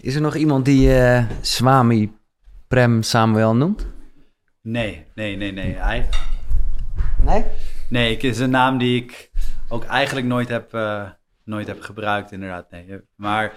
[0.00, 2.12] Is er nog iemand die eh, Swami
[2.68, 3.86] Prem Samuel noemt?
[4.62, 5.74] Nee, nee, nee, nee.
[5.74, 6.08] Hij,
[7.24, 7.44] Nee?
[7.88, 9.30] nee, het is een naam die ik
[9.68, 11.02] ook eigenlijk nooit heb, eh,
[11.44, 12.70] nooit heb gebruikt, inderdaad.
[12.70, 12.84] Nee.
[13.16, 13.52] Maar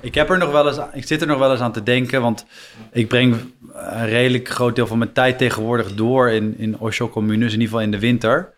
[0.00, 1.82] ik, heb er nog wel eens, aan- ik zit er nog wel eens aan te
[1.82, 2.46] denken, want
[2.92, 3.36] ik breng
[3.72, 7.80] een redelijk groot deel van mijn tijd tegenwoordig door in, in Osho-communes, in ieder geval
[7.80, 8.53] in de winter.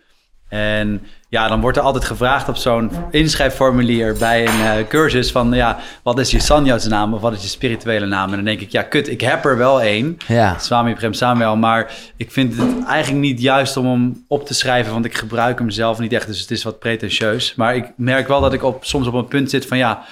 [0.49, 5.53] En ja, dan wordt er altijd gevraagd op zo'n inschrijfformulier bij een eh, cursus van,
[5.53, 8.31] ja, wat is je sannyasnaam of wat is je spirituele naam?
[8.31, 10.17] En dan denk ik, ja, kut, ik heb er wel één.
[10.27, 10.59] Ja.
[10.59, 14.93] Swami Prem Samuel, maar ik vind het eigenlijk niet juist om hem op te schrijven,
[14.93, 17.55] want ik gebruik hem zelf niet echt, dus het is wat pretentieus.
[17.55, 20.05] Maar ik merk wel dat ik op, soms op een punt zit van, ja,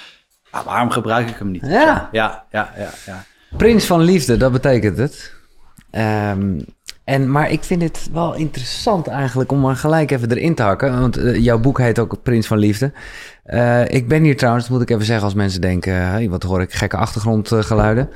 [0.65, 1.67] waarom gebruik ik hem niet?
[1.67, 2.09] Ja.
[2.13, 3.25] Ja, ja, ja, ja.
[3.57, 5.33] Prins van Liefde, dat betekent het.
[5.91, 6.59] Ehm,
[7.05, 11.01] en, maar ik vind het wel interessant eigenlijk om er gelijk even erin te hakken.
[11.01, 12.93] Want eh, jouw boek heet ook Prins van Liefde.
[13.45, 15.95] Eh, ik ben hier trouwens, moet ik even zeggen als mensen denken...
[15.95, 18.11] Hey, wat hoor ik, gekke achtergrondgeluiden.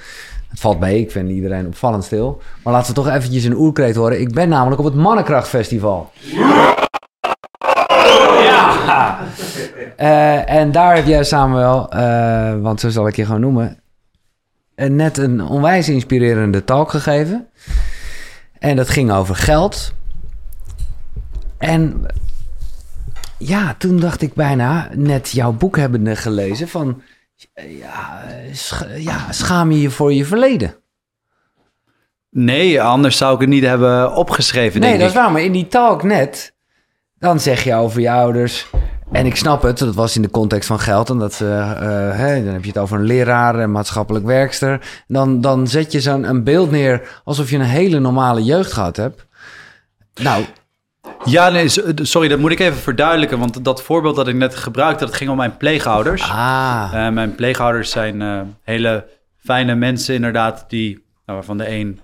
[0.49, 2.43] Het valt mee, ik vind iedereen opvallend stil.
[2.63, 4.21] Maar laten we toch eventjes een oerkreet horen.
[4.21, 6.13] Ik ben namelijk op het Mannenkrachtfestival.
[8.43, 9.19] Ja!
[9.97, 11.89] Eh, en daar heb jij Samuel,
[12.61, 13.81] want zo zal ik je gewoon noemen...
[14.75, 17.49] net een onwijs inspirerende talk gegeven.
[18.59, 19.95] En dat ging over geld.
[21.59, 22.07] En
[23.39, 27.03] ja, toen dacht ik bijna, net jouw boek hebbende gelezen, van
[27.69, 30.75] ja, sch- ja, schaam je je voor je verleden?
[32.31, 35.21] Nee, anders zou ik het niet hebben opgeschreven, Nee, denk dat is ik.
[35.23, 36.55] waar, maar in die talk net,
[37.19, 38.67] dan zeg je over je ouders.
[39.13, 41.11] En ik snap het, dat was in de context van geld.
[41.11, 41.45] En dat ze,
[42.45, 44.81] dan heb je het over een leraar, een maatschappelijk werkster.
[45.07, 48.97] Dan, dan zet je zo'n een beeld neer alsof je een hele normale jeugd gehad
[48.97, 49.27] hebt.
[50.23, 50.45] Nou,
[51.25, 51.69] Ja, nee,
[52.03, 55.31] sorry, dat moet ik even verduidelijken, want dat voorbeeld dat ik net gebruikte, dat ging
[55.31, 56.23] om mijn pleegouders.
[56.23, 59.07] ah, Eh, mijn pleegouders zijn eh, hele
[59.45, 62.01] fijne mensen inderdaad, die, nou, waarvan de een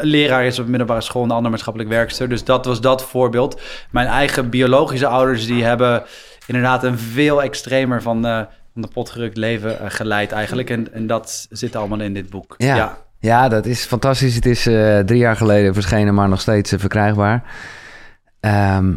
[0.00, 2.28] leraar is op de middelbare school en de ander maatschappelijk werkster.
[2.28, 3.60] Dus dat was dat voorbeeld.
[3.90, 6.02] Mijn eigen biologische ouders, die hebben
[6.46, 8.40] inderdaad een veel extremer van, eh,
[8.72, 10.70] van de pot gerukt leven eh, geleid eigenlijk.
[10.70, 12.54] En, en dat zit allemaal in dit boek.
[12.56, 12.76] Ja.
[12.76, 12.98] ja.
[13.20, 14.34] Ja, dat is fantastisch.
[14.34, 17.42] Het is eh, drie jaar geleden verschenen, maar nog steeds verkrijgbaar.
[18.40, 18.94] Ehm,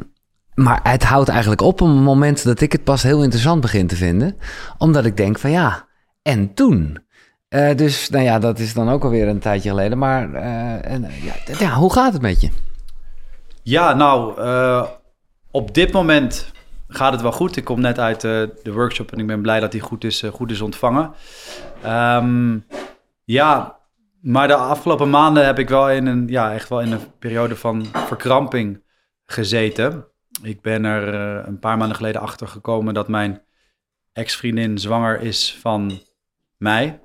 [0.53, 3.87] maar het houdt eigenlijk op op een moment dat ik het pas heel interessant begin
[3.87, 4.37] te vinden.
[4.77, 5.87] Omdat ik denk van ja,
[6.21, 7.02] en toen?
[7.53, 9.97] Eh, dus nou ja, dat is dan ook alweer een tijdje geleden.
[9.97, 12.49] Maar eh, en, eh, ja, ja, hoe gaat het met je?
[13.63, 14.39] Ja, nou,
[15.51, 16.51] op dit moment
[16.87, 17.55] gaat het wel goed.
[17.55, 20.51] Ik kom net uit de workshop en ik ben blij dat die goed is, goed
[20.51, 21.13] is ontvangen.
[21.81, 22.57] Ehm,
[23.23, 23.77] ja,
[24.21, 27.55] maar de afgelopen maanden heb ik wel in een, ja, echt wel in een periode
[27.55, 28.83] van verkramping
[29.25, 30.05] gezeten.
[30.41, 31.13] Ik ben er
[31.47, 33.41] een paar maanden geleden achter gekomen dat mijn
[34.13, 36.01] ex-vriendin zwanger is van
[36.57, 36.99] mij.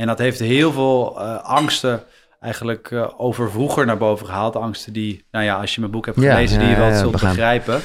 [0.00, 2.02] En dat heeft heel veel eh, angsten
[2.40, 4.56] eigenlijk eh, over vroeger naar boven gehaald.
[4.56, 7.12] Angsten die, nou ja, als je mijn boek hebt Ja, gelezen, die je wel zult
[7.12, 7.34] begrijp.
[7.34, 7.80] begrijpen.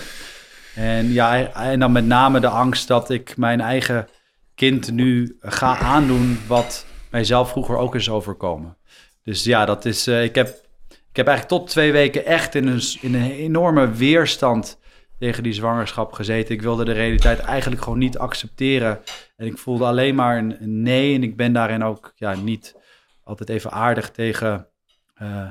[0.75, 4.07] En ja, en dan met name de angst dat ik mijn eigen
[4.55, 8.77] kind nu ga aandoen wat mijzelf vroeger ook is overkomen.
[9.23, 10.47] Dus ja, dat is, eh, ik, heb,
[10.89, 14.79] ik heb eigenlijk tot twee weken echt in een, in een enorme weerstand
[15.19, 16.55] tegen die zwangerschap gezeten.
[16.55, 18.99] Ik wilde de realiteit eigenlijk gewoon niet accepteren.
[19.35, 21.15] En ik voelde alleen maar een, een nee.
[21.15, 22.75] En ik ben daarin ook ja, niet
[23.23, 24.67] altijd even aardig tegen
[25.13, 25.49] eh,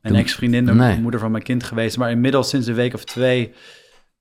[0.00, 1.00] mijn ex-vriendin, de Nee.
[1.00, 1.96] moeder van mijn kind geweest.
[1.96, 3.52] Maar inmiddels sinds een week of twee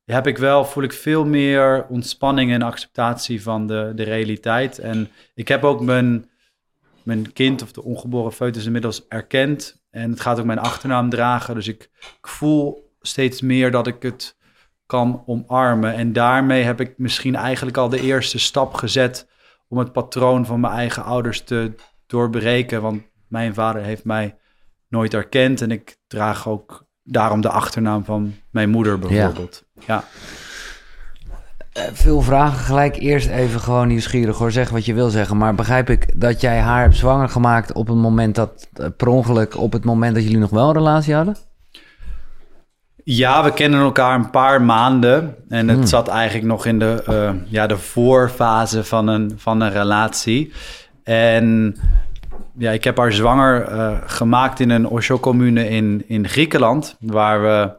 [0.06, 4.80] heb ik wel, voel ik veel meer ontspanning en acceptatie van de, de realiteit.
[4.80, 6.30] En ik heb ook mijn,
[7.03, 9.84] mijn kind of de ongeboren foetus inmiddels erkend.
[9.90, 11.56] En het gaat ook mijn achternaam dragen.
[11.56, 14.35] Dus ik, ik voel steeds meer dat ik het
[14.85, 15.94] kan omarmen.
[15.94, 19.28] En daarmee heb ik misschien eigenlijk al de eerste stap gezet
[19.68, 21.73] om het patroon van mijn eigen ouders te
[22.06, 22.81] doorbreken.
[22.81, 24.38] Want mijn vader heeft mij
[24.88, 29.63] nooit erkend en ik draag ook daarom de achternaam van mijn moeder bijvoorbeeld.
[29.85, 30.03] Ja.
[31.75, 32.96] Eh, veel vragen gelijk.
[32.97, 34.52] Eerst even gewoon nieuwsgierig hoor.
[34.52, 35.38] Zeg wat je wil zeggen.
[35.38, 39.08] Maar begrijp ik dat jij haar hebt zwanger gemaakt op het moment dat, eh, per
[39.08, 41.35] ongeluk, op het moment dat jullie nog wel een relatie hadden?
[43.07, 45.35] Ja, we kennen elkaar een paar maanden.
[45.49, 49.72] En het zat eigenlijk nog in de, eh, ja, de voorfase van een, van een
[49.72, 50.53] relatie.
[51.03, 51.75] En
[52.57, 56.96] ja, ik heb haar zwanger eh, gemaakt in een Osho-commune in, in Griekenland.
[56.99, 57.72] Waar we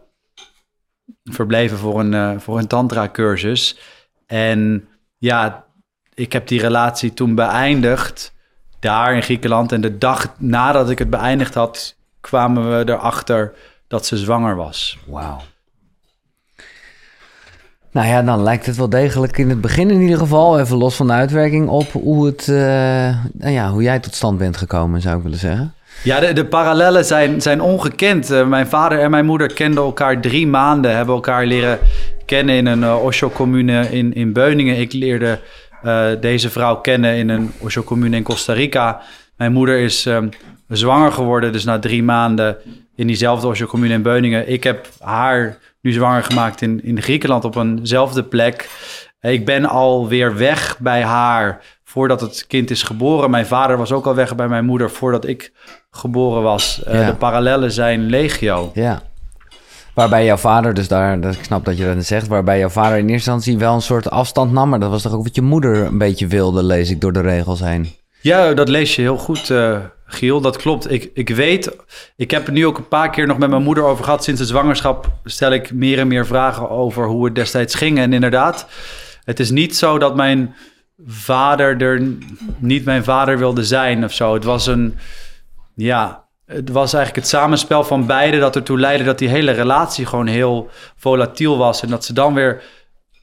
[1.25, 3.79] verbleven voor een, eh, voor een tantra-cursus.
[4.27, 4.89] En
[5.19, 5.65] ja,
[6.15, 8.35] ik heb die relatie toen beëindigd
[8.81, 9.73] daar in Griekenland.
[9.73, 13.55] En de dag nadat ik het beëindigd had, kwamen we erachter
[13.89, 14.99] dat ze zwanger was.
[15.07, 15.41] Wauw.
[17.97, 20.97] Nou ja, dan lijkt het wel degelijk in het begin in ieder geval, even los
[20.97, 22.57] van de uitwerking, op hoe, het, uh,
[23.33, 25.75] nou ja, hoe jij tot stand bent gekomen, zou ik willen zeggen.
[26.05, 28.31] Ja, de, de parallellen zijn, zijn ongekend.
[28.31, 31.79] Uh, mijn vader en mijn moeder kenden elkaar drie maanden, hebben elkaar leren
[32.25, 34.81] kennen in een uh, Osho-commune in, in Beuningen.
[34.81, 35.41] Ik leerde
[36.21, 39.01] deze vrouw kennen in een Osho-commune in Costa Rica.
[39.37, 40.29] Mijn moeder is um,
[40.69, 42.57] zwanger geworden, dus na drie maanden
[42.97, 44.49] in diezelfde Osho-commune in Beuningen.
[44.49, 48.69] Ik heb haar nu zwanger gemaakt in, in Griekenland op eenzelfde plek.
[49.21, 53.31] Ik ben alweer weg bij haar voordat het kind is geboren.
[53.31, 55.53] Mijn vader was ook al weg bij mijn moeder voordat ik
[55.91, 56.83] geboren was.
[56.89, 58.71] Uh, de parallellen zijn legio.
[58.75, 59.03] Ja.
[59.95, 63.09] Waarbij jouw vader, dus daar, ik snap dat je dat zegt, waarbij jouw vader in
[63.09, 64.69] eerste instantie wel een soort afstand nam.
[64.69, 67.21] Maar dat was toch ook wat je moeder een beetje wilde, lees ik door de
[67.21, 67.89] regels heen.
[68.21, 70.41] Ja, dat lees je heel goed, uh, Giel.
[70.41, 70.91] Dat klopt.
[70.91, 71.77] Ik, ik weet,
[72.17, 74.25] ik heb het nu ook een paar keer nog met mijn moeder over gehad.
[74.25, 77.99] Sinds de zwangerschap stel ik meer en meer vragen over hoe het destijds ging.
[77.99, 78.67] En inderdaad,
[79.25, 80.55] het is niet zo dat mijn
[81.07, 82.03] vader er
[82.59, 84.35] niet mijn vader wilde zijn of zo.
[84.35, 84.99] Het was een,
[85.75, 90.07] ja, het was eigenlijk het samenspel van beide dat ertoe leidde dat die hele relatie
[90.07, 91.83] gewoon heel volatiel was.
[91.83, 92.63] En dat ze dan weer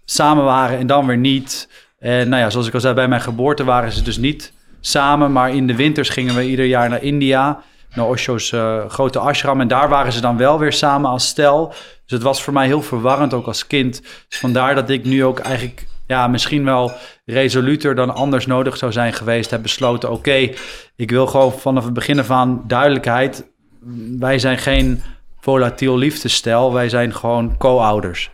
[0.06, 1.70] samen waren en dan weer niet.
[2.00, 4.54] En nou ja, zoals ik al zei, bij mijn geboorte waren ze dus niet
[4.86, 5.32] samen.
[5.32, 7.62] Maar in de winters gingen we ieder jaar naar India,
[7.94, 9.62] naar Osho's uh, grote ashram.
[9.62, 11.68] En daar waren ze dan wel weer samen als stel.
[11.68, 14.02] Dus het was voor mij heel verwarrend, ook als kind.
[14.30, 16.92] Dus vandaar dat ik nu ook eigenlijk ja, misschien wel
[17.26, 20.50] resoluter dan anders nodig zou zijn geweest, heb besloten: oké,
[20.96, 23.52] ik wil gewoon vanaf het begin af aan duidelijkheid.
[24.20, 25.04] Wij zijn geen
[25.40, 28.32] volatiel liefdestel, wij zijn gewoon co-ouders.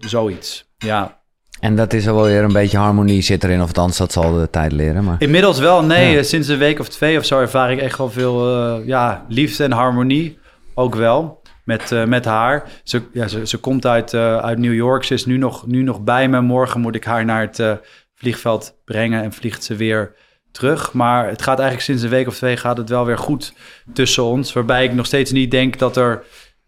[0.00, 0.64] Zoiets.
[0.78, 1.21] Ja.
[1.62, 4.50] En dat is wel weer een beetje harmonie zit erin, of althans, dat zal de
[4.50, 5.04] tijd leren.
[5.04, 5.16] Maar...
[5.18, 6.22] Inmiddels wel, nee.
[6.22, 8.48] Sinds een week of twee of zo ervaar ik echt wel veel
[8.78, 10.38] uh, ja, liefde en harmonie.
[10.74, 12.70] Ook wel met, uh, met haar.
[12.84, 15.04] Ze, ja, ze, ze komt uit, uh, uit New York.
[15.04, 16.40] Ze is nu nog, nu nog bij me.
[16.40, 17.80] Morgen moet ik haar naar het
[18.14, 20.14] vliegveld brengen en vliegt ze weer
[20.52, 20.92] terug.
[20.92, 23.52] Maar het gaat eigenlijk sinds een week of twee gaat het wel weer goed
[23.92, 24.52] tussen ons.
[24.52, 26.22] Waarbij ik nog steeds niet denk dat er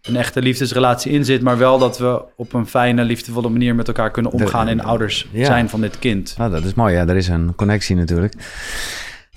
[0.08, 3.88] een echte liefdesrelatie in zit, maar wel dat we op een fijne, liefdevolle manier met
[3.88, 5.44] elkaar kunnen omgaan en ouders ja.
[5.44, 6.34] zijn van dit kind.
[6.38, 8.34] Nou, dat is mooi, ja, er is een connectie natuurlijk.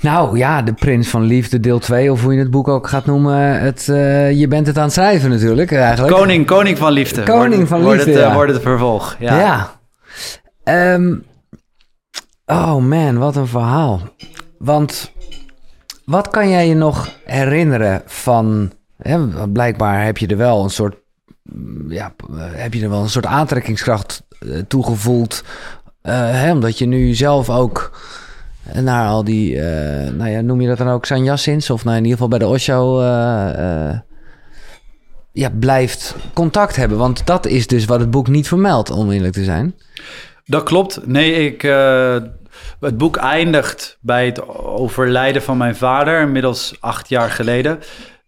[0.01, 3.05] Nou ja, de Prins van Liefde, deel 2, of hoe je het boek ook gaat
[3.05, 3.59] noemen.
[3.59, 6.15] Het, uh, je bent het aan het schrijven natuurlijk, eigenlijk.
[6.15, 7.23] Koning, koning van Liefde.
[7.23, 9.39] Koning wordt, van wordt Liefde, het, Wordt het vervolg, ja.
[9.39, 10.93] ja.
[10.93, 11.25] Um,
[12.45, 14.01] oh man, wat een verhaal.
[14.57, 15.11] Want
[16.05, 18.71] wat kan jij je nog herinneren van...
[19.53, 20.95] Blijkbaar heb je er wel een soort...
[21.87, 25.43] Ja, heb je er wel een soort aantrekkingskracht uh, toegevoeld.
[26.01, 27.99] Hè, omdat je nu zelf ook
[28.73, 29.61] naar al die, uh,
[30.09, 31.69] nou ja, noem je dat dan ook sanjassins?
[31.69, 33.99] Of nou in ieder geval bij de Osho uh, uh,
[35.31, 36.97] ja, blijft contact hebben.
[36.97, 39.75] Want dat is dus wat het boek niet vermeldt, om eerlijk te zijn.
[40.45, 41.07] Dat klopt.
[41.07, 41.61] Nee, ik,
[42.79, 47.79] het boek eindigt bij het overlijden van mijn vader, inmiddels acht jaar geleden.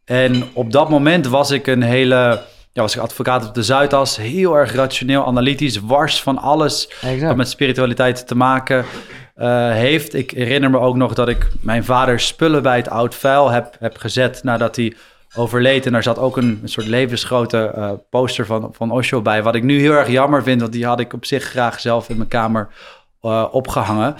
[0.09, 2.41] En op dat moment was ik een hele...
[2.71, 4.17] Ja, was ik advocaat op de Zuidas.
[4.17, 7.21] Heel erg rationeel, analytisch, wars van alles exact.
[7.21, 8.85] wat met spiritualiteit te maken
[9.37, 10.13] uh, heeft.
[10.13, 13.75] Ik herinner me ook nog dat ik mijn vader spullen bij het oud vuil heb,
[13.79, 14.93] heb gezet nadat hij
[15.35, 15.85] overleed.
[15.85, 19.43] En daar zat ook een, een soort levensgrote uh, poster van, van Osho bij.
[19.43, 22.09] Wat ik nu heel erg jammer vind, want die had ik op zich graag zelf
[22.09, 22.69] in mijn kamer
[23.21, 24.15] uh, opgehangen.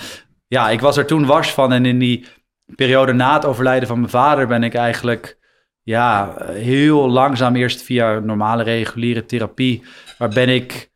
[0.47, 1.73] Ja, ik was er toen wars van.
[1.73, 2.25] En in die
[2.75, 5.37] periode na het overlijden van mijn vader ben ik eigenlijk
[5.83, 9.83] ja, heel langzaam eerst via normale reguliere therapie.
[10.17, 10.89] Waar ben ik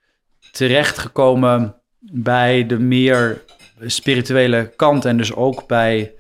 [0.51, 3.41] terechtgekomen bij de meer
[3.81, 6.13] spirituele kant en dus ook bij,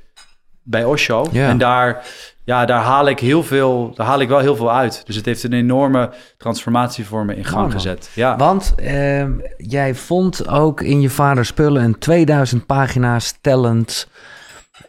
[0.63, 1.27] bij Osho.
[1.31, 1.49] Ja.
[1.49, 2.05] En daar,
[2.43, 5.05] ja, daar haal ik heel veel, daar haal ik wel heel veel uit.
[5.05, 8.09] Dus het heeft een enorme transformatie voor me in gang oh, gezet.
[8.15, 8.37] Ja.
[8.37, 9.25] Want uh,
[9.57, 14.07] jij vond ook in je vader spullen een 2000 pagina's tellend,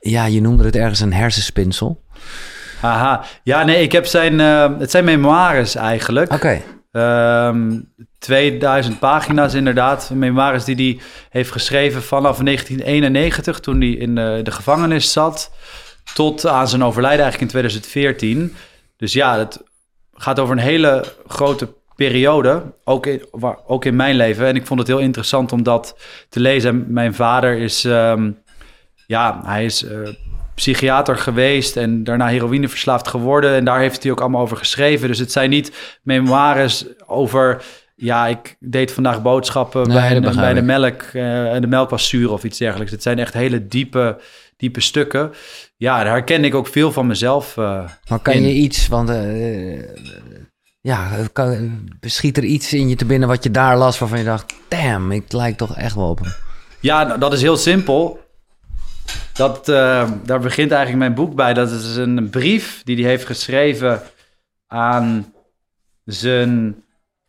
[0.00, 2.02] ja, je noemde het ergens een hersenspinsel.
[2.84, 6.32] Aha, ja, nee, ik heb zijn, uh, het zijn memoires eigenlijk.
[6.32, 6.62] Oké.
[6.90, 7.48] Okay.
[7.48, 10.10] Um, 2000 pagina's inderdaad.
[10.14, 15.50] Memoires die hij heeft geschreven vanaf 1991, toen hij in de, de, gevangenis zat,
[16.14, 18.54] tot aan zijn overlijden eigenlijk in 2014.
[18.96, 19.62] Dus ja, het
[20.14, 23.22] gaat over een hele grote periode, ook in,
[23.66, 24.46] ook in mijn leven.
[24.46, 25.98] En ik vond het heel interessant om dat
[26.28, 26.84] te lezen.
[26.88, 28.38] Mijn vader is, um,
[29.06, 30.08] ja, hij is uh,
[30.54, 33.54] psychiater geweest en daarna heroïneverslaafd geworden.
[33.54, 35.08] En daar heeft hij ook allemaal over geschreven.
[35.08, 37.62] Dus het zijn niet memoires over
[37.96, 41.90] ja, ik deed vandaag boodschappen nee, bij, de, bij de melk uh, en de melk
[41.90, 42.92] was zuur of iets dergelijks.
[42.92, 44.20] Het zijn echt hele diepe,
[44.56, 45.32] diepe stukken.
[45.76, 48.42] Ja, daar herken ik ook veel van mezelf uh, Maar kan in.
[48.42, 49.82] je iets, want uh,
[50.80, 54.25] ja, kan, schiet er iets in je te binnen wat je daar las waarvan je
[54.25, 56.20] dacht, damn, ik lijk toch echt wel op.
[56.80, 58.23] Ja, nou, dat is heel simpel.
[59.34, 61.54] Dat, uh, daar begint eigenlijk mijn boek bij.
[61.54, 64.02] Dat is een brief die hij heeft geschreven
[64.66, 65.32] aan
[66.04, 66.82] zijn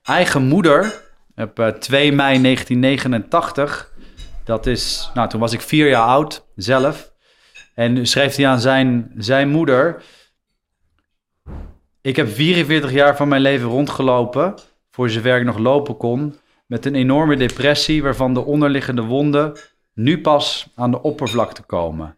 [0.04, 1.02] eigen moeder
[1.36, 3.92] op uh, 2 mei 1989.
[4.44, 7.14] Dat is, nou, toen was ik vier jaar oud zelf.
[7.74, 10.04] En schreef hij aan zijn, zijn moeder.
[12.02, 14.54] Ik heb 44 jaar van mijn leven rondgelopen,
[14.92, 19.58] voor zover ik nog lopen kon, met een enorme depressie waarvan de onderliggende wonden
[19.96, 22.18] nu pas aan de oppervlakte komen.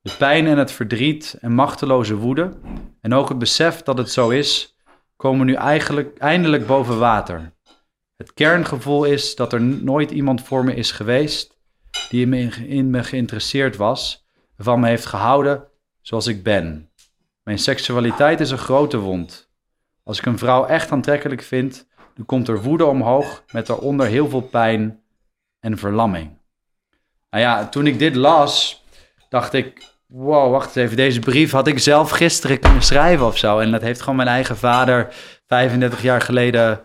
[0.00, 2.52] De pijn en het verdriet en machteloze woede
[3.00, 4.76] en ook het besef dat het zo is,
[5.16, 7.52] komen nu eigenlijk eindelijk boven water.
[8.16, 11.58] Het kerngevoel is dat er nooit iemand voor me is geweest
[12.08, 12.28] die
[12.66, 14.26] in me, geïnteresseerd was,
[14.58, 15.64] van me heeft gehouden
[16.00, 16.90] zoals ik ben.
[17.42, 19.50] Mijn seksualiteit is een grote wond.
[20.02, 24.28] Als ik een vrouw echt aantrekkelijk vind, dan komt er woede omhoog met daaronder heel
[24.28, 25.02] veel pijn
[25.60, 26.35] en verlamming.
[27.36, 28.84] Nou ja, toen ik dit las,
[29.28, 33.38] dacht ik, wow, wacht eens even, deze brief had ik zelf gisteren kunnen schrijven of
[33.38, 33.58] zo.
[33.58, 35.08] En dat heeft gewoon mijn eigen vader
[35.46, 36.80] 35 jaar geleden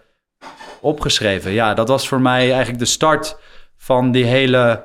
[0.81, 1.51] opgeschreven.
[1.51, 3.37] Ja, dat was voor mij eigenlijk de start
[3.77, 4.83] van die hele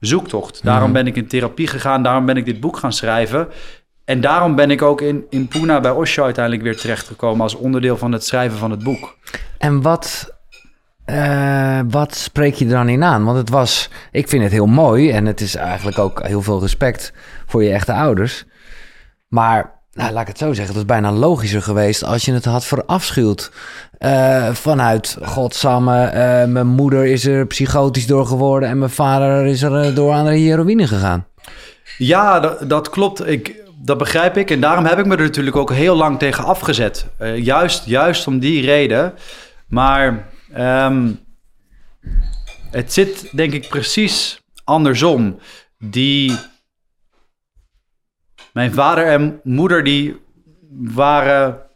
[0.00, 0.64] zoektocht.
[0.64, 0.92] Daarom Mhm.
[0.92, 3.48] ben ik in therapie gegaan, daarom ben ik dit boek gaan schrijven.
[4.04, 7.96] En daarom ben ik ook in, in Pune bij Osho uiteindelijk weer terechtgekomen als onderdeel
[7.96, 9.16] van het schrijven van het boek.
[9.58, 10.37] En wat,
[11.08, 13.24] eh, wat spreek je er dan in aan?
[13.24, 16.60] Want het was, ik vind het heel mooi en het is eigenlijk ook heel veel
[16.60, 17.12] respect
[17.46, 18.44] voor je echte ouders.
[19.28, 22.44] Maar, nou, laat ik het zo zeggen, het was bijna logischer geweest als je het
[22.44, 23.52] had verafschuwd.
[23.98, 29.62] Eh, vanuit, godsamme, eh, mijn moeder is er psychotisch door geworden en mijn vader is
[29.62, 31.26] er door aan de heroïne gegaan.
[31.98, 33.26] Ja, dat, dat klopt.
[33.26, 34.50] Ik, dat begrijp ik.
[34.50, 37.06] En daarom heb ik me er natuurlijk ook heel lang tegen afgezet.
[37.36, 39.12] Juist, juist om die reden.
[39.68, 41.12] Maar ehm,
[42.70, 45.38] het zit denk ik precies andersom.
[45.78, 46.36] Die...
[48.52, 50.16] Mijn vader en moeder die
[50.70, 51.68] waren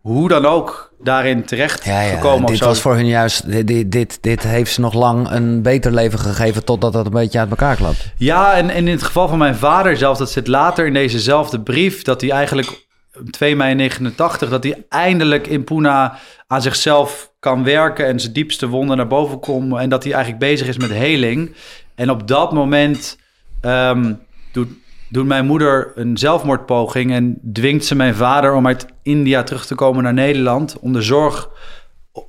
[0.00, 2.46] hoe dan ook daarin terecht Ja, ja, gekomen.
[2.46, 5.92] dit was voor hun juist, dit, dit, dit, dit heeft ze nog lang een beter
[5.92, 8.12] leven gegeven totdat dat een beetje uit elkaar klapt.
[8.16, 11.60] Ja, en, en in het geval van mijn vader zelf, dat zit later in dezezelfde
[11.60, 12.86] brief, dat hij eigenlijk
[13.20, 16.12] op 2 mei 89, dat hij eindelijk in Pune
[16.46, 20.42] aan zichzelf kan werken en zijn diepste wonden naar boven komen en dat hij eigenlijk
[20.44, 21.54] bezig is met heling.
[21.94, 23.18] En op dat moment
[23.60, 24.14] ehm,
[24.52, 24.68] doet,
[25.08, 29.74] doet mijn moeder een zelfmoordpoging en dwingt ze mijn vader om uit India terug te
[29.74, 31.50] komen naar Nederland om de zorg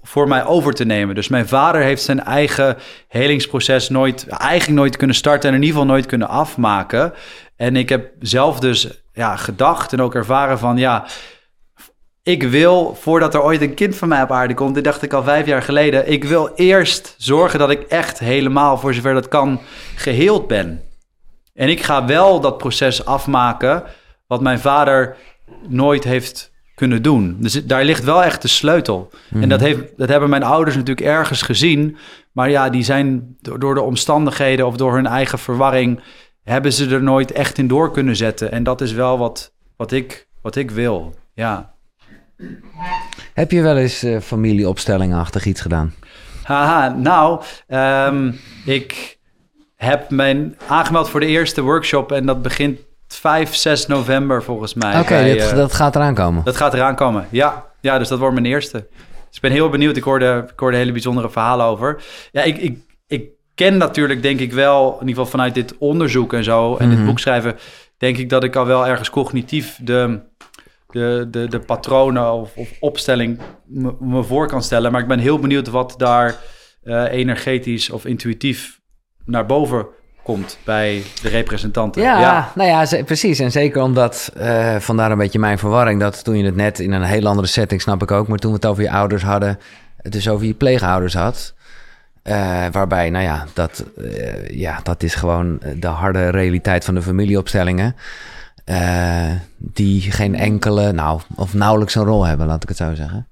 [0.03, 1.15] voor mij over te nemen.
[1.15, 5.75] Dus mijn vader heeft zijn eigen helingsproces nooit, eigenlijk nooit kunnen starten en in ieder
[5.79, 7.13] geval nooit kunnen afmaken.
[7.55, 11.05] En ik heb zelf dus ja, gedacht en ook ervaren van ja,
[12.25, 15.13] ik wil voordat er ooit een kind van mij op aarde komt, dit dacht ik
[15.13, 19.27] al vijf jaar geleden, ik wil eerst zorgen dat ik echt helemaal, voor zover dat
[19.27, 19.59] kan,
[19.95, 20.81] geheeld ben.
[21.53, 23.83] En ik ga wel dat proces afmaken
[24.27, 25.15] wat mijn vader
[25.67, 27.37] nooit heeft kunnen doen.
[27.39, 29.09] Dus daar ligt wel echt de sleutel.
[29.33, 31.97] En dat, heeft, dat hebben mijn ouders natuurlijk ergens gezien.
[32.31, 36.03] Maar ja, die zijn door, door de omstandigheden of door hun eigen verwarring...
[36.43, 38.51] hebben ze er nooit echt in door kunnen zetten.
[38.51, 41.74] En dat is wel wat, wat, ik, wat ik wil, ja.
[43.33, 45.93] Heb je wel eens eh familieopstellingachtig iets gedaan?
[46.43, 48.31] Haha, nou, ehm,
[48.65, 49.17] ik
[49.75, 52.11] heb mijn aangemeld voor de eerste workshop...
[52.11, 54.99] en dat begint 5, 6 november volgens mij.
[54.99, 56.43] Oké, dit- eh, dat gaat eraan komen.
[56.43, 57.65] Dat gaat eraan komen, ja.
[57.81, 58.87] Ja, dus dat wordt mijn eerste.
[59.27, 59.97] Dus ik ben heel benieuwd.
[59.97, 62.03] Ik hoorde, ik hoorde hele bijzondere verhalen over.
[62.31, 62.77] Ja, ik, ik,
[63.07, 64.85] ik ken natuurlijk, denk ik wel...
[64.93, 66.75] in ieder geval vanuit dit onderzoek en zo...
[66.75, 66.95] en Mhm.
[66.95, 67.55] dit boek schrijven...
[67.97, 69.77] denk ik dat ik al wel ergens cognitief...
[69.81, 70.19] de,
[70.95, 73.39] de, de, de patronen of, of opstelling
[73.99, 74.91] me, voor kan stellen.
[74.91, 76.35] Maar ik ben heel benieuwd wat daar
[76.83, 78.79] eh, energetisch of intuïtief
[79.25, 79.85] naar boven
[80.23, 80.57] komt...
[80.63, 82.01] bij de representanten.
[82.01, 83.39] Ja, nou ja, precies.
[83.39, 85.99] En zeker omdat, eh, vandaar een beetje mijn verwarring...
[85.99, 88.27] dat toen je het net in een heel andere setting, snap ik ook...
[88.27, 89.59] maar toen we het over je ouders hadden,
[89.97, 91.53] het dus over je pleegouders had...
[92.23, 93.85] eh, waarbij, nou ja dat,
[94.47, 97.95] ja, dat is gewoon de harde realiteit van de familieopstellingen...
[98.65, 103.27] eh, die geen enkele, nou, of nauwelijks een rol hebben, laat ik het zo zeggen.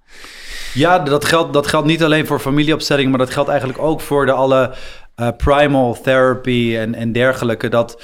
[0.73, 4.25] Ja, dat geldt, dat geldt niet alleen voor familieopstellingen, maar dat geldt eigenlijk ook voor
[4.25, 4.73] de alle
[5.15, 7.69] eh, primal therapy en, en dergelijke.
[7.69, 8.01] Dat,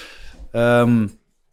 [0.51, 1.07] ehm,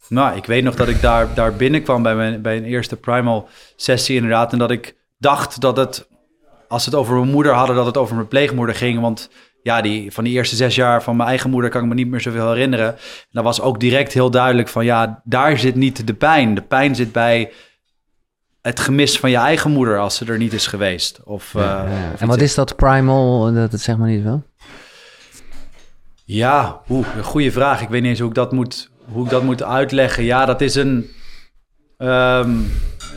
[0.09, 3.47] nou, ik weet nog dat ik daar, daar binnenkwam bij, mijn, bij een eerste primal
[3.75, 4.51] sessie inderdaad.
[4.51, 6.07] En dat ik dacht dat het,
[6.67, 8.99] als het over mijn moeder hadden, dat het over mijn pleegmoeder ging.
[9.01, 9.29] Want
[9.67, 12.07] ja, die, van die eerste zes jaar van mijn eigen moeder kan ik me niet
[12.07, 12.87] meer zoveel herinneren.
[12.95, 12.97] En
[13.31, 16.55] dat was ook direct heel duidelijk van, ja, daar zit niet de pijn.
[16.55, 17.51] De pijn zit bij
[18.61, 21.19] het gemis van je eigen moeder als ze er niet is geweest.
[21.23, 22.11] Of, Ja, eh, ja.
[22.13, 23.53] of En wat is dat primal?
[23.53, 24.43] Dat het zeg maar niet wel.
[26.25, 27.81] Ja, oeh, een goede vraag.
[27.81, 30.23] Ik weet niet eens hoe ik dat moet, hoe ik dat moet uitleggen.
[30.23, 31.09] Ja, dat is een.
[31.97, 32.51] ehm,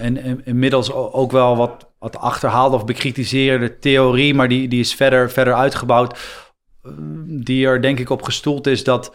[0.00, 4.94] en, en inmiddels ook wel wat, wat achterhaalde of bekritiseerde theorie, maar die, die is
[4.94, 6.12] verder, verder uitgebouwd.
[6.82, 6.90] eh,
[7.26, 9.14] Die er denk ik op gestoeld is dat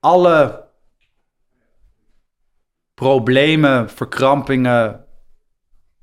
[0.00, 0.64] alle
[2.94, 5.04] problemen, verkrampingen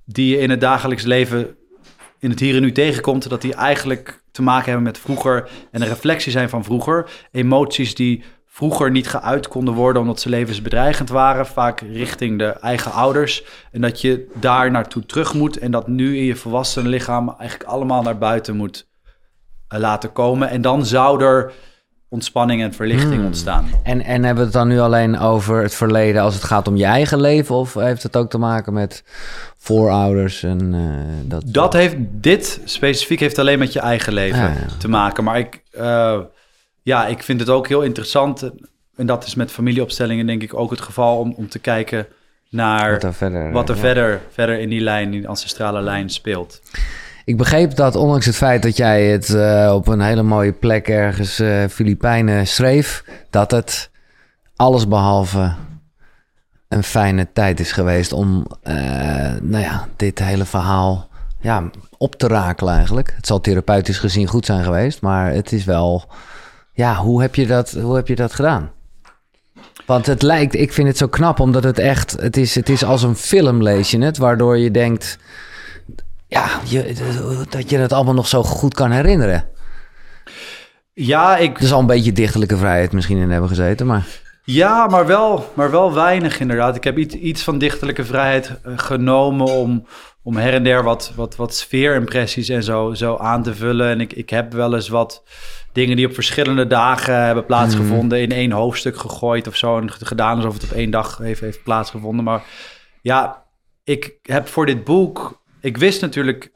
[0.05, 1.55] die je in het dagelijks leven
[2.19, 5.81] in het hier en nu tegenkomt, dat die eigenlijk te maken hebben met vroeger en
[5.81, 7.09] een reflectie zijn van vroeger.
[7.31, 8.23] Emoties die
[8.53, 13.43] vroeger niet geuit konden worden omdat ze levensbedreigend waren, vaak richting de eigen ouders.
[13.71, 17.69] En dat je daar naartoe terug moet en dat nu in je volwassen lichaam eigenlijk
[17.69, 18.87] allemaal naar buiten moet
[19.67, 20.49] eh, laten komen.
[20.49, 21.51] En dan zou er
[22.09, 23.25] ontspanning en verlichting Hmm.
[23.25, 23.69] ontstaan.
[23.83, 26.75] En, en hebben we het dan nu alleen over het verleden als het gaat om
[26.75, 27.55] je eigen leven?
[27.55, 29.03] Of heeft het ook te maken met
[29.57, 31.43] voorouders en eh, dat?
[31.45, 34.55] Dat heeft, dit specifiek heeft alleen met je eigen leven ja.
[34.79, 35.23] te maken.
[35.23, 36.19] Maar ik, eh,
[36.81, 38.51] ja, ik vind het ook heel interessant.
[38.95, 42.07] En dat is met familieopstellingen denk ik ook het geval om, om te kijken
[42.49, 43.81] naar Wat er verder, wat er ja.
[43.81, 46.61] verder, verder in die lijn, in die ancestrale lijn speelt.
[47.25, 50.87] Ik begreep dat ondanks het feit dat jij het eh, op een hele mooie plek
[50.87, 53.89] ergens eh Filipijnen schreef, dat het
[54.55, 55.53] alles behalve
[56.67, 58.75] een fijne tijd is geweest om eh,
[59.41, 61.09] nou ja, dit hele verhaal
[61.39, 63.13] ja, op te rakelen eigenlijk.
[63.15, 66.05] Het zal therapeutisch gezien goed zijn geweest, maar het is wel...
[66.81, 68.71] Ja, hoe heb je dat, hoe heb je dat gedaan?
[69.85, 72.83] Want het lijkt, ik vind het zo knap, omdat het echt, het is, het is
[72.83, 75.17] als een film lees je het, waardoor je denkt,
[76.27, 76.95] ja, je,
[77.49, 79.45] dat je het allemaal nog zo goed kan herinneren.
[80.93, 84.07] Ja, ik, Er zal een beetje dichterlijke vrijheid misschien in hebben gezeten, maar
[84.43, 86.75] Ja, maar wel, maar wel weinig inderdaad.
[86.75, 89.85] Ik heb iets, iets van dichterlijke vrijheid eh, genomen om,
[90.23, 93.89] om her en der wat, wat, wat sfeerimpressies en zo, zo aan te vullen.
[93.89, 95.23] En ik, ik heb wel eens wat
[95.71, 99.77] dingen die op verschillende dagen hebben plaatsgevonden in één hoofdstuk gegooid of zo.
[99.77, 102.23] En gedaan alsof het op één dag heeft, heeft plaatsgevonden.
[102.23, 102.43] Maar
[103.01, 103.45] ja,
[103.83, 106.51] ik heb voor dit boek, ik wist natuurlijk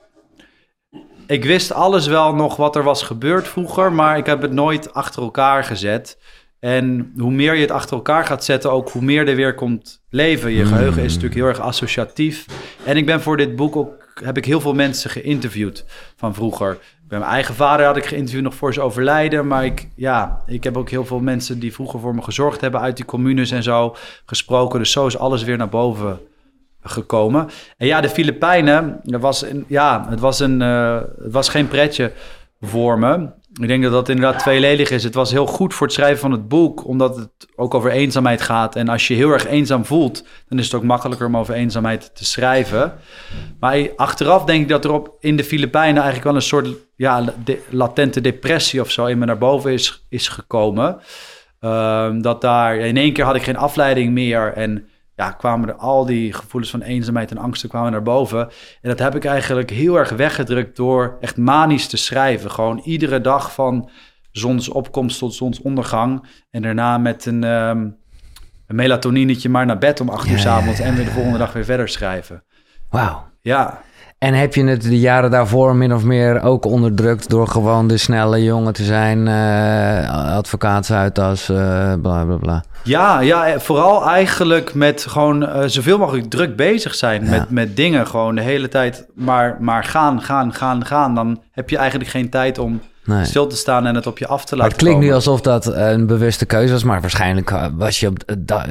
[1.27, 4.93] ik wist alles wel nog wat er was gebeurd vroeger, maar ik heb het nooit
[4.93, 6.17] achter elkaar gezet.
[6.59, 10.03] En hoe meer je het achter elkaar gaat zetten, ook hoe meer er weer komt
[10.09, 10.51] leven.
[10.51, 12.45] Je geheugen is natuurlijk heel erg associatief.
[12.83, 15.85] En ik ben voor dit boek ook, heb ik heel veel mensen geïnterviewd
[16.15, 16.77] van vroeger.
[17.07, 19.47] Bij mijn eigen vader had ik geïnterviewd nog voor zijn overlijden.
[19.47, 22.81] Maar ik, ja, ik heb ook heel veel mensen die vroeger voor me gezorgd hebben
[22.81, 24.79] uit die communes en zo gesproken.
[24.79, 26.19] Dus zo is alles weer naar boven
[26.81, 27.49] gekomen.
[27.77, 31.67] En ja, de Filipijnen, dat was een, ja, het was, een, eh, het was geen
[31.67, 32.11] pretje
[32.61, 33.29] voor me.
[33.61, 35.03] Ik denk dat dat inderdaad tweeledig is.
[35.03, 38.41] Het was heel goed voor het schrijven van het boek, omdat het ook over eenzaamheid
[38.41, 38.75] gaat.
[38.75, 42.15] En als je heel erg eenzaam voelt, dan is het ook makkelijker om over eenzaamheid
[42.15, 42.93] te schrijven.
[43.59, 47.23] Maar achteraf denk ik dat er op in de Filipijnen eigenlijk wel een soort ja,
[47.69, 50.99] latente depressie of zo in me naar boven is, is gekomen.
[51.59, 55.75] Ehm, dat daar in één keer had ik geen afleiding meer en ja, kwamen er
[55.75, 58.39] al die gevoelens van eenzaamheid en angsten kwamen naar boven.
[58.82, 62.51] En dat heb ik eigenlijk heel erg weggedrukt door echt manisch te schrijven.
[62.51, 63.89] Gewoon iedere dag van
[64.32, 66.25] zonsopkomst tot zonsondergang.
[66.51, 67.88] En daarna met een, ehm
[68.67, 71.12] een melatoninetje maar naar bed om acht uur Ja, s avonds ja, en weer de
[71.12, 72.43] volgende dag weer verder schrijven.
[72.89, 73.28] wauw.
[73.41, 73.82] Ja,
[74.17, 77.97] En heb je het de jaren daarvoor min of meer ook onderdrukt door gewoon de
[77.97, 82.63] snelle jongen te zijn, eh advocaatshuitas, eh bla bla bla.
[82.84, 87.30] Ja, ja, eh, vooral eigenlijk met gewoon zoveel mogelijk druk bezig zijn Ja.
[87.30, 88.08] met, met dingen.
[88.08, 91.15] Gewoon de hele tijd maar, maar gaan, gaan, gaan, gaan.
[91.15, 93.25] Dan heb je eigenlijk geen tijd om Nee.
[93.25, 95.41] stil te staan en het op je af te Maar laten het klinkt nu alsof
[95.41, 98.17] dat een bewuste keuze was, maar waarschijnlijk eh, was je op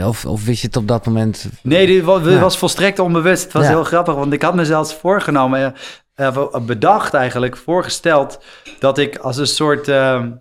[0.05, 1.49] of, of wist je het op dat moment.
[1.62, 2.38] Nee, dit was, dit Ja.
[2.38, 3.42] was volstrekt onbewust.
[3.44, 3.68] Het was Ja.
[3.68, 5.75] heel grappig, want ik had me zelfs voorgenomen,
[6.14, 8.38] eh, eh, bedacht eigenlijk, voorgesteld...
[8.79, 10.33] dat ik als een soort de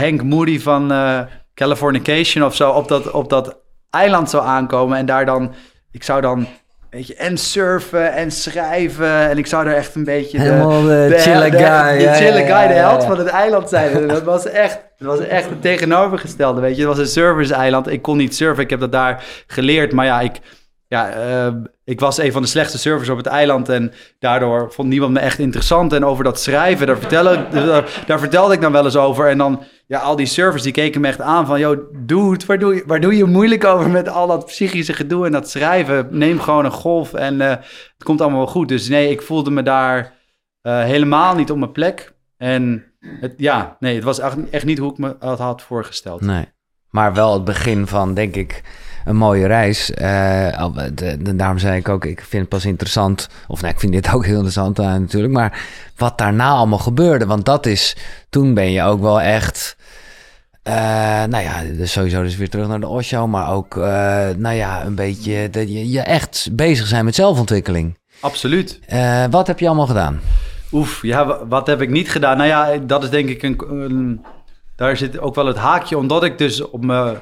[0.00, 0.92] Hank Moody van
[1.54, 2.70] Californication of zo...
[2.70, 3.56] Op dat, op dat
[3.90, 5.54] eiland zou aankomen en daar dan...
[5.90, 6.46] Ik zou dan...
[6.96, 9.28] Weet je, en surfen en schrijven.
[9.28, 10.40] En ik zou daar echt een beetje...
[10.40, 13.08] Helemaal de de- chille de- guy, De ja, chille ja, guy, de held ja.
[13.08, 14.08] van het eiland zijn.
[14.08, 16.80] Dat was echt, dat was echt het tegenovergestelde, weet je.
[16.80, 17.88] Het was een surferseiland.
[17.88, 19.92] Ik kon niet surfen, ik heb dat daar geleerd.
[19.92, 20.38] Maar ja, ik,
[20.88, 21.52] ja, eh,
[21.84, 23.68] ik was een van de slechtste surfers op het eiland.
[23.68, 25.92] En daardoor vond niemand me echt interessant.
[25.92, 29.28] En over dat schrijven, daar, vertel ik, daar, daar vertelde ik dan wel eens over.
[29.28, 31.60] En dan, ja, al die surfers, die keken me echt aan van...
[31.60, 35.26] Yo, dude, waar doe, je, waar doe je moeilijk over met al dat psychische gedoe
[35.26, 36.08] en dat schrijven?
[36.10, 38.68] Neem gewoon een golf en eh, het komt allemaal wel goed.
[38.68, 40.14] Dus nee, ik voelde me daar
[40.60, 42.14] eh, helemaal niet op mijn plek.
[42.36, 46.20] En het, ja, nee, het was echt, echt niet hoe ik me dat had voorgesteld.
[46.20, 46.44] Nee.
[46.90, 48.62] Maar wel het begin van, denk ik,
[49.06, 49.90] een mooie reis.
[50.56, 53.28] Al- de- de- daarom zei ik ook, ik vind het pas interessant.
[53.48, 55.32] Of nee, ik vind dit ook heel interessant eh, natuurlijk.
[55.32, 55.60] Maar
[55.96, 57.26] wat daarna allemaal gebeurde.
[57.26, 57.96] Want dat is,
[58.30, 59.76] toen ben je ook wel echt...
[60.62, 60.74] eh,
[61.24, 63.26] nou ja, dus sowieso dus weer terug naar de Osho.
[63.26, 63.74] Maar ook,
[64.36, 65.50] nou ja, een beetje...
[65.50, 67.98] Dat je, je echt bezig zijn met zelfontwikkeling.
[68.20, 68.78] Absoluut.
[69.30, 70.20] Wat heb je allemaal gedaan?
[70.72, 72.36] Oef, ja, wa- wat heb ik niet gedaan?
[72.36, 74.24] Nou ja, dat is denk ik een, een-
[74.76, 77.16] daar zit ook wel het haakje, omdat ik dus op mijn,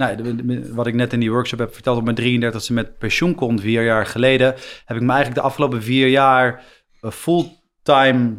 [0.00, 2.98] nou, de- de- wat ik net in die workshop heb verteld, op mijn 33e met
[2.98, 4.46] pensioen kon, vier jaar geleden,
[4.84, 6.62] heb ik me eigenlijk de afgelopen vier jaar
[7.00, 8.30] eh, fulltime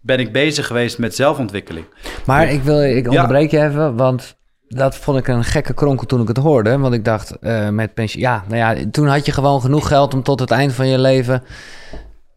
[0.00, 1.86] ben ik bezig geweest met zelfontwikkeling.
[2.26, 4.36] Maar ik wil, ik onderbreek je even, want
[4.68, 6.78] dat vond ik een gekke kronkel toen ik het hoorde.
[6.78, 10.14] Want ik dacht, eh, met pensioen, ja, nou ja, toen had je gewoon genoeg geld
[10.14, 11.42] om tot het eind van je leven.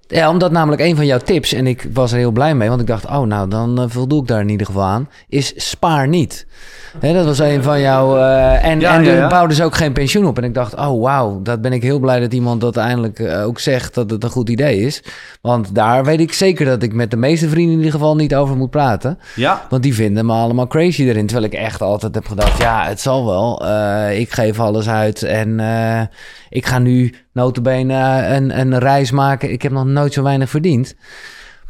[0.07, 2.81] Ja, omdat namelijk een van jouw tips, en ik was er heel blij mee, want
[2.81, 6.07] ik dacht, oh, nou, dan eh, voldoe ik daar in ieder geval aan, is spaar
[6.07, 6.47] niet.
[6.99, 8.17] Dat was een van jouw.
[8.17, 9.27] eh, en Ja, en ja, er ja.
[9.27, 10.37] bouw dus ook geen pensioen op.
[10.37, 13.45] En ik dacht, oh wauw, dat ben ik heel blij dat iemand dat eindelijk eh,
[13.45, 15.03] ook zegt dat het een goed idee is.
[15.41, 18.35] Want daar weet ik zeker dat ik met de meeste vrienden in ieder geval niet
[18.35, 19.19] over moet praten.
[19.35, 21.25] Ja, Want die vinden me allemaal crazy erin.
[21.27, 23.65] Terwijl ik echt altijd heb gedacht, ja, het zal wel.
[23.67, 25.59] Eh, ik geef alles uit en
[26.49, 29.51] ik ga nu notabene een, een reis maken.
[29.51, 30.95] Ik heb nog nooit zo weinig verdiend.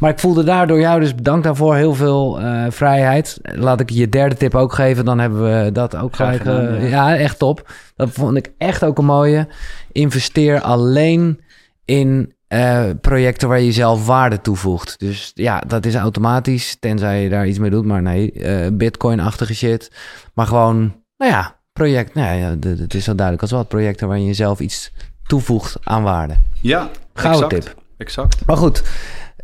[0.03, 3.39] Maar ik voelde daardoor jou, dus bedankt daarvoor, heel veel eh, vrijheid.
[3.41, 6.43] Laat ik je derde tip ook geven, dan hebben we dat ook Graag gelijk.
[6.43, 7.09] gedaan, eh, ja.
[7.09, 7.71] ja, echt top.
[7.95, 9.47] Dat vond ik echt ook een mooie.
[9.91, 11.41] Investeer alleen
[11.85, 14.99] in eh, projecten waar je zelf waarde toevoegt.
[14.99, 17.85] Dus ja, dat is automatisch, tenzij je daar iets mee doet.
[17.85, 19.91] Maar nee, eh, bitcoin-achtige shit.
[20.33, 20.77] Maar gewoon,
[21.17, 22.13] nou ja, project.
[22.13, 23.67] Nou ja, het is zo duidelijk als wat.
[23.67, 24.91] Projecten waar je zelf iets
[25.27, 26.35] toevoegt aan waarde.
[26.61, 27.65] ja, Gouden exact.
[27.65, 27.81] tip.
[27.97, 28.45] Exact.
[28.45, 28.83] Maar goed,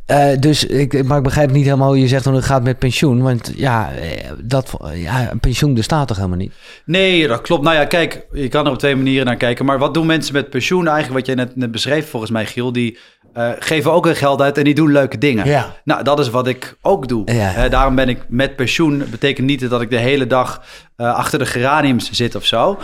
[0.10, 2.80] eh, dus ik, maar ik begrijp niet helemaal hoe je zegt hoe het gaat met
[2.80, 3.22] pensioen.
[3.22, 6.54] Want ja, eh, dat, ja, pensioen bestaat toch helemaal niet?
[6.86, 7.64] Nee, dat klopt.
[7.64, 9.66] Nou ja, kijk, je kan er op twee manieren naar kijken.
[9.66, 11.18] Maar wat doen mensen met pensioen eigenlijk?
[11.18, 12.98] Wat jij net, net beschreef, volgens mij, Giel, die
[13.34, 15.46] eh, geven ook hun geld uit en die doen leuke dingen.
[15.46, 15.74] Ja.
[15.84, 17.32] Nou, dat is wat ik ook doe.
[17.34, 17.56] Ja.
[17.56, 19.04] Eh, daarom ben ik met pensioen.
[19.12, 20.62] betekent niet dat ik de hele dag
[20.96, 22.80] eh, achter de geraniums zit of zo.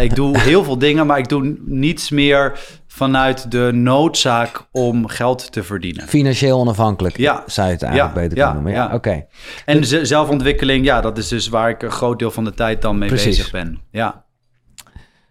[0.00, 5.52] Ik doe heel veel dingen, maar ik doe niets meer vanuit de noodzaak om geld
[5.52, 6.08] te verdienen.
[6.08, 7.42] Financieel onafhankelijk, Ja.
[7.46, 8.72] zou je het eigenlijk Ja, beter kunnen noemen.
[8.72, 9.26] Ja, oké.
[9.64, 12.82] En ze- zelfontwikkeling, ja, dat is dus waar ik een groot deel van de tijd
[12.82, 13.36] dan mee Precies.
[13.36, 13.80] bezig ben.
[13.90, 14.24] Ja.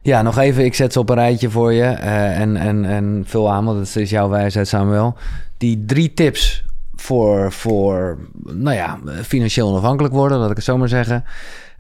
[0.06, 1.84] Ja, nog even, ik zet ze op een rijtje voor je.
[1.84, 5.16] eh, en, en, en vul aan, want het is jouw wijsheid, Samuel.
[5.58, 6.64] Die drie tips
[6.96, 11.24] voor, voor nou ja, financieel onafhankelijk worden, laat ik het zo maar zeggen.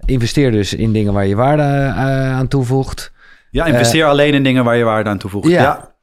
[0.06, 3.12] Investeer dus in dingen waar je waarde eh, aan toevoegt.
[3.52, 5.48] Ja, investeer alleen in dingen waar je waarde aan toevoegt.
[5.50, 5.62] Ja.
[5.62, 5.94] Ja,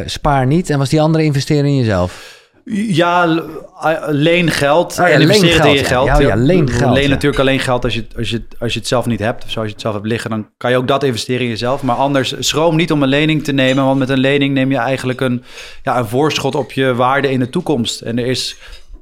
[0.00, 0.70] Eh, spaar niet.
[0.70, 2.35] En was die andere investeren in jezelf?
[2.74, 3.26] Ja.
[3.26, 3.42] l-
[3.80, 4.94] eh, leen geld.
[4.96, 5.84] Ja, en investeer leen het in je ja.
[5.84, 6.06] geld.
[6.06, 7.08] Ja, ja, leen geld, Leen ja.
[7.08, 9.44] natuurlijk alleen geld als je, het- als, je, als je het zelf niet hebt.
[9.44, 11.82] Of als je het zelf hebt liggen, dan kan je ook dat investeren in jezelf.
[11.82, 13.84] Maar anders, schroom niet om een lening te nemen.
[13.84, 15.42] Want met een lening neem je eigenlijk een,
[15.82, 18.00] ja, een voorschot op je waarde in de toekomst.
[18.00, 18.56] En er is,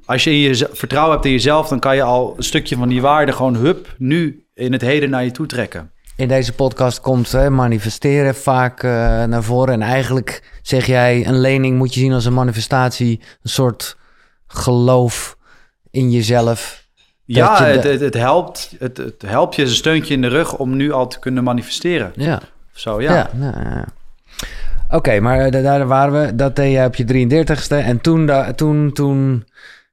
[0.04, 2.88] als je in je vertrouwen hebt in jezelf, dan kan je al een stukje van
[2.88, 5.92] die waarde gewoon hup, nu in het heden naar je toe trekken.
[6.16, 8.90] In deze podcast komt hè, manifesteren vaak eh,
[9.24, 9.74] naar voren.
[9.74, 13.20] En eigenlijk zeg jij, een lening moet je zien als een manifestatie.
[13.42, 13.96] Een soort
[14.46, 15.36] geloof
[15.90, 16.82] in jezelf.
[17.24, 18.74] Ja, je de- het, het, helpt.
[18.78, 22.12] Het, het helpt je, een steuntje in de rug om nu al te kunnen manifesteren.
[22.16, 22.36] Ja.
[22.74, 23.12] Of zo, ja.
[23.14, 23.84] Ja, ja.
[24.90, 26.34] Oké, maar eh, daar waren we.
[26.34, 27.76] Dat deed je op je 33ste.
[27.76, 29.44] En toen, da- toen, toen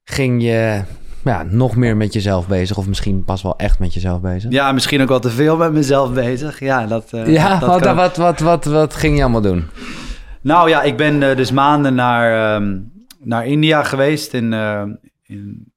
[0.04, 0.82] ging je
[1.24, 2.78] ja, nog meer met jezelf bezig.
[2.78, 4.52] Of misschien pas wel echt met jezelf bezig.
[4.52, 6.60] Ja, misschien ook wel te veel met mezelf bezig.
[6.60, 9.70] Ja, dat, eh, Ja, dat wat, wat, wat, wat, wat ging je allemaal doen?
[10.42, 12.80] Nou ja, ik ben eh, dus maanden naar, ehm,
[13.20, 14.34] naar India geweest.
[14.34, 14.84] In, eh,
[15.24, 15.74] in,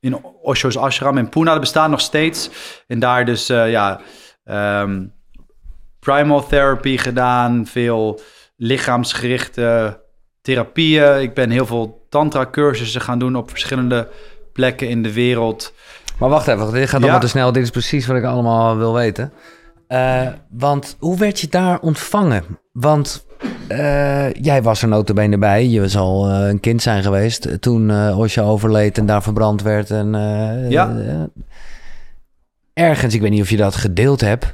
[0.00, 1.50] in Osho's ashram in Pune.
[1.50, 2.50] Dat bestaat nog steeds.
[2.86, 4.00] En daar dus, ja,
[4.44, 5.04] ehm,
[5.98, 7.66] primal therapy gedaan.
[7.66, 8.20] Veel
[8.56, 10.00] lichaamsgerichte
[10.42, 11.20] therapieën.
[11.20, 14.08] Ik ben heel veel tantra cursussen gaan doen op verschillende
[14.54, 15.74] plekken in de wereld.
[16.18, 17.02] Maar wacht even, dit gaat Ja.
[17.02, 17.52] allemaal te snel.
[17.52, 19.32] Dit is precies wat ik allemaal wil weten.
[19.88, 22.44] Eh, want hoe werd je daar ontvangen?
[22.72, 23.26] Want
[23.68, 25.66] eh, jij was er notabene bij.
[25.68, 29.90] Je zal eh, een kind zijn geweest toen Osho overleed en daar verbrand werd.
[29.90, 30.12] En,
[30.68, 30.96] Ja.
[32.72, 34.52] ergens, ik weet niet of je dat gedeeld hebt.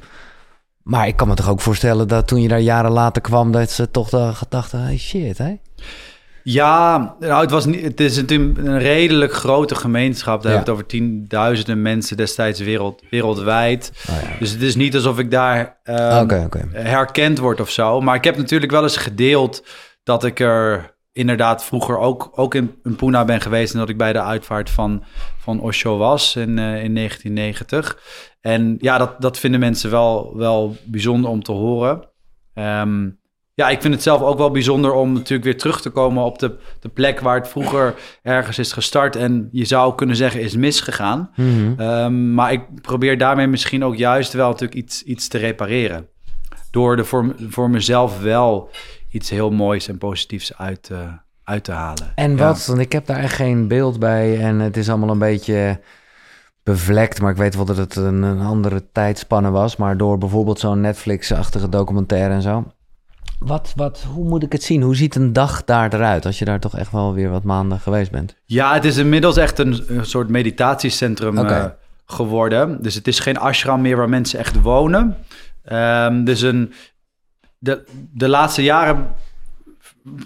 [0.83, 3.53] Maar ik kan me toch ook voorstellen dat toen je daar jaren later kwam...
[3.53, 5.55] dat ze toch dacht- dachten, hey shit, hè?
[6.43, 10.43] Ja, nou, het, was niet, het is natuurlijk een redelijk grote gemeenschap.
[10.43, 10.57] Daar Ja.
[10.57, 13.93] hebben we het over tienduizenden mensen destijds wereld, wereldwijd.
[14.11, 14.39] Oh ja.
[14.39, 16.27] Dus het is niet alsof ik daar ehm,
[16.73, 18.01] herkend word of zo.
[18.01, 19.65] Maar ik heb natuurlijk wel eens gedeeld
[20.03, 23.73] dat ik er inderdaad vroeger ook, ook in, in Pune ben geweest...
[23.73, 25.05] en dat ik bij de uitvaart van,
[25.39, 27.99] van Osho was in, eh, in 1990.
[28.41, 32.09] En ja, dat, dat vinden mensen wel, wel bijzonder om te horen.
[32.55, 33.09] Ehm,
[33.61, 36.39] ja, ik vind het zelf ook wel bijzonder om natuurlijk weer terug te komen op
[36.39, 39.17] de, de plek waar het vroeger ergens is gestart.
[39.17, 41.31] En je zou kunnen zeggen is misgegaan.
[41.37, 41.81] Mhm.
[41.81, 46.07] Ehm, maar ik probeer daarmee misschien ook juist wel natuurlijk iets, iets te repareren.
[46.71, 48.71] Door er voor, voor mezelf wel
[49.11, 51.09] iets heel moois en positiefs uit, te
[51.45, 52.13] uit te halen.
[52.15, 52.37] En Ja.
[52.37, 52.67] wat?
[52.67, 55.81] Want ik heb daar echt geen beeld bij en het is allemaal een beetje
[56.63, 57.21] bevlekt.
[57.21, 59.77] Maar ik weet wel dat het een, een andere tijdspanne was.
[59.77, 62.65] Maar door bijvoorbeeld zo'n Netflix-achtige documentaire en zo.
[63.41, 64.83] Wat, wat, hoe moet ik het zien?
[64.83, 67.81] Hoe ziet een dag daar eruit als je daar toch echt wel weer wat maanden
[67.81, 68.35] geweest bent?
[68.45, 71.65] Ja, het is inmiddels echt een, een soort meditatiecentrum eh,
[72.07, 72.83] geworden.
[72.83, 75.17] Dus het is geen ashram meer waar mensen echt wonen.
[75.65, 76.73] Ehm, dus een,
[77.59, 79.07] de, de laatste jaren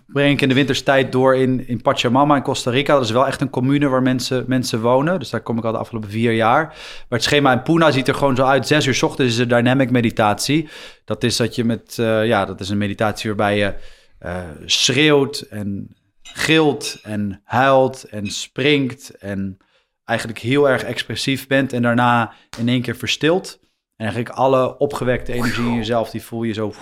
[0.06, 2.94] breng ik in de winterstijd door in, in Pachamama in Costa Rica.
[2.94, 5.18] Dat is wel echt een commune waar mensen, mensen wonen.
[5.18, 6.66] Dus daar kom ik al de afgelopen vier jaar.
[6.66, 8.66] Maar het schema in Puna ziet er gewoon zo uit.
[8.66, 10.68] Zes uur 's ochtends is een dynamic meditatie.
[11.04, 13.74] Dat is dat je met, eh, ja, dat is een meditatie waarbij je
[14.18, 19.56] eh, schreeuwt en gilt en huilt en springt en
[20.04, 23.58] eigenlijk heel erg expressief bent en daarna in één keer verstilt.
[23.96, 26.72] En eigenlijk alle opgewekte energie in jezelf, die voel je zo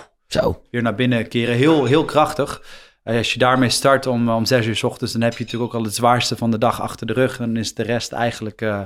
[0.70, 1.54] Weer naar binnen keren.
[1.54, 2.62] Heel, heel krachtig.
[3.02, 5.72] Eh, als je daarmee start om, om zes uur 's ochtends, dan heb je natuurlijk
[5.72, 7.36] ook al het zwaarste van de dag achter de rug.
[7.36, 8.82] Dan is de rest eigenlijk, eh,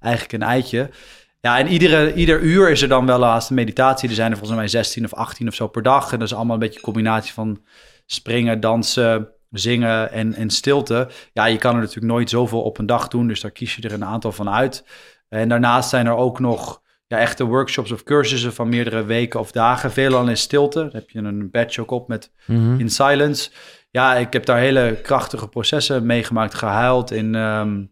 [0.00, 0.90] eigenlijk een eitje.
[1.40, 4.08] Ja, en iedere, ieder uur is er dan wel haast een meditatie.
[4.08, 6.12] Er zijn er volgens mij 16 of 18 of zo per dag.
[6.12, 7.62] En dat is allemaal een beetje een combinatie van
[8.06, 11.08] springen, dansen, zingen en, en stilte.
[11.32, 13.82] Ja, je kan er natuurlijk nooit zoveel op een dag doen, dus daar kies je
[13.82, 14.84] er een aantal van uit.
[15.28, 16.81] En daarnaast zijn er ook nog
[17.12, 19.92] ja, echte workshops of cursussen van meerdere weken of dagen.
[19.92, 20.78] Veelal in stilte.
[20.80, 22.80] Dan heb je een badge ook op met Mhm.
[22.80, 23.50] in silence.
[23.90, 27.10] Ja, ik heb daar hele krachtige processen meegemaakt, gehuild.
[27.10, 27.84] In, ehm,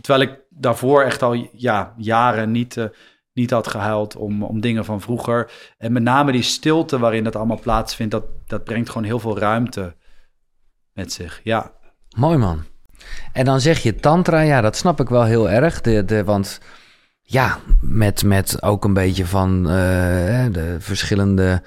[0.00, 2.84] terwijl ik daarvoor echt al ja, jaren niet, eh,
[3.32, 5.50] niet had gehuild om, om dingen van vroeger.
[5.78, 9.38] En met name die stilte waarin dat allemaal plaatsvindt, dat, dat brengt gewoon heel veel
[9.38, 9.94] ruimte
[10.92, 11.40] met zich.
[11.44, 11.72] Ja,
[12.16, 12.64] Mooi man.
[13.32, 15.80] En dan zeg je tantra, ja, dat snap ik wel heel erg.
[15.80, 16.60] De, de, want
[17.30, 21.62] ja, met, met ook een beetje van eh, de verschillende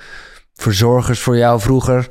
[0.53, 2.09] verzorgers voor jou vroeger.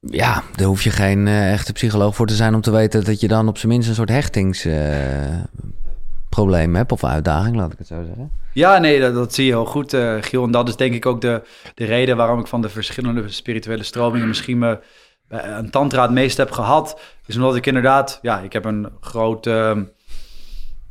[0.00, 3.20] Ja, daar hoef je geen eh, echte psycholoog voor te zijn om te weten dat
[3.20, 8.04] je dan op zijn minst een soort hechtingsprobleem hebt of uitdaging, laat ik het zo
[8.06, 8.30] zeggen.
[8.52, 10.44] Ja, nee, dat, zie je heel goed, eh, Giel.
[10.44, 11.42] En dat is denk ik ook de,
[11.74, 14.78] de reden waarom ik van de verschillende spirituele stromingen misschien me
[15.28, 17.00] een tantra het meest heb gehad.
[17.26, 19.86] Is omdat ik inderdaad, ja, ik heb een grote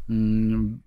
[0.06, 0.84] mm,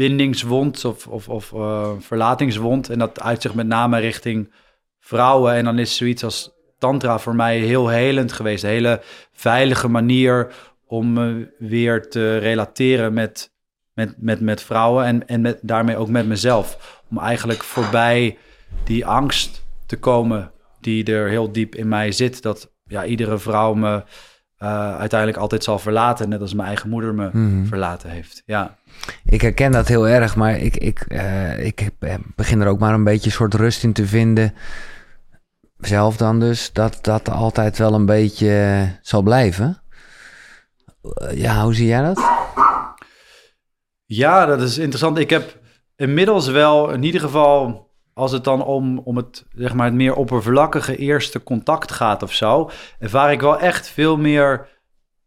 [0.00, 2.90] bindingswond of, of, of eh, verlatingswond.
[2.90, 4.52] En dat uit zich met name richting
[5.00, 5.54] vrouwen.
[5.54, 8.62] En dan is zoiets als tantra voor mij heel helend geweest.
[8.62, 9.00] Een hele
[9.32, 10.52] veilige manier
[10.86, 13.52] om me weer te relateren met
[13.94, 17.00] met, met, met vrouwen en, en met, daarmee ook met mezelf.
[17.10, 18.38] Om eigenlijk voorbij
[18.84, 22.42] die angst te komen die er heel diep in mij zit.
[22.42, 24.02] Dat ja, iedere vrouw me
[24.60, 26.28] eh, uiteindelijk altijd zal verlaten.
[26.28, 27.64] Net als mijn eigen moeder me Mhm.
[27.66, 28.42] verlaten heeft.
[28.46, 28.76] Ja.
[29.24, 32.94] Ik herken dat heel erg, maar ik, ik, eh, ik eh, begin er ook maar
[32.94, 34.54] een beetje een soort rust in te vinden.
[35.78, 39.82] Zelf dan dus, dat dat altijd wel een beetje zal blijven.
[41.34, 42.20] Ja, hoe zie jij dat?
[44.04, 45.18] ja, dat is interessant.
[45.18, 45.58] Ik heb
[45.96, 47.88] inmiddels wel in ieder geval...
[48.14, 52.32] Als het dan om, om het, zeg maar, het meer oppervlakkige eerste contact gaat of
[52.32, 54.68] zo, ervaar ik wel echt veel meer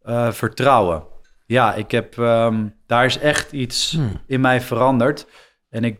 [0.01, 1.03] eh, vertrouwen.
[1.45, 4.21] Ja, ik heb, ehm, daar is echt iets Hmm.
[4.27, 5.27] in mij veranderd.
[5.69, 5.99] En ik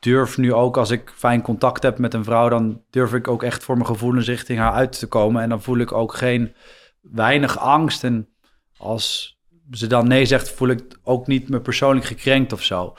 [0.00, 3.42] durf nu ook, als ik fijn contact heb met een vrouw, dan durf ik ook
[3.42, 5.42] echt voor mijn gevoelens richting haar uit te komen.
[5.42, 6.54] En dan voel ik ook geen
[7.00, 8.04] weinig angst.
[8.04, 8.28] En
[8.76, 9.38] als
[9.70, 12.94] ze dan nee zegt, voel ik ook niet me persoonlijk gekrenkt of zo.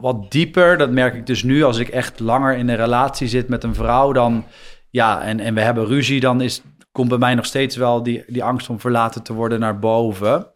[0.00, 3.48] Wat dieper, dat merk ik dus nu als ik echt langer in een relatie zit
[3.48, 4.44] met een vrouw, dan
[4.90, 8.24] ja, en, en we hebben ruzie, dan is, komt bij mij nog steeds wel die,
[8.26, 10.46] die angst om verlaten te worden naar boven.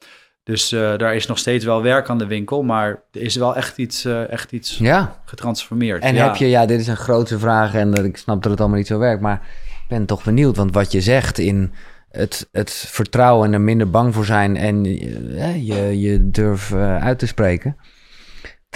[0.42, 3.56] Dus eh, daar is nog steeds wel werk aan de winkel, maar er is wel
[3.56, 5.20] echt iets, eh, echt iets Ja.
[5.24, 6.02] getransformeerd.
[6.02, 6.24] En ja.
[6.24, 8.86] heb je, ja, dit is een grote vraag en ik snap dat het allemaal niet
[8.86, 9.40] zo werkt, maar
[9.82, 11.72] ik ben toch benieuwd, want wat je zegt in
[12.10, 17.18] het, het vertrouwen en er minder bang voor zijn en eh, je, je durf uit
[17.18, 17.76] te spreken,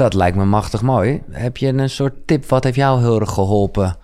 [0.01, 1.23] dat lijkt me machtig mooi.
[1.31, 3.97] Heb je een soort tip, wat heeft jou heel erg geholpen?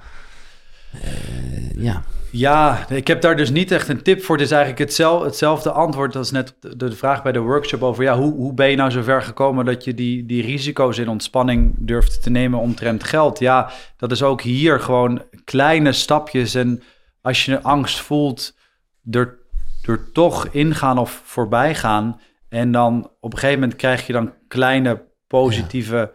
[0.92, 2.02] Eh, ja.
[2.30, 4.36] Ja, ik heb daar dus niet echt een tip voor.
[4.36, 8.02] Het is eigenlijk hetzelfde, hetzelfde antwoord als net de, vraag bij de workshop over...
[8.02, 11.74] ja, hoe, hoe ben je nou zover gekomen dat je die, die risico's in ontspanning
[11.78, 13.38] durft te nemen omtrent geld?
[13.38, 16.54] Ja, dat is ook hier gewoon kleine stapjes.
[16.54, 16.82] En
[17.22, 18.56] als je angst voelt,
[19.10, 19.38] er,
[19.82, 22.20] er toch ingaan of voorbij gaan...
[22.48, 26.14] en dan op een gegeven moment krijg je dan kleine positieve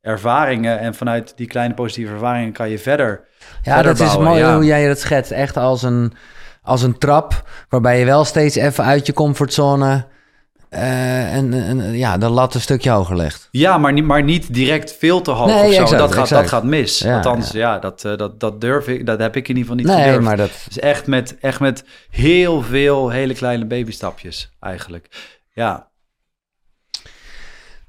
[0.00, 3.28] ervaringen en vanuit die kleine positieve ervaringen kan je verder.
[3.62, 4.54] Ja, verder dat is mooi ja.
[4.54, 5.30] hoe jij dat schetst.
[5.30, 6.12] Echt als een,
[6.62, 10.06] als een trap waarbij je wel steeds even uit je comfortzone
[10.70, 13.48] eh, en, en ja, de lat een stukje hoger legt.
[13.50, 15.82] Ja, maar niet, maar niet direct veel te hoog Nee, of zo.
[15.82, 16.42] exact, dat, gaat, exact.
[16.42, 16.98] dat gaat mis.
[16.98, 19.76] Ja, Althans, ja, dat, eh, dat, dat durf ik, dat heb ik in ieder geval
[19.76, 20.24] niet nee, gedurfd.
[20.24, 20.50] maar dat...
[20.66, 25.34] Dus echt met, echt met heel veel hele kleine babystapjes eigenlijk.
[25.52, 25.89] Ja,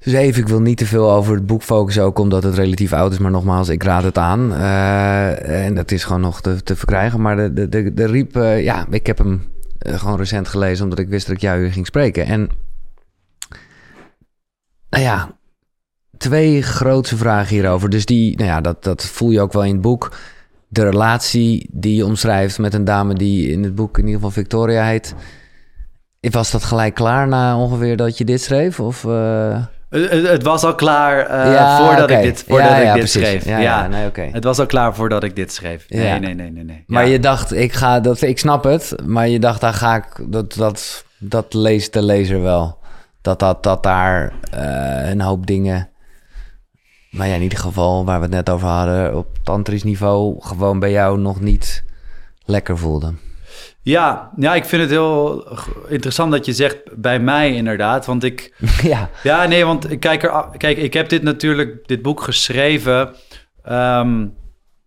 [0.02, 2.92] Dus even, ik wil niet te veel over het boek focussen, ook omdat het relatief
[2.92, 3.18] oud is.
[3.18, 4.54] Maar nogmaals, ik raad het aan.
[4.54, 7.20] Eh, en dat is gewoon nog te, verkrijgen.
[7.20, 9.42] Maar de, de, de, Riep, eh, ja, ik heb hem
[9.78, 12.26] eh, gewoon recent gelezen, omdat ik wist dat ik jou hier ging spreken.
[12.26, 12.48] En
[14.90, 15.36] nou ja,
[16.16, 17.90] twee grootste vragen hierover.
[17.90, 20.16] Dus die, nou ja, dat, dat voel je ook wel in het boek.
[20.68, 24.30] De relatie die je omschrijft met een dame die in het boek in ieder geval
[24.30, 25.14] Victoria heet.
[26.20, 28.80] Was dat gelijk klaar na ongeveer dat je dit schreef?
[28.80, 29.04] Of?
[29.92, 32.92] Het, het- het was al klaar eh, Ja, voordat ik dit, voordat Ja, ik ja,
[32.94, 33.22] dit precies.
[33.22, 33.44] schreef.
[33.44, 34.28] Ja, nee, oké.
[34.32, 35.86] Het was al klaar voordat ik dit schreef.
[35.88, 36.64] Nee, nee, nee, nee.
[36.64, 36.84] nee.
[36.86, 40.06] Maar je dacht, ik ga dat, ik snap het, maar je dacht, daar ga ik,
[40.32, 42.78] dat, dat, dat leest de lezer wel.
[43.22, 45.88] Dat, dat, dat daar eh, een hoop dingen,
[47.10, 50.78] maar ja, in ieder geval, waar we het net over hadden, op tantrisch niveau, gewoon
[50.78, 51.84] bij jou nog niet
[52.44, 53.12] lekker voelde.
[53.84, 55.46] Ja, ja, ik vind het heel
[55.88, 58.06] interessant dat je zegt bij mij inderdaad.
[58.06, 62.02] Want ik, ja, Ja, nee, want ik kijk, er, kijk, ik heb dit natuurlijk, dit
[62.02, 63.14] boek geschreven
[63.62, 64.26] ehm,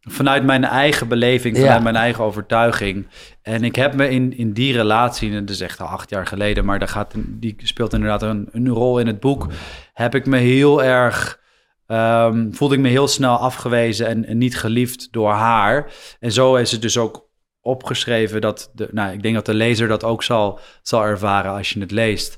[0.02, 1.84] vanuit mijn eigen beleving, vanuit Ja.
[1.84, 3.08] mijn eigen overtuiging.
[3.42, 6.26] En ik heb me in, in die relatie, en dat is echt al acht jaar
[6.28, 9.48] geleden, maar daar gaat, die speelt inderdaad een, een rol in het boek,
[9.94, 11.40] heb ik me heel erg,
[11.88, 15.92] ehm, voelde ik me heel snel afgewezen en, en niet geliefd door haar.
[16.20, 17.25] En zo is het dus ook
[17.65, 21.69] opgeschreven dat, de, nou, ik denk dat de lezer dat ook zal, zal ervaren als
[21.69, 22.38] je het leest.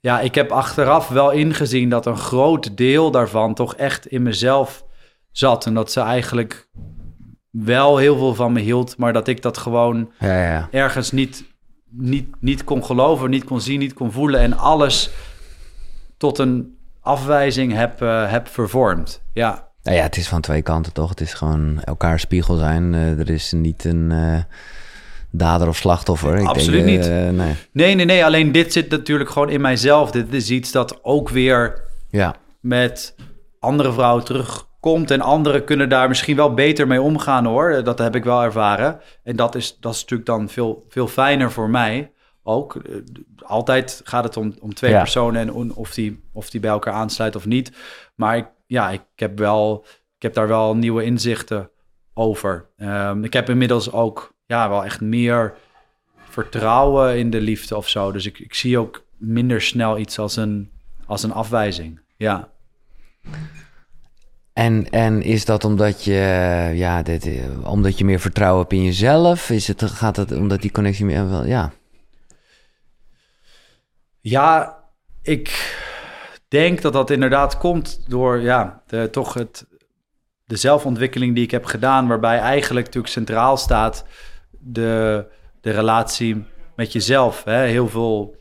[0.00, 4.84] Ja, ik heb achteraf wel ingezien dat een groot deel daarvan toch echt in mezelf
[5.30, 5.66] zat.
[5.66, 6.68] En dat ze eigenlijk
[7.50, 10.68] wel heel veel van me hield, maar dat ik dat gewoon ja, ja.
[10.70, 11.44] ergens niet,
[11.90, 14.40] niet, niet kon geloven, niet kon zien, niet kon voelen.
[14.40, 15.10] En alles
[16.16, 19.22] tot een afwijzing heb, eh, heb vervormd.
[19.32, 21.08] Ja, Nou ja, het is van twee kanten toch?
[21.08, 22.94] Het is gewoon elkaar spiegel zijn.
[22.94, 24.38] Eh, er is niet een eh,
[25.30, 26.36] dader of slachtoffer.
[26.36, 27.06] Ik Absoluut denk, niet.
[27.08, 27.54] eh, nee.
[27.72, 28.24] nee, nee, nee.
[28.24, 30.10] Alleen dit zit natuurlijk gewoon in mijzelf.
[30.10, 33.14] Dit is iets dat ook weer Ja, met
[33.60, 35.10] andere vrouwen terugkomt.
[35.10, 37.84] En anderen kunnen daar misschien wel beter mee omgaan hoor.
[37.84, 39.00] Dat heb ik wel ervaren.
[39.22, 42.74] En dat is, dat is natuurlijk dan veel, veel fijner voor mij ook.
[42.74, 42.94] Eh,
[43.46, 44.98] Altijd gaat het om, om twee Ja.
[44.98, 47.72] personen en on- of die, of die bij elkaar aansluiten of niet.
[48.14, 49.84] Maar ik, ja, ik heb, wel,
[50.16, 51.70] ik heb daar wel nieuwe inzichten
[52.14, 52.66] over.
[52.76, 55.54] Ehm, ik heb inmiddels ook ja, wel echt meer
[56.28, 58.12] vertrouwen in de liefde of zo.
[58.12, 60.70] Dus ik, ik zie ook minder snel iets als een,
[61.06, 62.00] als een afwijzing.
[62.16, 62.48] Ja.
[64.52, 68.84] En, en is dat omdat je, ja, dit, eh, omdat je meer vertrouwen hebt in
[68.84, 69.50] jezelf?
[69.50, 71.72] Is het, gaat het omdat die connectie meer, wel, ja.
[74.20, 74.78] Ja,
[75.22, 75.73] ik
[76.48, 79.66] denk dat dat inderdaad komt door ja, de, toch het,
[80.44, 84.04] de zelfontwikkeling die ik heb gedaan, waarbij eigenlijk natuurlijk centraal staat
[84.50, 85.26] de,
[85.60, 86.44] de relatie
[86.76, 87.44] met jezelf.
[87.44, 87.64] Hè?
[87.64, 88.36] Heel veel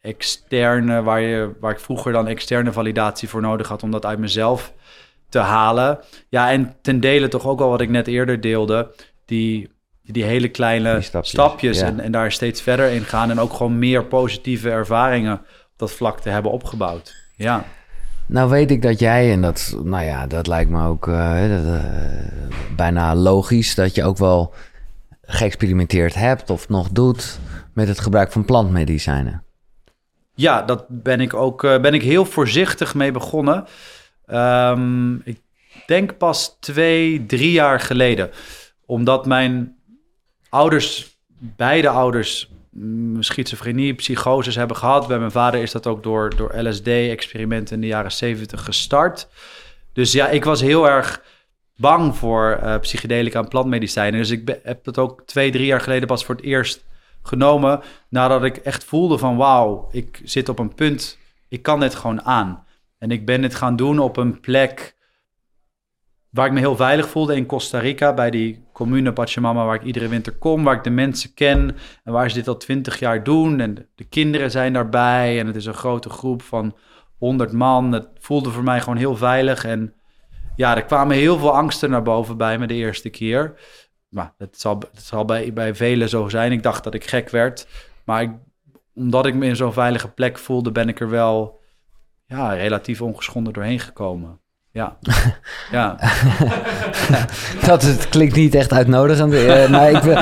[0.00, 4.18] externe, waar, je, waar ik vroeger dan externe validatie voor nodig had om dat uit
[4.18, 4.72] mezelf
[5.28, 5.98] te halen.
[6.28, 9.70] Ja, en ten dele toch ook al wat ik net eerder deelde, die,
[10.02, 11.86] die hele kleine Die stapjes, stapjes, ja.
[11.86, 15.40] en, en daar steeds verder in gaan en ook gewoon meer positieve ervaringen
[15.78, 17.16] dat vlak te hebben opgebouwd.
[17.36, 17.64] Ja.
[18.26, 21.64] Nou weet ik dat jij, en dat, nou ja, dat lijkt me ook eh, dat,
[21.64, 21.84] eh,
[22.76, 24.54] bijna logisch, dat je ook wel
[25.22, 27.38] geëxperimenteerd hebt of nog doet
[27.72, 29.42] met het gebruik van plantmedicijnen.
[30.34, 33.64] Ja, dat ben ik ook eh, ben ik heel voorzichtig mee begonnen.
[34.26, 35.40] Ehm, ik
[35.86, 38.30] denk pas twee, drie jaar geleden.
[38.86, 39.76] Omdat mijn
[40.48, 42.50] ouders, beide ouders,
[43.20, 45.06] schizofrenie, psychoses hebben gehad.
[45.06, 49.28] Bij mijn vader is dat ook door, door LSD-experimenten in de jaren zeventig gestart.
[49.92, 51.22] Dus ja, ik was heel erg
[51.76, 54.20] bang voor eh psychedelica en plantmedicijnen.
[54.20, 56.84] Dus ik heb dat ook twee, drie jaar geleden pas voor het eerst
[57.22, 57.80] genomen.
[58.08, 62.22] Nadat ik echt voelde van wauw, ik zit op een punt, ik kan dit gewoon
[62.22, 62.64] aan.
[62.98, 64.96] En ik ben dit gaan doen op een plek
[66.38, 69.82] waar ik me heel veilig voelde in Costa Rica, bij die commune Pachamama, waar ik
[69.82, 73.24] iedere winter kom, waar ik de mensen ken en waar ze dit al twintig jaar
[73.24, 73.60] doen.
[73.60, 76.76] En de, de kinderen zijn daarbij en het is een grote groep van
[77.16, 77.92] 100 man.
[77.92, 79.94] Het voelde voor mij gewoon heel veilig en
[80.56, 83.54] ja, er kwamen heel veel angsten naar boven bij me de eerste keer.
[84.08, 86.52] Maar het zal, het zal bij, bij velen zo zijn.
[86.52, 87.66] Ik dacht dat ik gek werd.
[88.04, 88.30] Maar ik,
[88.94, 91.60] omdat ik me in zo'n veilige plek voelde, ben ik er wel
[92.26, 94.37] ja, relatief ongeschonden doorheen gekomen.
[94.70, 94.96] Ja,
[95.70, 95.96] ja.
[97.66, 99.32] dat het klinkt niet echt uitnodigend.
[99.32, 100.18] Uh, maar ik, wil,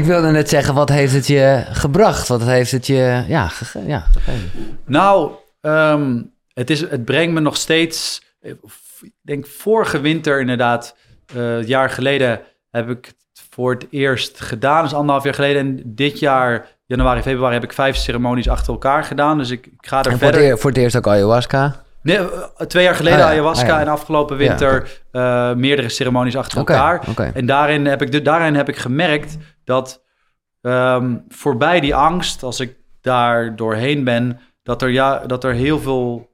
[0.00, 2.28] ik wilde net zeggen, wat heeft het je gebracht?
[2.28, 4.78] Wat heeft het je ja, gege ja, gegeven?
[4.86, 6.22] Nou, ehm,
[6.54, 8.22] het, is, het brengt me nog steeds...
[8.40, 10.96] Ik denk vorige winter inderdaad,
[11.36, 12.40] uh, jaar geleden...
[12.70, 14.82] heb ik het voor het eerst gedaan.
[14.82, 15.60] Dus anderhalf jaar geleden.
[15.60, 19.38] En dit jaar, januari, februari, heb ik vijf ceremonies achter elkaar gedaan.
[19.38, 20.40] Dus ik, ik ga er en verder...
[20.40, 21.86] Voor het, voor het eerst ook ayahuasca?
[22.02, 26.36] Nee, eh, twee jaar geleden ah, ayahuasca ah, en afgelopen winter ja, uh, meerdere ceremonies
[26.36, 27.08] achter okay, elkaar.
[27.08, 27.30] Okay.
[27.34, 30.04] En daarin heb, ik, daarin heb ik gemerkt dat
[30.60, 35.78] um, voorbij die angst, als ik daar doorheen ben, dat er, ja, dat er heel
[35.78, 36.30] veel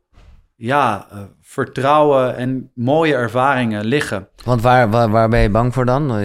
[0.57, 4.29] ja, uh, vertrouwen en mooie ervaringen liggen.
[4.45, 6.21] Want waar, waar, waar ben je bang voor dan?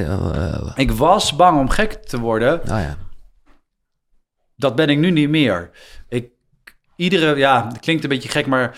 [0.76, 2.60] Ik was bang om gek te worden.
[2.62, 2.96] Oh, ja.
[4.56, 5.70] Dat ben ik nu niet meer.
[6.08, 6.32] Ik,
[6.96, 8.78] iedere, ja, het klinkt een beetje gek, maar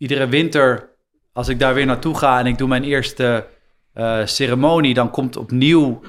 [0.00, 0.90] iedere winter,
[1.32, 3.46] als ik daar weer naartoe ga en ik doe mijn eerste
[3.94, 6.00] uh, ceremonie, dan komt opnieuw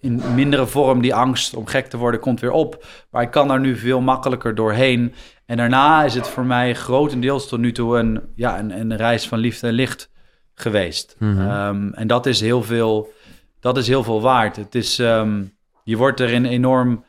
[0.00, 2.86] in mindere vorm die angst om gek te worden komt weer op.
[3.10, 5.14] Maar ik kan daar nu veel makkelijker doorheen.
[5.46, 9.28] En daarna is het voor mij grotendeels tot nu toe een, ja, een, een reis
[9.28, 10.10] van liefde en licht
[10.54, 11.16] geweest.
[11.18, 11.40] Mhm.
[11.40, 13.12] Um, en dat is heel veel,
[13.60, 14.56] dat is heel veel waard.
[14.56, 17.04] Het is, um, je wordt erin enorm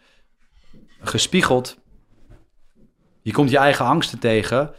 [0.99, 1.79] gespiegeld.
[3.21, 4.71] Je komt je eigen angsten tegen.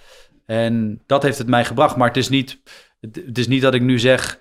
[0.52, 1.96] En dat heeft het mij gebracht.
[1.96, 2.58] Maar het is niet,
[3.00, 4.38] het is niet dat ik nu zeg,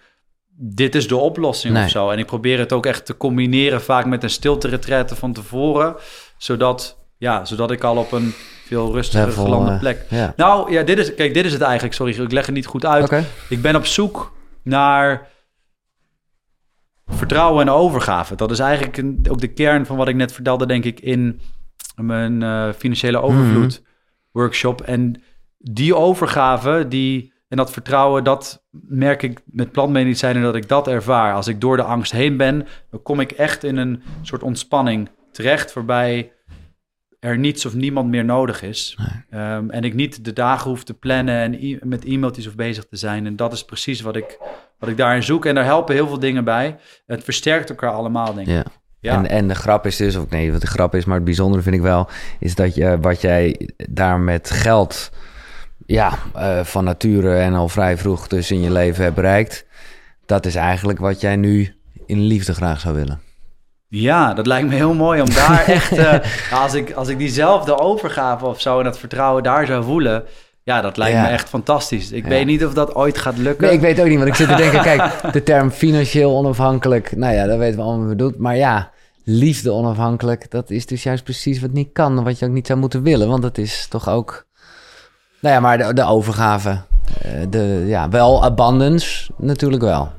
[0.57, 1.83] dit is de oplossing Nee.
[1.83, 2.09] of zo.
[2.09, 5.95] En ik probeer het ook echt te combineren, vaak met een stilte van tevoren.
[6.37, 8.33] Zodat, ja, zodat ik al op een
[8.65, 10.05] veel rustiger Level, gelande eh, plek.
[10.35, 11.93] Nou ja, dit is, kijk, dit is het eigenlijk.
[11.93, 13.25] Sorry, ik leg het niet goed uit.
[13.49, 14.33] Ik ben op zoek
[14.63, 15.27] naar
[17.07, 18.35] vertrouwen en overgave.
[18.35, 21.41] Dat is eigenlijk een, ook de kern van wat ik net vertelde, denk ik, in
[21.95, 23.81] mijn eh, financiële overvloed
[24.31, 24.81] workshop.
[24.81, 25.23] En
[25.61, 31.33] die overgave, die en dat vertrouwen, dat merk ik met plantmedicijnen dat ik dat ervaar.
[31.33, 35.09] Als ik door de angst heen ben, dan kom ik echt in een soort ontspanning
[35.31, 36.31] terecht, waarbij
[37.19, 38.97] er niets of niemand meer nodig is.
[39.33, 42.85] Um, en ik niet de dagen hoef te plannen en e met e-mailtjes of bezig
[42.85, 43.25] te zijn.
[43.25, 44.37] En dat is precies wat ik,
[44.79, 45.45] wat ik daarin zoek.
[45.45, 46.77] En daar helpen heel veel dingen bij.
[47.05, 48.53] Het versterkt elkaar allemaal, denk ik.
[48.53, 48.63] Ja.
[48.99, 49.15] Ja.
[49.15, 51.63] En, en de grap is dus, of nee, wat de grap is, maar het bijzondere
[51.63, 52.09] vind ik wel,
[52.39, 55.11] is dat je wat jij daar met geld,
[55.91, 59.65] ja, uh, van nature en al vrij vroeg dus in je leven hebt bereikt,
[60.25, 61.75] dat is eigenlijk wat jij nu
[62.05, 63.19] in liefde graag zou willen.
[63.87, 66.13] Ja, dat lijkt me heel mooi om daar echt, uh,
[66.51, 70.23] als, ik, als ik diezelfde overgave of zo en dat vertrouwen daar zou voelen,
[70.63, 71.21] ja, dat lijkt Ja.
[71.21, 72.11] me echt fantastisch.
[72.11, 72.29] Ik Ja.
[72.29, 73.65] weet niet of dat ooit gaat lukken.
[73.65, 77.15] Nee, ik weet ook niet, want ik zit te denken, kijk, de term financieel onafhankelijk,
[77.15, 78.91] nou ja, dat weten we allemaal wat bedoelt, maar ja,
[79.23, 82.79] liefde onafhankelijk, dat is dus juist precies wat niet kan, wat je ook niet zou
[82.79, 84.45] moeten willen, want dat is toch ook,
[85.41, 86.81] nou ja, maar de, de overgave,
[87.21, 90.11] eh, de, ja, wel abundance, natuurlijk wel.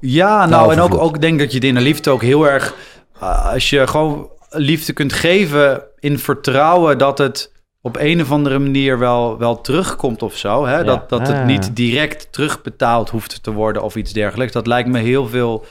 [0.00, 2.74] Ja, nou, en ook, ook denk dat je het in de liefde ook heel erg...
[3.22, 8.58] uh, als je gewoon liefde kunt geven in vertrouwen dat het op een of andere
[8.58, 10.66] manier wel, wel terugkomt of zo.
[10.66, 10.84] Hè?
[10.84, 11.46] Dat, dat het Ah.
[11.46, 14.52] niet direct terugbetaald hoeft te worden of iets dergelijks.
[14.52, 15.64] Dat lijkt me heel veel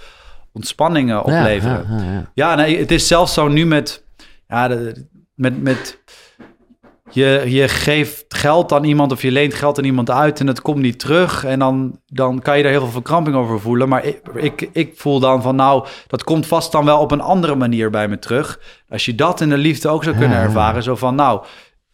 [0.53, 1.85] ontspanningen opleveren.
[1.89, 2.31] Ja, ja, ja, ja.
[2.33, 4.03] Ja, nee, het is zelfs zo nu met...
[4.47, 5.97] Ja, de- met, met
[7.11, 10.61] je, je geeft geld aan iemand of je leent geld aan iemand uit en het
[10.61, 11.43] komt niet terug.
[11.45, 13.89] En dan, dan kan je er heel veel verkramping over voelen.
[13.89, 17.21] Maar ik, ik, ik voel dan van nou, dat komt vast dan wel op een
[17.21, 18.59] andere manier bij me terug.
[18.89, 20.43] Als je dat in de liefde ook zou kunnen Ja.
[20.43, 20.83] ervaren.
[20.83, 21.43] Zo van nou,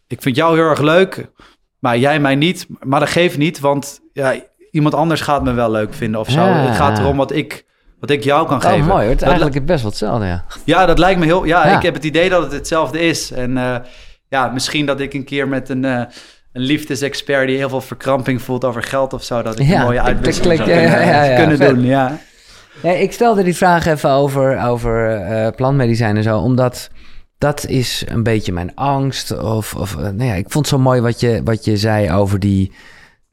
[0.08, 1.32] ik vind jou heel erg leuk,
[1.80, 2.68] maar jij mij niet.
[2.80, 4.36] Maar dat geeft niet, want ja,
[4.72, 6.40] iemand anders gaat me wel leuk vinden of zo.
[6.42, 6.54] Ja.
[6.54, 7.66] Het gaat erom wat ik,
[8.00, 8.86] wat ik jou kan Oh, geven.
[8.86, 9.10] mooi, hoor.
[9.10, 10.46] het is eigenlijk best wel hetzelfde, ja.
[10.66, 11.44] ja, dat lijkt me heel.
[11.46, 11.76] Ja, Ja.
[11.76, 13.32] ik heb het idee dat het hetzelfde is.
[13.32, 13.76] En eh,
[14.30, 16.04] ja, misschien dat ik een keer met een, eh,
[16.54, 19.86] een liefdesexpert die heel veel verkramping voelt over geld of zo, dat ik Ja, een
[19.86, 21.86] mooie uitwisseling zou kunnen, ja, ja, kunnen doen.
[21.86, 22.20] Ja.
[22.84, 26.90] Ja, ik stelde die vraag even over, over eh, plantmedicijnen en zo, omdat
[27.38, 29.38] dat is een beetje mijn angst.
[29.38, 32.12] Of, of eh, nou ja, ik vond het zo mooi wat je, wat je zei
[32.12, 32.72] over die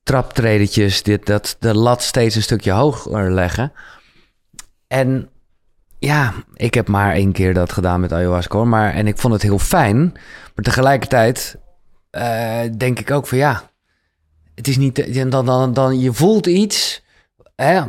[0.02, 3.72] traptredetjes, dit, dat de lat steeds een stukje hoger leggen.
[4.86, 5.28] En
[6.04, 9.32] ja, ik heb maar één keer dat gedaan met ayahuasca, hoor, maar en ik vond
[9.32, 10.12] het heel fijn.
[10.54, 11.56] Maar tegelijkertijd
[12.10, 13.70] eh, denk ik ook van ja,
[14.54, 17.04] het is niet, dan, dan, dan je voelt iets,
[17.56, 17.80] hè,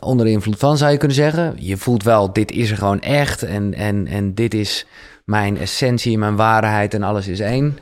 [0.00, 1.54] onder invloed van zou je kunnen zeggen.
[1.56, 4.86] Je voelt wel, dit is er gewoon echt en, en, en dit is
[5.24, 7.78] mijn essentie, mijn waarheid en alles is één.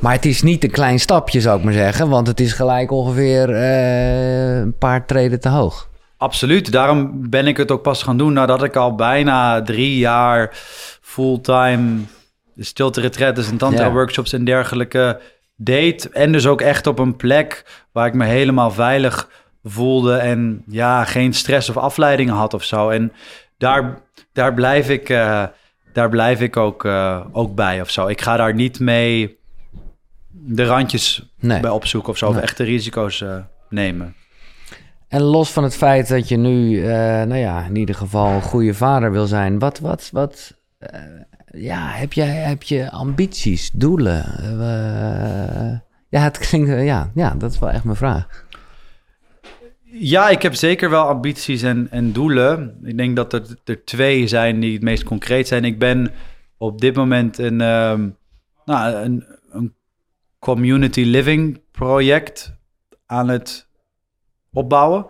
[0.00, 2.90] Maar het is niet een klein stapje, zou ik maar zeggen, want het is gelijk
[2.90, 5.88] ongeveer eh, een paar treden te hoog.
[6.18, 6.72] Absoluut.
[6.72, 10.50] Daarom ben ik het ook pas gaan doen nadat ik al bijna drie jaar
[11.00, 12.00] fulltime
[12.56, 15.20] stilte retretes en tantra workshops en dergelijke
[15.56, 16.10] deed.
[16.10, 19.28] En dus ook echt op een plek waar ik me helemaal veilig
[19.64, 22.88] voelde en ja, geen stress of afleidingen had of zo.
[22.88, 23.12] En
[23.58, 24.00] daar,
[24.32, 25.44] daar blijf ik, uh,
[25.92, 28.06] daar blijf ik ook, uh, ook bij of zo.
[28.06, 29.38] Ik ga daar niet mee
[30.30, 31.60] de randjes Nee.
[31.60, 33.36] bij opzoeken of zo, of echte risico's uh,
[33.68, 34.14] nemen.
[35.08, 36.86] En los van het feit dat je nu, uh,
[37.22, 41.00] nou ja, in ieder geval een goede vader wil zijn, wat, wat, wat, uh,
[41.52, 44.24] ja, heb, jij, heb je ambities, doelen?
[44.42, 45.78] Uh,
[46.08, 48.46] ja, het klinkt, ja, ja, dat is wel echt mijn vraag.
[49.90, 52.78] Ja, ik heb zeker wel ambities en, en doelen.
[52.82, 55.64] Ik denk dat er, er twee zijn die het meest concreet zijn.
[55.64, 56.12] Ik ben
[56.58, 58.16] op dit moment een, um,
[58.64, 59.74] nou, een, een
[60.38, 62.56] community living project
[63.06, 63.67] aan het
[64.58, 65.06] opbouwen.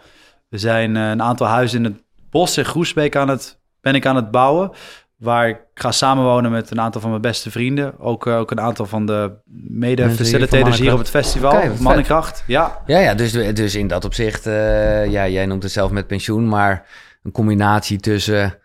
[0.49, 4.07] We zijn uh, een aantal huizen in het bos in Groesbeek aan het, ben ik
[4.07, 4.71] aan het bouwen.
[5.17, 7.99] Waar ik ga samenwonen met een aantal van mijn beste vrienden.
[8.01, 9.33] Ook, uh, ook een aantal van de
[9.69, 11.53] mede-facilitators hier op het festival.
[11.53, 12.83] Okay, Mannenkracht, ja.
[12.87, 16.49] Ja, ja dus, dus in dat opzicht, uh, ja, jij noemt het zelf met pensioen,
[16.49, 16.87] maar
[17.23, 18.59] een combinatie tussen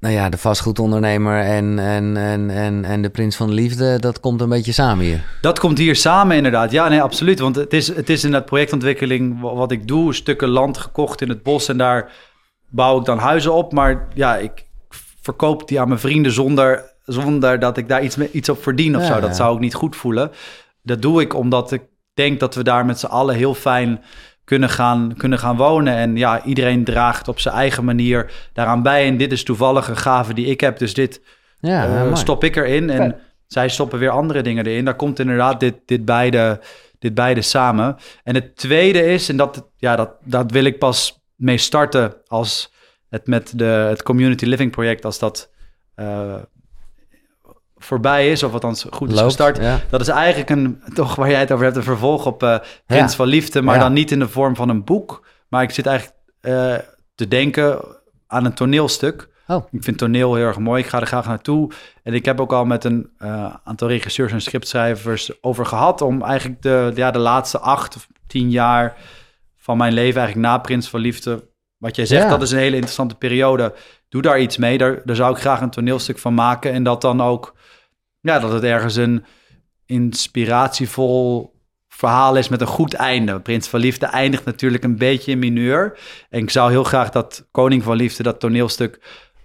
[0.00, 4.20] nou ja, de vastgoedondernemer en, en, en, en, en de prins van de liefde, dat
[4.20, 5.24] komt een beetje samen hier.
[5.40, 6.70] Dat komt hier samen inderdaad.
[6.70, 7.38] Ja, nee, absoluut.
[7.38, 11.28] Want het is, het is in dat projectontwikkeling wat ik doe, stukken land gekocht in
[11.28, 12.12] het bos en daar
[12.68, 13.72] bouw ik dan huizen op.
[13.72, 14.66] Maar ja, ik
[15.22, 19.02] verkoop die aan mijn vrienden zonder, zonder dat ik daar iets, iets op verdien of
[19.02, 19.20] ja, zo.
[19.20, 20.30] Dat zou ik niet goed voelen.
[20.82, 21.82] Dat doe ik omdat ik
[22.14, 24.02] denk dat we daar met z'n allen heel fijn
[24.46, 25.94] kunnen gaan, kunnen gaan wonen.
[25.94, 29.06] En ja, iedereen draagt op zijn eigen manier daaraan bij.
[29.06, 30.78] En dit is toevallig een gave die ik heb.
[30.78, 31.20] Dus dit
[31.60, 32.90] ja, uh, stop ik erin.
[32.90, 33.16] En
[33.46, 34.84] zij stoppen weer andere dingen erin.
[34.84, 36.60] Daar komt inderdaad dit, dit, beide,
[36.98, 37.96] dit beide samen.
[38.24, 42.72] En het tweede is, en dat, ja, dat, dat wil ik pas mee starten als
[43.08, 45.50] het met de, het community living project, als dat
[45.96, 46.34] uh,
[47.76, 49.56] voorbij is, of althans goed is Loopt, gestart.
[49.56, 49.80] Ja.
[49.90, 53.10] Dat is eigenlijk een, toch waar jij het over hebt, een vervolg op uh, Prins
[53.10, 53.16] Ja.
[53.16, 53.80] van Liefde, maar Ja.
[53.80, 55.26] dan niet in de vorm van een boek.
[55.48, 56.74] Maar ik zit eigenlijk uh,
[57.14, 57.78] te denken
[58.26, 59.28] aan een toneelstuk.
[59.46, 59.64] Oh.
[59.70, 60.82] Ik vind toneel heel erg mooi.
[60.82, 61.70] Ik ga er graag naartoe.
[62.02, 66.22] En ik heb ook al met een uh, aantal regisseurs en scriptschrijvers over gehad om
[66.22, 68.96] eigenlijk de, ja, de laatste acht of tien jaar
[69.56, 72.74] van mijn leven, eigenlijk na Prins van Liefde, wat jij zegt, dat is een hele
[72.74, 73.74] interessante periode.
[74.08, 74.78] Doe daar iets mee.
[74.78, 76.72] Daar, daar zou ik graag een toneelstuk van maken.
[76.72, 77.54] En dat dan ook,
[78.26, 79.24] ja, dat het ergens een
[79.86, 81.54] inspiratievol
[81.88, 83.40] verhaal is met een goed einde.
[83.40, 85.98] Prins van Liefde eindigt natuurlijk een beetje in mineur.
[86.30, 89.00] En ik zou heel graag dat Koning van Liefde, dat toneelstuk,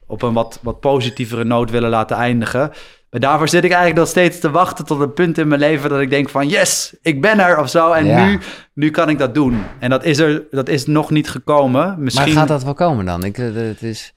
[0.07, 2.71] op een wat, wat positievere noot willen laten eindigen.
[3.09, 5.89] Maar daarvoor zit ik eigenlijk nog steeds te wachten tot een punt in mijn leven
[5.89, 7.91] dat ik denk van yes, ik ben er of zo.
[7.91, 8.25] En Ja.
[8.25, 8.39] nu,
[8.73, 9.63] nu kan ik dat doen.
[9.79, 11.95] En dat is er, dat is nog niet gekomen.
[11.99, 12.25] Misschien...
[12.25, 13.23] Maar gaat dat wel komen dan?
[13.23, 14.13] Ik, eh, het is...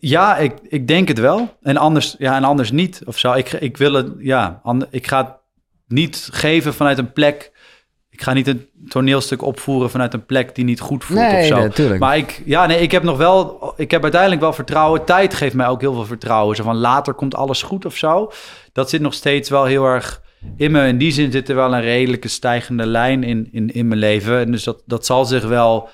[0.00, 1.56] Ja, ik, ik denk het wel.
[1.62, 3.32] En anders, ja, en anders niet of zo.
[3.32, 5.34] Ik, ik wil het, ja, and- ik ga het
[5.88, 7.52] niet geven vanuit een plek.
[8.10, 11.46] Ik ga niet een toneelstuk opvoeren vanuit een plek die niet goed voelt of Nee,
[11.46, 11.56] zo.
[11.56, 12.00] natuurlijk.
[12.00, 15.04] Maar ik, ja, nee, ik heb nog wel, ik heb uiteindelijk wel vertrouwen.
[15.04, 16.56] Tijd geeft mij ook heel veel vertrouwen.
[16.56, 18.32] Zo van later komt alles goed of zo.
[18.72, 20.22] Dat zit nog steeds wel heel erg
[20.56, 20.86] in me.
[20.86, 24.38] In die zin zit er wel een redelijke stijgende lijn in, in, in mijn leven.
[24.38, 25.88] En dus dat, dat zal zich wel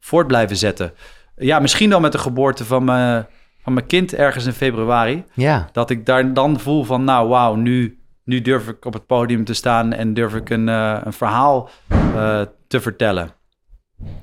[0.00, 0.92] voort blijven zetten.
[1.36, 3.26] Ja, misschien dan met de geboorte van mijn,
[3.62, 5.24] van mijn kind ergens in februari.
[5.34, 9.06] Ja, Dat ik daar dan voel van, nou wauw, nu, nu durf ik op het
[9.06, 13.30] podium te staan en durf ik een, eh, een verhaal eh, te vertellen.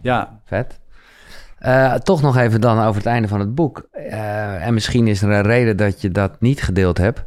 [0.02, 0.80] Ja, vet.
[1.58, 3.88] Eh, toch nog even dan over het einde van het boek.
[3.92, 7.24] En misschien is er een reden dat je dat niet gedeeld hebt.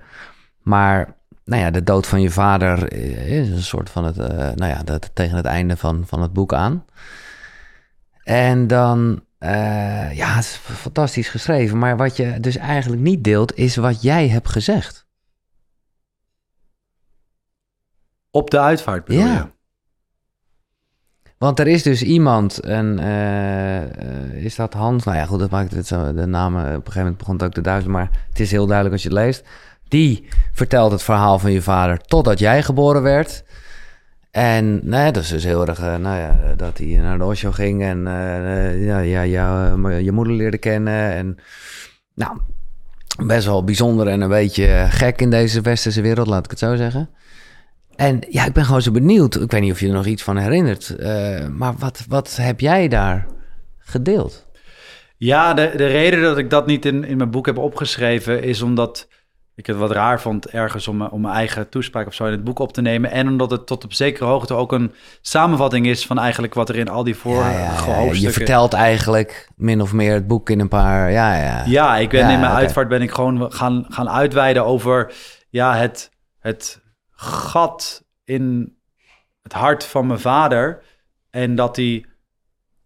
[0.63, 1.15] Maar
[1.45, 2.93] nou ja, de dood van je vader
[3.29, 4.17] is een soort van het,
[4.57, 6.85] nou ja, dat, tegen het einde van, van het boek aan.
[8.25, 11.79] En dan, eh, ja, het is fantastisch geschreven.
[11.79, 15.05] Maar wat je dus eigenlijk niet deelt, is wat jij hebt gezegd.
[18.31, 19.35] op de uitvaart bedoel Ja.
[19.35, 19.55] je?
[21.39, 25.05] Want er is dus iemand, en eh, eh, is dat Hans?
[25.05, 26.13] Nou ja, goed, dat maakt het zo.
[26.15, 28.67] De namen, op een gegeven moment begon het ook te duizelen, maar het is heel
[28.67, 29.45] duidelijk als je het leest.
[29.89, 33.45] Die vertelt het verhaal van je vader totdat jij geboren werd.
[34.37, 37.83] En dat is dus heel erg, eh, nou ja, dat hij naar de Osho ging
[37.83, 41.13] en eh, ja, ja, eh, je moeder leerde kennen.
[41.13, 41.39] En
[42.15, 42.39] nou,
[43.27, 46.77] best wel bijzonder en een beetje gek in deze westerse wereld, laat ik het zo
[46.77, 47.09] zeggen.
[47.95, 49.41] En ja, ik ben gewoon zo benieuwd.
[49.41, 50.97] Ik weet niet of je er nog iets van herinnert.
[51.51, 53.27] maar wat, wat heb jij daar
[53.79, 54.47] gedeeld?
[55.17, 58.63] Ja, de, de reden dat ik dat niet in, in mijn boek heb opgeschreven is
[58.63, 59.09] omdat
[59.57, 62.45] ik het wat raar vond ergens om, om mijn eigen toespraak of zo in het
[62.45, 63.11] boek op te nemen.
[63.11, 66.77] En omdat het tot op zekere hoogte ook een samenvatting is van eigenlijk wat er
[66.77, 67.81] in al die vorige Ja, ja, ja, ja.
[67.81, 68.21] hoofdstukken...
[68.21, 71.11] Je vertelt eigenlijk min of meer het boek in een paar...
[71.11, 71.63] Ja, ja.
[71.67, 75.13] Ja, ik ben in mijn uitvaart ben ik gewoon gaan, gaan uitweiden over
[75.49, 76.81] ja, het, het
[77.11, 78.77] gat in
[79.43, 80.83] het hart van mijn vader.
[81.31, 82.05] En dat hij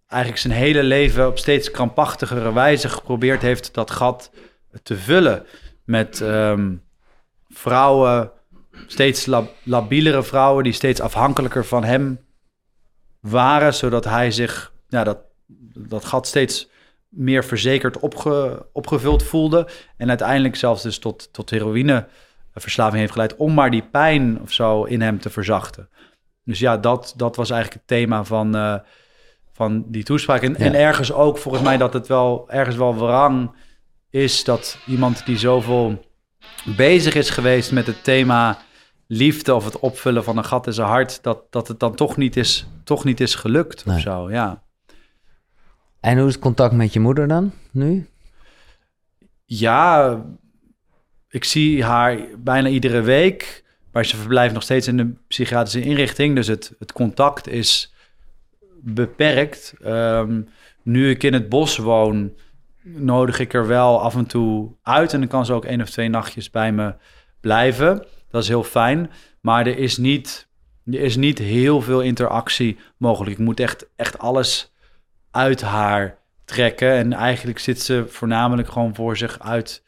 [0.07, 4.31] eigenlijk zijn hele leven op steeds krampachtigere wijze geprobeerd heeft dat gat
[4.83, 5.47] te vullen.
[5.91, 6.75] Met ehm,
[7.49, 8.31] vrouwen,
[8.87, 12.21] steeds lab labielere vrouwen die steeds afhankelijker van hem
[13.21, 15.19] waren, zodat hij zich ja, dat,
[15.75, 16.69] dat gat steeds
[17.09, 19.69] meer verzekerd opge, opgevuld voelde.
[19.97, 24.85] En uiteindelijk zelfs dus tot, tot heroïneverslaving heeft geleid om maar die pijn of zo
[24.85, 25.89] in hem te verzachten.
[26.45, 28.75] Dus ja, dat, dat was eigenlijk het thema van, uh,
[29.53, 30.43] van die toespraak.
[30.43, 33.51] En, en ergens ook volgens mij dat het wel ergens wel wrang
[34.11, 36.05] is dat iemand die zoveel
[36.77, 38.59] bezig is geweest met het thema
[39.07, 42.17] liefde of het opvullen van een gat in zijn hart, dat, dat het dan toch
[42.17, 43.97] niet is, toch niet is gelukt nee.
[43.97, 44.63] of zo, ja.
[46.01, 48.09] En hoe is het contact met je moeder dan nu?
[49.45, 50.21] Ja,
[51.29, 56.35] ik zie haar bijna iedere week, maar ze verblijft nog steeds in de psychiatrische inrichting,
[56.35, 57.95] dus het, het contact is
[58.83, 59.75] beperkt.
[59.85, 60.49] Um,
[60.83, 62.33] nu ik in het bos woon,
[62.83, 65.91] nodig ik er wel af en toe uit en dan kan ze ook één of
[65.91, 66.95] twee nachtjes bij me
[67.41, 68.07] blijven.
[68.31, 69.11] Dat is heel fijn.
[69.41, 70.49] Maar er is niet,
[70.85, 73.39] er is niet heel veel interactie mogelijk.
[73.39, 74.73] Ik moet echt, echt alles
[75.31, 76.93] uit haar trekken.
[76.93, 79.83] En eigenlijk zit ze voornamelijk gewoon voor zich uit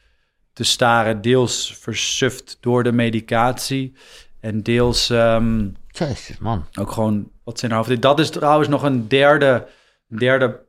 [0.53, 1.21] te staren.
[1.21, 3.93] Deels versuft door de medicatie.
[4.39, 6.65] En deels um, Jezus, man.
[6.79, 8.01] ook gewoon wat ze in haar hoofd.
[8.01, 9.67] Dat is trouwens nog een derde,
[10.07, 10.65] derde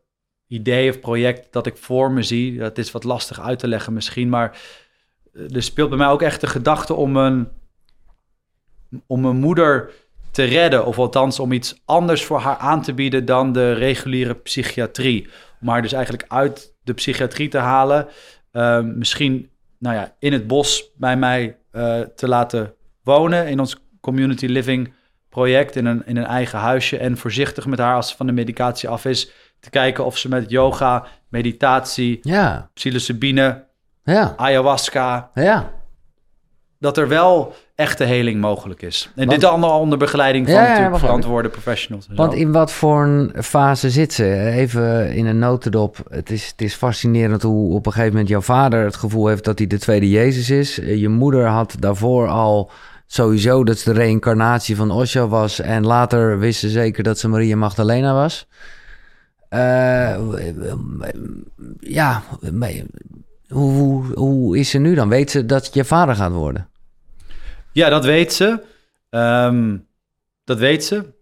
[0.46, 2.58] idee of project dat ik voor me zie.
[2.58, 4.28] Dat is wat lastig uit te leggen misschien.
[4.28, 4.58] Maar
[5.32, 7.48] er speelt bij mij ook echt de gedachte om een
[9.06, 9.90] om mijn moeder
[10.30, 10.86] te redden.
[10.86, 15.28] Of althans om iets anders voor haar aan te bieden dan de reguliere psychiatrie.
[15.60, 18.08] Om haar dus eigenlijk uit de psychiatrie te halen.
[18.52, 23.48] Uh, misschien nou ja, in het bos bij mij uh, te laten wonen.
[23.48, 24.92] In ons community living
[25.28, 25.76] project.
[25.76, 26.96] In een, in een eigen huisje.
[26.96, 29.32] En voorzichtig met haar als ze van de medicatie af is.
[29.64, 32.70] Te kijken of ze met yoga, meditatie, ja.
[32.74, 33.64] psilocybine,
[34.02, 34.34] ja.
[34.36, 35.30] ayahuasca...
[35.34, 35.70] Ja.
[36.78, 39.10] Dat er wel echte heling mogelijk is.
[39.14, 42.06] En dit allemaal onder begeleiding van ja, ja, verantwoorde professionals.
[42.14, 44.50] Want in wat voor een fase zit ze?
[44.50, 45.96] Even in een notendop.
[46.08, 49.44] Het is, het is fascinerend hoe op een gegeven moment jouw vader het gevoel heeft
[49.44, 50.76] dat hij de tweede Jezus is.
[50.76, 52.70] Je moeder had daarvoor al
[53.06, 55.60] sowieso dat ze de reïncarnatie van Osho was.
[55.60, 58.46] En later wist ze zeker dat ze Maria Magdalena was.
[59.54, 60.16] Uh,
[61.80, 62.22] ja,
[63.48, 65.08] hoe, hoe, hoe is ze nu dan?
[65.08, 66.68] Weet ze dat je vader gaat worden?
[67.72, 68.62] Ja, dat weet ze.
[69.10, 69.86] Um,
[70.44, 71.12] dat weet ze.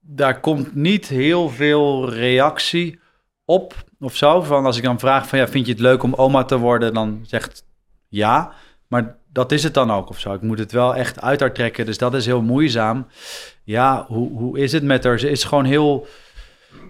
[0.00, 3.00] Daar komt niet heel veel reactie
[3.44, 4.42] op of zo.
[4.42, 6.94] Van als ik dan vraag van ja, vind je het leuk om oma te worden?
[6.94, 7.64] Dan zegt
[8.08, 8.52] ja.
[8.88, 10.34] Maar dat is het dan ook of zo.
[10.34, 11.86] Ik moet het wel echt uit haar trekken.
[11.86, 13.06] Dus dat is heel moeizaam.
[13.64, 15.18] Ja, hoe, hoe is het met haar?
[15.18, 16.06] Ze is gewoon heel,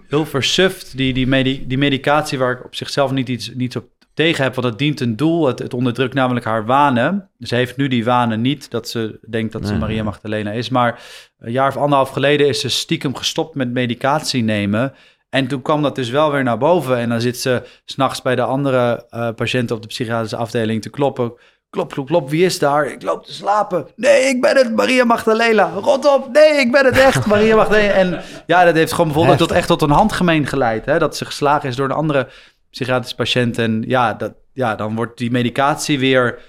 [0.07, 0.97] heel versuft.
[0.97, 4.55] Die, die, medi die medicatie waar ik op zichzelf niet iets, niets op tegen heb,
[4.55, 5.47] want het dient een doel.
[5.47, 7.29] Het, het onderdrukt namelijk haar wanen.
[7.39, 10.69] Ze heeft nu die wanen niet, dat ze denkt dat ze Maria Magdalena is.
[10.69, 11.01] Maar
[11.39, 14.93] een jaar of anderhalf geleden is ze stiekem gestopt met medicatie nemen.
[15.29, 16.97] En toen kwam dat dus wel weer naar boven.
[16.97, 20.89] En dan zit ze s'nachts bij de andere uh, patiënten op de psychiatrische afdeling te
[20.89, 21.33] kloppen.
[21.69, 22.85] Klop, klop, klop, wie is daar?
[22.85, 23.87] Ik loop te slapen.
[23.95, 25.69] Nee, ik ben het, Maria Magdalena.
[25.69, 27.93] Rot op, nee, ik ben het echt, Maria Magdalena.
[27.93, 30.85] En ja, dat heeft gewoon bijvoorbeeld tot, echt tot een handgemeen geleid.
[30.85, 30.99] Hè?
[30.99, 32.27] Dat ze geslagen is door een andere
[32.69, 33.57] psychiatrisch patiënt.
[33.57, 36.39] En ja, dat, ja, dan wordt die medicatie weer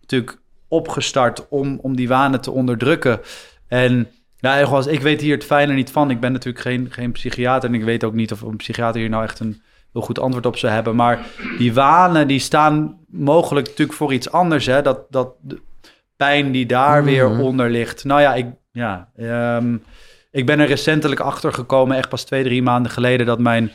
[0.00, 3.20] natuurlijk opgestart om, om die wanen te onderdrukken.
[3.68, 4.56] En ja,
[4.86, 6.10] ik weet hier het fijne niet van.
[6.10, 9.10] Ik ben natuurlijk geen, geen psychiater en ik weet ook niet of een psychiater hier
[9.10, 9.62] nou echt een
[9.94, 10.96] heel goed antwoord op zou hebben.
[10.96, 11.26] Maar
[11.58, 14.66] die wanen die staan mogelijk natuurlijk voor iets anders.
[14.66, 14.82] Hè?
[14.82, 15.60] Dat, dat de
[16.16, 17.10] pijn die daar mhm.
[17.10, 18.04] weer onder ligt.
[18.04, 19.08] Nou ja, ik, ja
[19.56, 19.82] um,
[20.30, 23.72] ik ben er recentelijk achter gekomen, echt pas twee, drie maanden geleden, dat mijn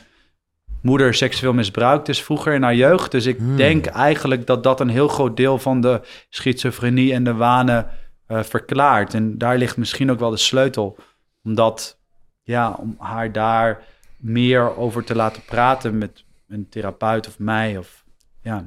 [0.82, 3.10] moeder seksueel misbruikt is vroeger in haar jeugd.
[3.10, 3.56] Dus ik hmm.
[3.56, 7.86] denk eigenlijk dat dat een heel groot deel van de schizofrenie en de wanen
[8.28, 9.14] uh, verklaart.
[9.14, 10.96] En daar ligt misschien ook wel de sleutel.
[11.44, 12.00] Omdat,
[12.42, 13.82] ja, om haar daar
[14.20, 17.78] meer over te laten praten met een therapeut of mij.
[17.78, 18.04] Of,
[18.42, 18.64] ja.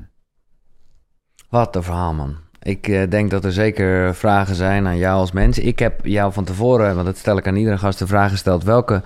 [1.49, 2.37] Wat een verhaal, man.
[2.61, 5.59] Ik uh, denk dat er zeker vragen zijn aan jou als mens.
[5.59, 8.63] Ik heb jou van tevoren, want dat stel ik aan iedere gast, de vraag gesteld:
[8.63, 9.03] welke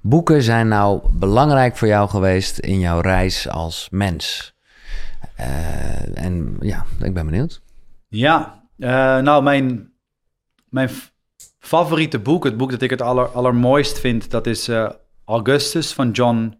[0.00, 4.54] boeken zijn nou belangrijk voor jou geweest in jouw reis als mens?
[5.40, 7.60] Uh, en ja, ik ben benieuwd.
[8.08, 9.92] Ja, uh, nou, mijn,
[10.68, 10.90] mijn
[11.58, 14.90] favoriete boek, het boek dat ik het aller, allermooist vind, dat is uh,
[15.26, 16.58] Augustus van John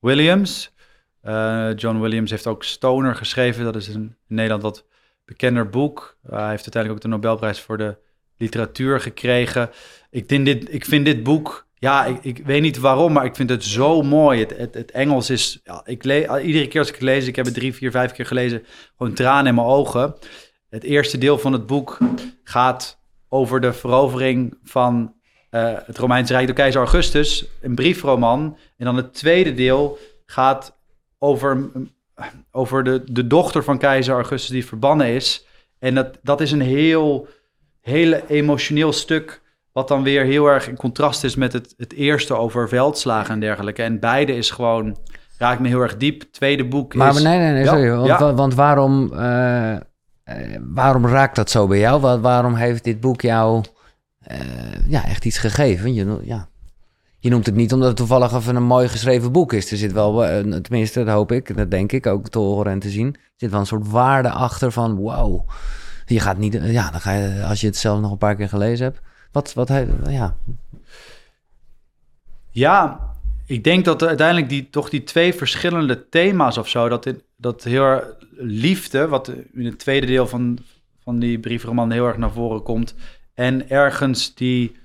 [0.00, 0.72] Williams.
[1.76, 3.64] John Williams heeft ook Stoner geschreven.
[3.64, 4.84] Dat is een, Nederland wat
[5.24, 6.16] bekender boek.
[6.22, 7.96] hij heeft uiteindelijk ook de Nobelprijs voor de
[8.36, 9.70] literatuur gekregen.
[10.10, 13.36] Ik, denk dit, ik vind dit boek, ja, ik, ik weet niet waarom, maar ik
[13.36, 14.40] vind het zo mooi.
[14.40, 17.44] Het, het, Engels is, ja, ik le iedere keer als ik het lees, ik heb
[17.44, 18.64] het drie, vier, vijf keer gelezen,
[18.96, 20.14] gewoon tranen in mijn ogen.
[20.68, 21.98] Het eerste deel van het boek
[22.44, 22.98] gaat
[23.28, 25.13] over de verovering van
[25.54, 28.56] uh, het Romeinse Rijk door keizer Augustus, een briefroman.
[28.76, 30.76] En dan het tweede deel gaat
[31.18, 31.70] over,
[32.50, 35.46] over de, de dochter van keizer Augustus die verbannen is.
[35.78, 37.28] En dat, dat is een heel,
[37.80, 39.42] heel emotioneel stuk,
[39.72, 43.40] wat dan weer heel erg in contrast is met het, het eerste over veldslagen en
[43.40, 43.82] dergelijke.
[43.82, 44.96] En beide is gewoon,
[45.38, 46.22] raakt me heel erg diep.
[46.30, 47.22] tweede boek maar, is...
[47.22, 47.90] Maar nee, nee, nee, sorry.
[47.90, 48.34] want, ja.
[48.34, 49.76] want, waarom, uh,
[50.60, 52.20] waarom raakt dat zo bij jou?
[52.20, 53.64] Waarom heeft dit boek jou
[54.32, 54.38] uh,
[54.86, 55.94] ja, echt iets gegeven?
[55.94, 56.48] Je, ja.
[57.18, 59.70] je noemt het niet omdat het toevallig even een mooi geschreven boek is.
[59.70, 60.18] Er zit wel,
[60.62, 63.14] tenminste, dat hoop ik, dat denk ik ook te horen en te zien.
[63.14, 65.48] Er zit wel een soort waarde achter van wow
[66.06, 68.48] je gaat niet, ja, dan ga je, als je het zelf nog een paar keer
[68.48, 69.00] gelezen hebt.
[69.32, 69.68] Wat, wat,
[70.08, 70.36] ja.
[72.50, 73.00] Ja,
[73.46, 78.00] ik denk dat uiteindelijk die, toch die twee verschillende thema's of zo, dat, dat heel
[78.36, 80.58] liefde, wat in het tweede deel van,
[81.02, 82.94] van die briefroman heel erg naar voren komt,
[83.34, 84.76] en ergens die,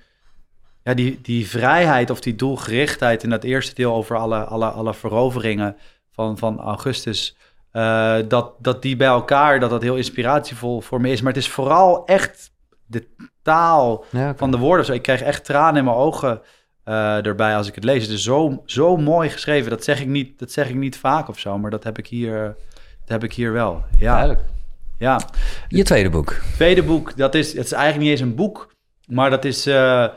[0.84, 4.94] ja, die, die vrijheid of die doelgerichtheid in dat eerste deel over alle, alle, alle
[4.94, 5.76] veroveringen
[6.12, 7.38] van, van Augustus,
[7.74, 11.22] uh, dat, dat die bij elkaar, dat dat heel inspiratievol voor me is.
[11.22, 12.52] Maar het is vooral echt
[12.86, 13.08] de
[13.42, 14.86] taal van de woorden.
[14.86, 16.42] Zo, ik krijg echt tranen in mijn ogen
[16.86, 18.04] uh, erbij als ik het lees.
[18.04, 19.70] Het is zo, zo mooi geschreven.
[19.70, 22.08] Dat zeg, ik niet, dat zeg ik niet vaak of zo, maar dat heb ik
[22.08, 22.56] hier,
[23.00, 23.84] dat heb ik hier wel.
[23.98, 24.14] Ja.
[24.14, 24.59] Duidelijk.
[25.00, 25.22] Ja.
[25.68, 26.36] Je tweede boek.
[26.54, 28.76] Tweede boek, dat is, het is eigenlijk niet eens een boek,
[29.08, 29.68] maar dat is...
[29.68, 30.08] Uh,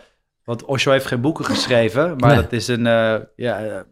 [0.45, 3.85] want Osho heeft geen boeken geschreven, maar dat is een, uh, ja,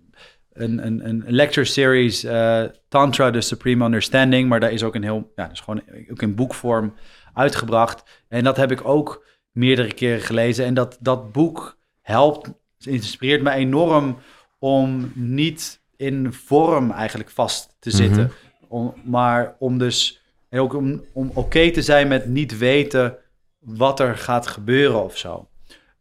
[0.53, 4.49] een, een, een lecture series, uh, Tantra, The Supreme Understanding.
[4.49, 6.95] Maar daar is ook een heel, ja, is gewoon ook in boekvorm
[7.35, 8.25] uitgebracht.
[8.29, 10.65] En dat heb ik ook meerdere keren gelezen.
[10.65, 14.19] En dat, dat boek helpt, inspireert me enorm
[14.59, 18.23] om niet in vorm eigenlijk vast te zitten.
[18.23, 18.33] Mhm.
[18.69, 20.20] om, maar om dus
[20.51, 23.17] en ook om, om oké te zijn met niet weten
[23.59, 25.49] wat er gaat gebeuren of zo.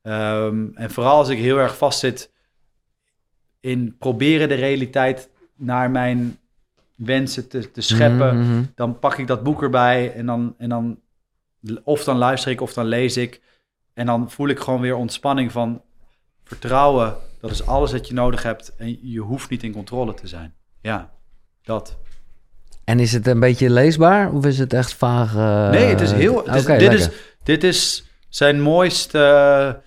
[0.04, 2.32] Um, en vooral als ik heel erg vastzit
[3.60, 6.38] in proberen de realiteit naar mijn
[6.96, 8.64] wensen te, te scheppen, mhm, mhm.
[8.76, 11.00] dan pak ik dat boek erbij en dan, en dan
[11.84, 13.42] of dan luister ik of dan lees ik.
[13.94, 15.82] En dan voel ik gewoon weer ontspanning van
[16.44, 17.16] vertrouwen.
[17.40, 20.54] Dat is alles wat je nodig hebt en je hoeft niet in controle te zijn.
[20.82, 21.12] Ja,
[21.62, 21.98] dat.
[22.90, 25.36] En is het een beetje leesbaar of is het echt vaag?
[25.36, 25.70] Uh...
[25.70, 26.46] Nee, het is heel.
[26.46, 27.10] Het is, dit, is,
[27.44, 29.82] dit is zijn mooiste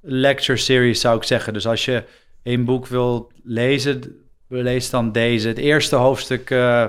[0.00, 1.52] lecture series, zou ik zeggen.
[1.52, 2.04] Dus als je
[2.42, 4.02] een boek wil lezen,
[4.48, 5.48] lees dan deze.
[5.48, 6.84] Het eerste hoofdstuk uh,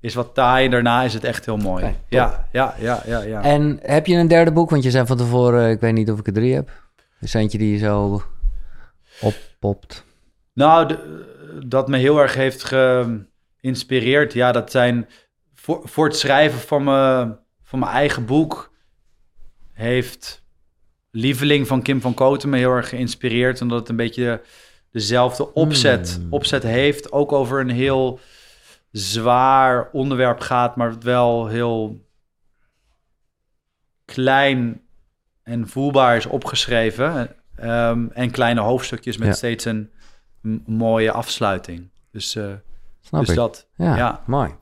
[0.00, 1.94] is wat taai, daarna is het echt heel mooi.
[2.08, 3.42] ja, ja, ja, ja, ja.
[3.42, 4.70] En heb je een derde boek?
[4.70, 6.70] Want je zei van tevoren, ik weet niet of ik er drie heb.
[7.20, 8.22] Is eentje die je zo
[9.20, 10.04] oppopt?
[10.52, 11.24] Nou, de,
[11.66, 12.62] dat me heel erg heeft
[13.66, 15.08] geïnspireerd, ja, dat zijn
[15.54, 18.72] voor, voor het schrijven van, me, van mijn eigen boek
[19.72, 20.44] heeft
[21.10, 23.60] Lieveling van Kim van Koten me heel erg geïnspireerd.
[23.60, 24.42] Omdat het een beetje
[24.90, 26.32] dezelfde opzet, hmm.
[26.32, 27.12] opzet heeft.
[27.12, 28.20] Ook over een heel
[28.90, 32.04] zwaar onderwerp gaat, maar wel heel
[34.04, 34.80] klein
[35.42, 37.36] en voelbaar is opgeschreven.
[37.62, 39.90] Um, en kleine hoofdstukjes met steeds een
[40.66, 41.88] mooie afsluiting.
[42.10, 42.52] Dus, uh,
[43.10, 43.68] dus dat.
[43.76, 44.54] Ja, ja, mooi.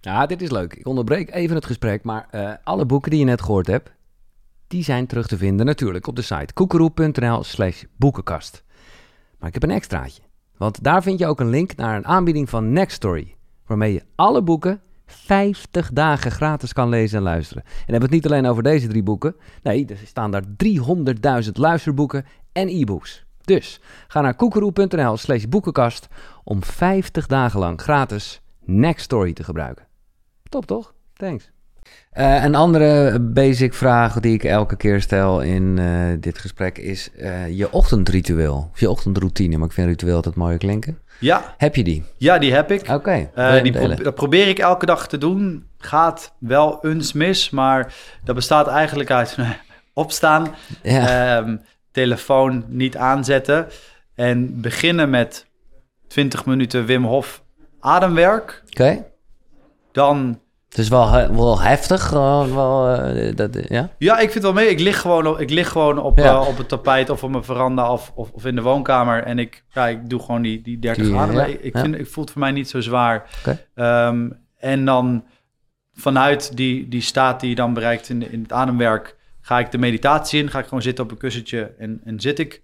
[0.00, 0.74] Ja, dit is leuk.
[0.74, 3.92] Ik onderbreek even het gesprek, maar uh, alle boeken die je net gehoord hebt,
[4.66, 8.64] die zijn terug te vinden natuurlijk op de site koekeroe.nl slash boekenkast.
[9.38, 10.22] Maar ik heb een extraatje,
[10.56, 13.36] want daar vind je ook een link naar een aanbieding van Nextory,
[13.66, 17.62] waarmee je alle boeken 50 dagen gratis kan lezen en luisteren.
[17.64, 19.36] En hebben het niet alleen over deze drie boeken.
[19.62, 20.44] Nee, er staan daar
[21.44, 23.25] 300.000 luisterboeken en e-books.
[23.46, 26.08] Dus ga naar koekeroe.nl slash boekenkast
[26.44, 29.86] om 50 dagen lang gratis Nextory te gebruiken.
[30.48, 30.94] Top toch?
[31.14, 31.50] Thanks.
[32.12, 37.10] Uh, een andere basic vraag die ik elke keer stel in uh, dit gesprek is
[37.16, 38.70] uh, je ochtendritueel.
[38.72, 40.98] Of je ochtendroutine, maar ik vind ritueel altijd mooier klinken.
[41.20, 41.54] Ja.
[41.56, 42.04] Heb je die?
[42.16, 42.80] Ja, die heb ik.
[42.80, 42.92] Oké.
[42.92, 45.66] Okay, pro dat probeer ik elke dag te doen.
[45.78, 47.94] Gaat wel eens mis, maar
[48.24, 49.36] dat bestaat eigenlijk uit
[49.94, 51.38] opstaan, ja.
[51.38, 51.60] um,
[51.96, 53.66] telefoon niet aanzetten
[54.14, 55.46] en beginnen met
[56.08, 57.42] 20 minuten Wim Hof
[57.80, 58.62] ademwerk.
[58.66, 58.82] Oké.
[58.82, 59.04] Okay.
[59.92, 63.90] Dan het is wel, wel heftig, wel, uh, dat, ja?
[63.98, 64.68] Ja, ik vind het wel mee.
[64.68, 66.32] Ik lig gewoon op, ik lig gewoon op, ja.
[66.32, 69.22] uh, op het tapijt of op mijn veranda of, of, of, in de woonkamer.
[69.22, 71.34] En ik, ja, ik doe gewoon die, die 30 graden.
[71.34, 73.28] Ja, ik, ik, vind, ik voel het voor mij niet zo zwaar.
[73.38, 74.06] Okay.
[74.08, 75.24] Um, en dan
[75.94, 79.15] vanuit die, die staat die je dan bereikt in, in het ademwerk...
[79.46, 82.38] ga ik de meditatie in, ga ik gewoon zitten op een kussentje en, en zit
[82.38, 82.62] ik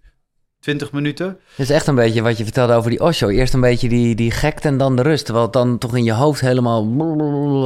[0.61, 1.27] 20 minuten.
[1.27, 3.29] Het is echt een beetje wat je vertelde over die Osho.
[3.29, 5.25] Eerst een beetje die, die gekte en dan de rust.
[5.25, 6.83] Terwijl het dan toch in je hoofd helemaal...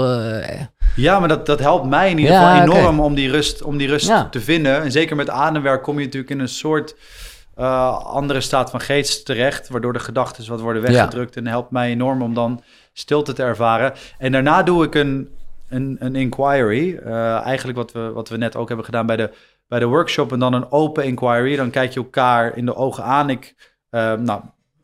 [0.05, 0.61] eh,
[0.97, 3.77] Ja, maar dat, dat helpt mij in ieder Ja, geval enorm om die rust, om
[3.77, 4.29] die rust Ja.
[4.29, 4.83] te vinden.
[4.83, 6.97] En zeker met ademwerk kom je natuurlijk in een soort
[7.55, 11.37] eh, andere staat van geest terecht, waardoor de gedachten wat worden weggedrukt.
[11.37, 12.63] En helpt mij enorm om dan
[12.93, 13.93] stilte te ervaren.
[14.19, 15.29] En daarna doe ik een,
[15.69, 16.97] een, een inquiry.
[16.97, 19.31] Eh, eigenlijk wat we, wat we net ook hebben gedaan bij de,
[19.69, 20.33] bij de workshop.
[20.33, 21.57] En dan een open inquiry.
[21.57, 23.31] Dan kijk je elkaar in de ogen aan.
[23.31, 23.55] Ik
[23.91, 24.41] eh, nou,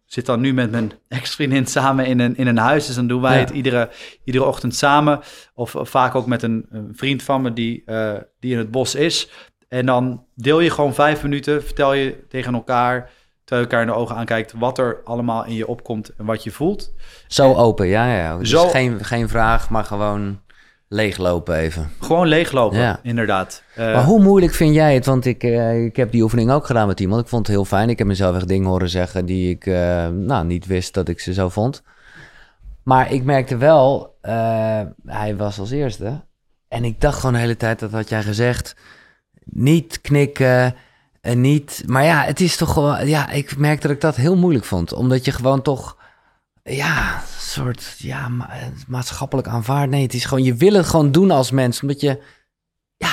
[0.07, 2.87] zit dan nu met mijn ex-vriendin samen in een, in een huis.
[2.87, 3.39] Dus dan doen wij Ja.
[3.41, 3.91] het iedere,
[4.25, 5.21] iedere ochtend samen.
[5.55, 8.71] Of, of vaak ook met een, een vriend van me die, eh, die in het
[8.71, 9.31] bos is.
[9.69, 13.11] En dan deel je gewoon vijf minuten, vertel je tegen elkaar,
[13.45, 16.43] terwijl je elkaar in de ogen aankijkt, wat er allemaal in je opkomt en wat
[16.45, 16.95] je voelt.
[17.27, 18.37] Zo open, ja, ja.
[18.39, 20.41] Dus Zo- geen, geen vraag, maar gewoon
[20.93, 21.91] leeglopen even.
[22.01, 23.01] Gewoon leeglopen, Ja.
[23.03, 23.63] inderdaad.
[23.75, 25.07] Eh, Maar hoe moeilijk vind jij het?
[25.07, 27.21] Want ik, eh, ik heb die oefening ook gedaan met iemand.
[27.23, 27.89] Ik vond het heel fijn.
[27.91, 31.21] Ik heb mezelf echt dingen horen zeggen die ik eh, nou, niet wist dat ik
[31.21, 31.83] ze zo vond.
[32.83, 34.15] Maar ik merkte wel,
[35.07, 36.21] hij was als eerste.
[36.69, 38.77] En ik dacht gewoon de hele tijd, dat had jij gezegd,
[39.45, 40.75] niet knikken
[41.21, 41.83] en niet...
[41.87, 43.07] Maar ja, het is toch gewoon...
[43.09, 44.93] Ja, ik merkte dat ik dat heel moeilijk vond.
[44.93, 45.97] Omdat je gewoon toch,
[46.63, 48.51] ja, een soort, ja, ma-
[48.87, 49.91] maatschappelijk aanvaard.
[49.91, 51.83] Nee, het is gewoon, je wil het gewoon doen als mens.
[51.83, 52.23] Omdat je,
[52.97, 53.11] ja,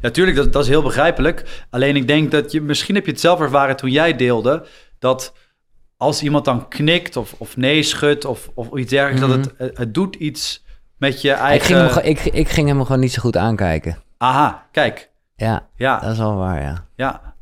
[0.00, 1.64] Natuurlijk, dat, dat is heel begrijpelijk.
[1.70, 4.66] Alleen ik denk dat je, misschien heb je het zelf ervaren toen jij deelde,
[4.98, 5.32] dat
[5.96, 9.78] als iemand dan knikt of, of nee schudt of, of iets dergelijks, dat het, het,
[9.78, 10.64] het doet iets
[10.98, 11.66] met je Ik eigen...
[11.66, 13.98] ging, hem, ik, ik ging hem gewoon niet zo goed aankijken.
[14.18, 15.10] Aha, kijk.
[15.36, 16.86] Ja, Ja, dat is wel waar, ja.
[16.96, 17.33] ja.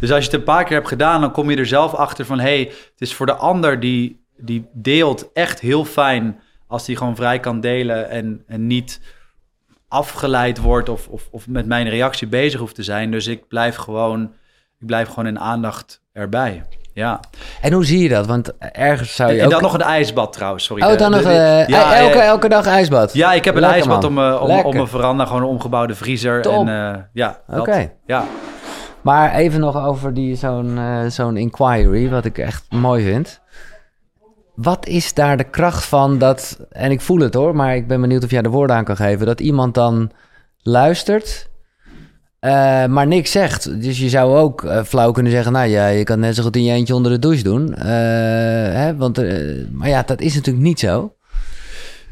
[0.00, 2.24] Dus als je het een paar keer hebt gedaan, dan kom je er zelf achter
[2.24, 2.38] van...
[2.38, 6.40] hé, hey, het is voor de ander die, die deelt echt heel fijn...
[6.66, 9.00] als die gewoon vrij kan delen en, en niet
[9.88, 10.88] afgeleid wordt...
[10.88, 13.10] Of, of, of met mijn reactie bezig hoeft te zijn.
[13.10, 14.22] Dus ik blijf gewoon,
[14.80, 16.64] ik blijf gewoon in aandacht erbij.
[16.94, 17.20] Ja.
[17.62, 18.26] En hoe zie je dat?
[18.26, 19.50] Want ergens zou je En ook...
[19.50, 20.82] dan nog een ijsbad trouwens, sorry.
[20.82, 23.12] oh, dan de- nog de- eh, ja, elke, elke dag ijsbad?
[23.12, 24.08] Ja, ik heb een Lekker, ijsbad man.
[24.10, 24.66] om, mijn- om, Lekker.
[24.66, 25.24] om mijn veranda.
[25.24, 26.42] Gewoon een omgebouwde vriezer.
[26.42, 26.66] Top.
[26.66, 27.40] En eh, ja.
[27.48, 27.92] Oké.
[28.06, 28.24] Ja.
[29.08, 33.40] Maar even nog over die, zo'n, eh, zo'n inquiry, wat ik echt mooi vind.
[34.54, 38.00] Wat is daar de kracht van dat, en ik voel het hoor, maar ik ben
[38.00, 40.10] benieuwd of jij de woorden aan kan geven, dat iemand dan
[40.62, 41.50] luistert,
[42.40, 43.82] eh, maar niks zegt.
[43.82, 46.56] Dus je zou ook eh, flauw kunnen zeggen, nou ja, je kan net zo goed
[46.56, 47.74] in je eentje onder de douche doen.
[47.74, 49.16] Hè, want,
[49.72, 51.14] maar ja, dat is natuurlijk niet zo.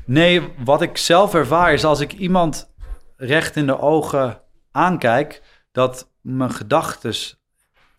[0.05, 2.75] Nee, wat ik zelf ervaar is als ik iemand
[3.17, 4.41] recht in de ogen
[4.71, 5.43] aankijk,
[5.73, 7.15] dat mijn gedachten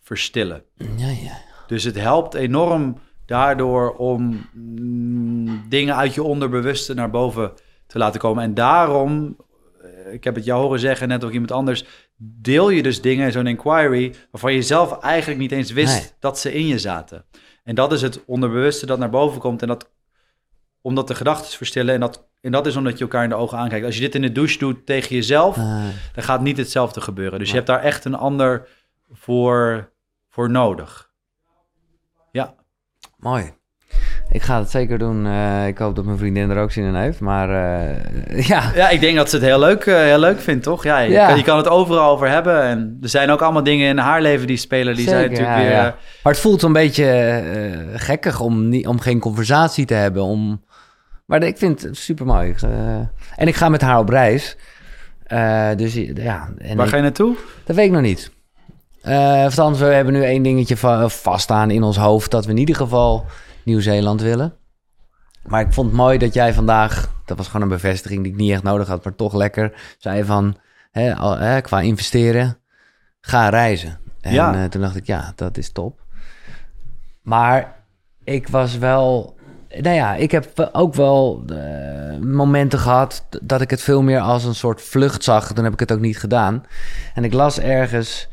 [0.01, 0.63] verstillen.
[0.75, 1.37] Ja, ja.
[1.67, 7.51] Dus het helpt enorm daardoor om mm, dingen uit je onderbewuste naar boven
[7.87, 8.43] te laten komen.
[8.43, 9.37] En daarom,
[9.81, 11.85] eh, ik heb het jou horen zeggen, net ook iemand anders,
[12.17, 16.11] deel je dus dingen in zo'n inquiry waarvan je zelf eigenlijk niet eens wist Nee.
[16.19, 17.25] dat ze in je zaten.
[17.63, 19.89] En dat is het onderbewuste dat naar boven komt en dat
[20.81, 23.57] omdat de gedachten verstillen en dat, en dat is omdat je elkaar in de ogen
[23.57, 23.85] aankijkt.
[23.85, 25.63] Als je dit in de douche doet tegen jezelf, Ah.
[26.13, 27.39] dan gaat niet hetzelfde gebeuren.
[27.39, 28.67] Dus je hebt daar echt een ander
[29.11, 29.89] voor,
[30.29, 31.09] voor nodig.
[32.31, 32.53] Ja.
[33.17, 33.55] Mooi.
[34.29, 35.25] Ik ga het zeker doen.
[35.25, 37.19] Eh, ik hoop dat mijn vriendin er ook zin in heeft.
[37.19, 40.63] Maar eh, ja, Ja, ik denk dat ze het heel leuk, eh, heel leuk vindt,
[40.63, 40.83] toch?
[40.83, 41.27] Ja, je, Ja.
[41.27, 42.61] Kan, je kan het overal over hebben.
[42.61, 44.95] En er zijn ook allemaal dingen in haar leven die spelen.
[44.95, 45.71] Die zijn natuurlijk ja, weer...
[45.71, 45.95] ja.
[46.23, 47.43] Maar het voelt een beetje
[47.93, 50.23] gekkig om, niet, om geen conversatie te hebben.
[50.23, 50.65] Om...
[51.27, 52.55] Maar ik vind het super mooi.
[53.35, 54.57] en ik ga met haar op reis.
[55.23, 57.35] Eh, dus ja, en waar ik- ga je naartoe?
[57.65, 58.31] dat weet ik nog niet.
[59.01, 62.31] Eh althans, we hebben nu één dingetje va- vaststaan in ons hoofd...
[62.31, 63.25] dat we in ieder geval
[63.63, 64.53] Nieuw-Zeeland willen.
[65.43, 67.09] Maar ik vond het mooi dat jij vandaag...
[67.25, 69.03] dat was gewoon een bevestiging die ik niet echt nodig had...
[69.03, 70.57] maar toch lekker zei van...
[70.91, 72.57] Hè, al, hè, qua investeren,
[73.21, 73.99] ga reizen.
[74.21, 74.53] En Ja.
[74.63, 75.99] eh, toen dacht ik, ja, dat is top.
[77.21, 77.75] Maar
[78.23, 79.36] ik was wel...
[79.81, 83.27] Nou ja, ik heb ook wel eh, momenten gehad...
[83.41, 85.53] dat ik het veel meer als een soort vlucht zag.
[85.53, 86.65] Toen heb ik het ook niet gedaan.
[87.13, 88.27] En ik las ergens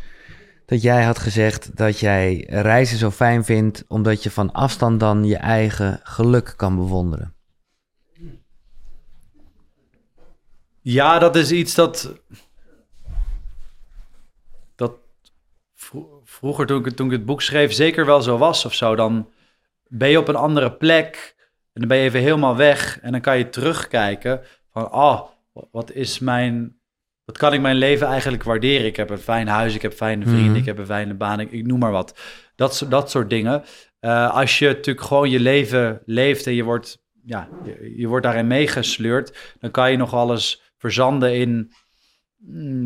[0.66, 3.84] dat jij had gezegd dat jij reizen zo fijn vindt...
[3.88, 7.34] omdat je van afstand dan je eigen geluk kan bewonderen.
[10.80, 12.12] Ja, dat is iets dat...
[14.76, 14.92] Dat
[15.74, 18.94] vro- vroeger, toen ik, toen ik het boek schreef, zeker wel zo was of zo.
[18.94, 19.28] Dan
[19.88, 21.33] ben je op een andere plek
[21.74, 22.98] en dan ben je even helemaal weg.
[23.00, 24.40] En dan kan je terugkijken
[24.72, 24.92] van...
[24.92, 25.20] Oh,
[25.70, 26.76] wat is mijn...
[27.24, 28.86] Wat kan ik mijn leven eigenlijk waarderen?
[28.86, 30.56] Ik heb een fijn huis, ik heb fijne vrienden, Mhm.
[30.60, 32.18] ik heb een fijne baan, ik, ik noem maar wat.
[32.56, 33.62] Dat, soort- dat soort dingen.
[34.00, 38.24] Eh, als je natuurlijk gewoon je leven leeft en je wordt, ja, je, je wordt
[38.24, 41.72] daarin meegesleurd, dan kan je nog alles verzanden in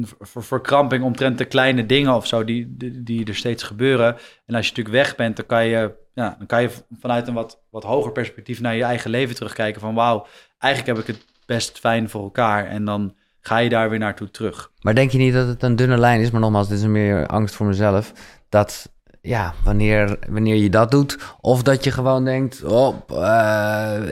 [0.01, 4.17] ver- verkramping omtrent de kleine dingen of zo die, die, die er steeds gebeuren.
[4.47, 7.35] En als je natuurlijk weg bent, dan kan je, ja, dan kan je vanuit een
[7.35, 9.81] wat, wat hoger perspectief naar je eigen leven terugkijken.
[9.81, 10.27] Van wauw,
[10.59, 12.67] eigenlijk heb ik het best fijn voor elkaar.
[12.67, 14.71] En dan ga je daar weer naartoe terug.
[14.81, 16.31] Maar denk je niet dat het een dunne lijn is?
[16.31, 18.13] Maar nogmaals, dit is meer angst voor mezelf.
[18.49, 21.19] Dat, ja, wanneer, wanneer je dat doet...
[21.41, 22.65] of dat je gewoon denkt...
[22.65, 22.95] Oh,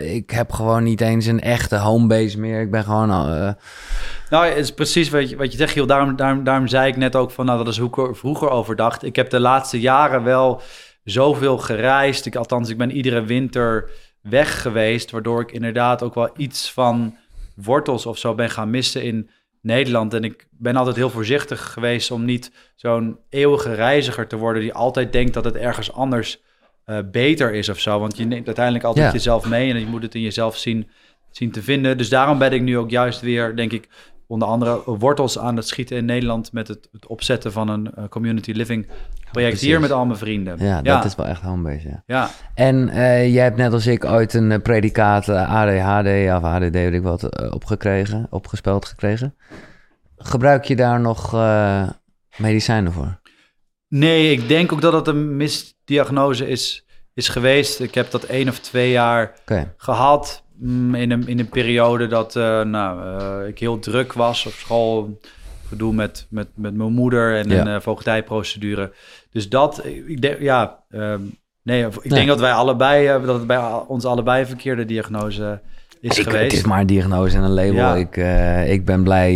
[0.02, 2.60] ik heb gewoon niet eens een echte homebase meer.
[2.60, 3.10] Ik ben gewoon...
[3.10, 3.52] eh,
[4.30, 5.86] Nou, het is precies wat je, wat je zegt, Giel.
[5.86, 8.48] Daarom, daarom, daarom zei ik net ook van, nou, dat is hoe ik er vroeger
[8.50, 9.02] over dacht.
[9.04, 10.60] Ik heb de laatste jaren wel
[11.04, 12.26] zoveel gereisd.
[12.26, 13.90] Ik, althans, ik ben iedere winter
[14.22, 17.16] weg geweest, waardoor ik inderdaad ook wel iets van
[17.54, 19.30] wortels of zo ben gaan missen in
[19.62, 20.14] Nederland.
[20.14, 24.72] En ik ben altijd heel voorzichtig geweest om niet zo'n eeuwige reiziger te worden die
[24.74, 26.42] altijd denkt dat het ergens anders
[26.84, 27.98] eh, beter is of zo.
[27.98, 29.12] Want je neemt uiteindelijk altijd Ja.
[29.12, 30.88] jezelf mee en je moet het in jezelf zien,
[31.30, 31.98] zien te vinden.
[31.98, 33.88] Dus daarom ben ik nu ook juist weer, denk ik,
[34.26, 38.04] onder andere wortels aan het schieten in Nederland met het, het opzetten van een eh,
[38.08, 38.86] community living
[39.32, 40.56] project hier met al mijn vrienden.
[40.58, 42.02] ja, dat is wel echt homebase, ja.
[42.06, 42.28] ja.
[42.54, 46.06] En eh, jij hebt net als ik ooit een eh, predicaat ADHD
[46.36, 49.34] of ADD, weet ik wat, opgekregen, opgespeld gekregen.
[50.16, 51.32] Gebruik je daar nog
[52.36, 53.20] medicijnen voor?
[53.88, 57.80] Nee, ik denk ook dat het een misdiagnose is, is geweest.
[57.80, 59.32] Ik heb dat één of twee jaar
[59.76, 60.44] gehad.
[60.58, 64.52] Mm, In een, in een periode dat eh, nou, eh, ik heel druk was op
[64.52, 65.18] school.
[65.68, 67.60] Gedoe met, met, met mijn moeder en Ja.
[67.60, 68.92] een uh, voogdijprocedure.
[69.30, 71.20] Dus dat, ik denk, ja, ehm,
[71.62, 72.12] nee, ik Nee.
[72.12, 75.60] denk dat wij allebei, eh, dat het bij ons allebei een verkeerde diagnose
[76.00, 76.42] is ik, geweest.
[76.42, 77.74] het is maar een diagnose en een label.
[77.74, 77.94] Ja.
[77.94, 79.32] Ik, eh, ik ben blij.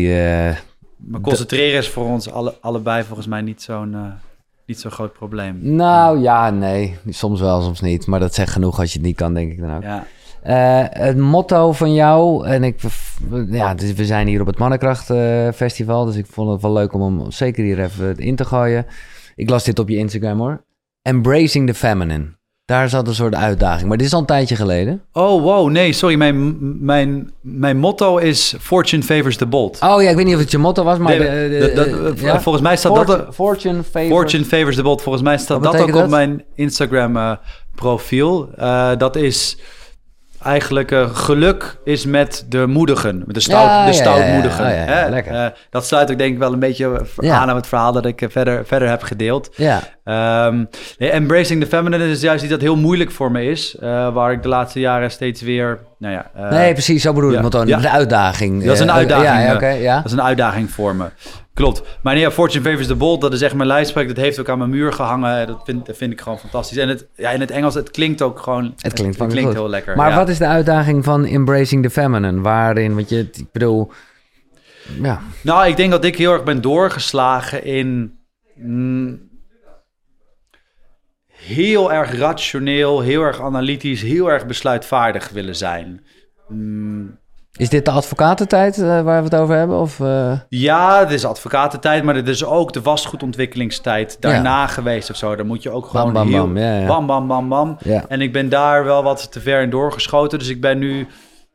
[0.50, 0.56] eh,
[0.96, 4.00] Maar concentreren is voor ons alle, allebei volgens mij niet zo'n eh,
[4.66, 5.58] niet zo'n groot probleem.
[5.62, 6.96] nou ja, nee.
[7.08, 8.06] Soms wel, soms niet.
[8.06, 9.82] Maar dat zegt genoeg als je het niet kan, denk ik dan ook.
[9.82, 10.06] Ja.
[10.43, 12.80] Eh, het motto van jou, en ik,
[13.51, 16.72] ja, dus we zijn hier op het Mannenkracht eh, Festival, dus ik vond het wel
[16.72, 18.86] leuk om hem zeker hier even in te gooien.
[19.36, 20.64] Ik las dit op je Instagram hoor.
[21.03, 22.38] Embracing the feminine.
[22.64, 25.03] Daar zat een soort uitdaging, maar dit is al een tijdje geleden.
[25.12, 26.16] Oh, wow, nee, sorry.
[26.16, 29.78] Mijn, mijn, mijn motto is Fortune favors the bold.
[29.80, 31.18] Oh ja, ik weet niet of het je motto was, maar...
[31.18, 32.41] Nee, de- de- dat- de- dat- ja?
[32.41, 33.07] Volgens mij staat dat...
[33.07, 34.09] Fortune, fortune favors...
[34.11, 35.03] Fortune favors the bold.
[35.03, 37.32] Volgens mij staat dat ook op mijn Instagram eh,
[37.74, 38.49] profiel.
[38.57, 39.59] Eh, dat is
[40.43, 43.22] eigenlijk eh, geluk is met de moedigen.
[43.26, 44.64] Met de, stout, Ja, de ja, stoutmoedigen.
[44.64, 45.22] ja, ja.
[45.22, 45.49] Hè?
[45.70, 48.28] dat sluit ook denk ik wel een beetje aan aan het verhaal dat ik eh,
[48.30, 49.51] verder, verder heb gedeeld.
[49.57, 50.64] Ja, Ehm,
[50.99, 53.76] embracing the feminine is juist iets dat heel moeilijk voor me is.
[53.80, 55.78] eh, waar ik de laatste jaren steeds weer...
[55.99, 57.41] Nou ja, nee, precies, zo bedoel ik.
[57.41, 58.64] Want dan de uitdaging.
[58.64, 59.97] Dat is een uitdaging, ja.
[59.97, 61.05] Dat is een uitdaging voor me.
[61.61, 61.82] Klopt.
[62.02, 64.08] Maar nee, ja, Fortune Favors the Bold, dat is echt mijn lijfspreuk.
[64.08, 65.46] Dat heeft ook aan mijn muur gehangen.
[65.46, 66.76] Dat vind, dat vind ik gewoon fantastisch.
[66.76, 68.64] En het, ja, in het Engels, het klinkt ook gewoon...
[68.64, 69.96] Het klinkt, het, van klinkt heel lekker.
[69.96, 70.16] Maar ja.
[70.16, 72.40] wat is de uitdaging van Embracing the Feminine?
[72.40, 73.92] Waarin, want je, ik bedoel...
[75.02, 78.18] Ja, Nou, ik denk dat ik heel erg ben doorgeslagen in...
[78.54, 79.28] mm,
[81.26, 86.04] heel erg rationeel, heel erg analytisch, heel erg besluitvaardig willen zijn.
[86.48, 87.18] Mm,
[87.57, 89.78] Is dit de advocatentijd eh, waar we het over hebben?
[89.78, 95.16] Of, eh, Ja, het is advocatentijd, maar het is ook de vastgoedontwikkelingstijd daarna geweest of
[95.16, 95.36] zo.
[95.36, 96.44] Dan moet je ook gewoon bam, heel...
[96.44, 96.86] bam, ja, ja.
[96.86, 97.76] Bam, bam, bam, bam.
[97.80, 98.05] Ja.
[98.09, 100.38] En ik ben daar wel wat te ver in doorgeschoten.
[100.38, 101.07] Dus ik ben nu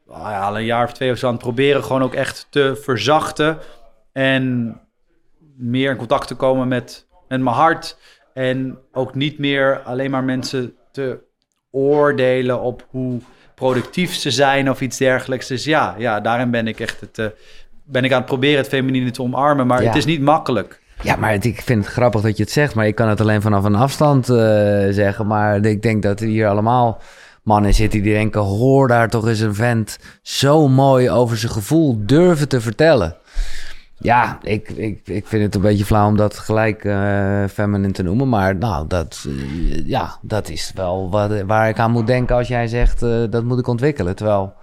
[0.08, 1.84] ah ja, al een jaar of twee of zo aan het proberen...
[1.84, 3.58] gewoon ook echt te verzachten.
[4.12, 4.76] En
[5.58, 7.98] meer in contact te komen met, met mijn hart.
[8.34, 11.20] En ook niet meer alleen maar mensen te
[11.72, 13.20] oordelen op hoe
[13.56, 15.48] productief ze zijn of iets dergelijks.
[15.48, 17.26] Dus ja, ja daarin ben ik echt het, eh,
[17.84, 19.68] ben ik aan het proberen het feminine te omarmen.
[19.68, 19.88] Maar Ja.
[19.88, 20.80] het is niet makkelijk.
[21.02, 22.76] ja, maar het- ik vind het grappig dat je het zegt.
[22.76, 24.36] Maar ik kan het alleen vanaf een afstand eh,
[24.90, 25.28] zeggen.
[25.28, 27.02] Maar ik denk dat er hier allemaal
[27.44, 28.42] mannen zitten die denken...
[28.42, 33.16] hoor daar toch eens een vent zo mooi over zijn gevoel durven te vertellen.
[33.98, 38.04] Ja, ik, ik, ik vind het een beetje flauw om dat gelijk eh feminine te
[38.04, 38.30] noemen.
[38.30, 42.48] Maar nou, dat, eh, ja, dat is wel wat, waar ik aan moet denken als
[42.48, 43.04] jij zegt...
[43.04, 44.16] eh, dat moet ik ontwikkelen.
[44.16, 44.54] Terwijl,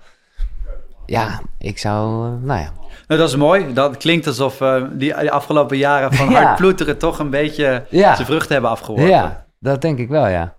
[1.06, 2.30] ja, ik zou...
[2.40, 2.72] nou ja,
[3.06, 3.72] Nou, dat is mooi.
[3.72, 4.56] Dat klinkt alsof
[4.92, 6.42] die, die afgelopen jaren van Ja.
[6.42, 8.14] hard ploeteren toch een beetje Ja.
[8.14, 9.08] zijn vruchten hebben afgeworpen.
[9.08, 10.54] Ja, dat denk ik wel, ja.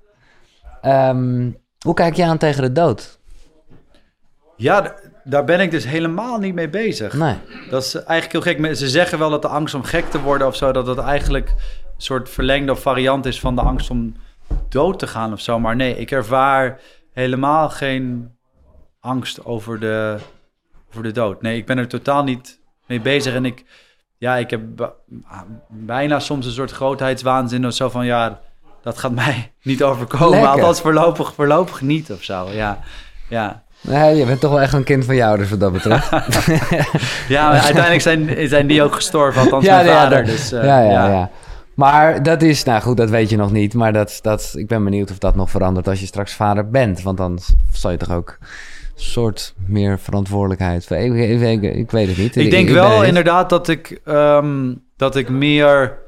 [0.82, 1.50] Ehm,
[1.86, 3.20] hoe kijk je aan tegen de dood?
[4.58, 4.94] Ja,
[5.24, 7.14] daar ben ik dus helemaal niet mee bezig.
[7.14, 7.36] Nee.
[7.70, 8.76] Dat is eigenlijk heel gek.
[8.76, 11.50] Ze zeggen wel dat de angst om gek te worden of zo, dat dat eigenlijk
[11.50, 14.16] een soort verlengde of variant is van de angst om
[14.70, 15.60] dood te gaan of zo.
[15.60, 16.80] Maar nee, ik ervaar
[17.14, 18.32] helemaal geen
[19.00, 20.18] angst over de,
[20.90, 21.42] over de dood.
[21.42, 23.34] Nee, ik ben er totaal niet mee bezig.
[23.34, 23.66] En ik,
[24.18, 24.62] ja, ik heb
[25.68, 28.40] bijna soms een soort grootheidswaanzin of zo van, ja,
[28.82, 30.30] dat gaat mij niet overkomen.
[30.30, 30.50] Lekker.
[30.50, 32.80] Althans voorlopig, voorlopig niet of zo, ja.
[33.30, 36.10] Ja, Nee, je bent toch wel echt een kind van je ouders wat dat betreft.
[37.28, 40.18] ja, maar uiteindelijk zijn, zijn die ook gestorven, althans mijn ja, vader.
[40.18, 41.30] dat- dus, eh, ja, ja, ja,
[41.74, 43.74] Maar dat is, nou goed, dat weet je nog niet.
[43.74, 47.02] Maar dat, dat, ik ben benieuwd of dat nog verandert als je straks vader bent.
[47.02, 47.40] Want dan
[47.74, 50.90] zal je toch ook een soort meer verantwoordelijkheid...
[50.90, 52.36] Ik, ik, ik, ik weet het niet.
[52.36, 56.02] Ik denk wel inderdaad dat ik, ehm, dat ik meer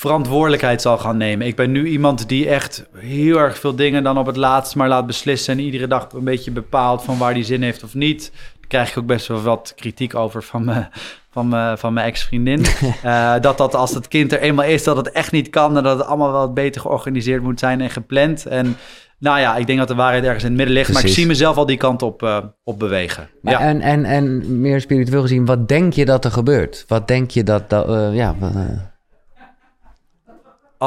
[0.00, 1.46] verantwoordelijkheid zal gaan nemen.
[1.46, 4.88] Ik ben nu iemand die echt heel erg veel dingen dan op het laatst maar
[4.88, 5.58] laat beslissen...
[5.58, 8.32] en iedere dag een beetje bepaalt van waar die zin heeft of niet.
[8.32, 10.88] Daar krijg ik ook best wel wat kritiek over van mijn,
[11.30, 12.64] van mijn, van mijn ex-vriendin.
[13.02, 15.76] Eh, dat dat als het kind er eenmaal is, dat het echt niet kan...
[15.76, 18.46] en dat het allemaal wel beter georganiseerd moet zijn en gepland.
[18.46, 18.76] En
[19.18, 20.92] nou ja, ik denk dat de waarheid ergens in het midden ligt...
[20.92, 23.28] maar ik zie mezelf al die kant op, eh, op bewegen.
[23.42, 23.60] Maar ja.
[23.60, 26.84] en, en, en meer spiritueel gezien, wat denk je dat er gebeurt?
[26.88, 27.70] Wat denk je dat...
[27.70, 28.34] dat eh, ja,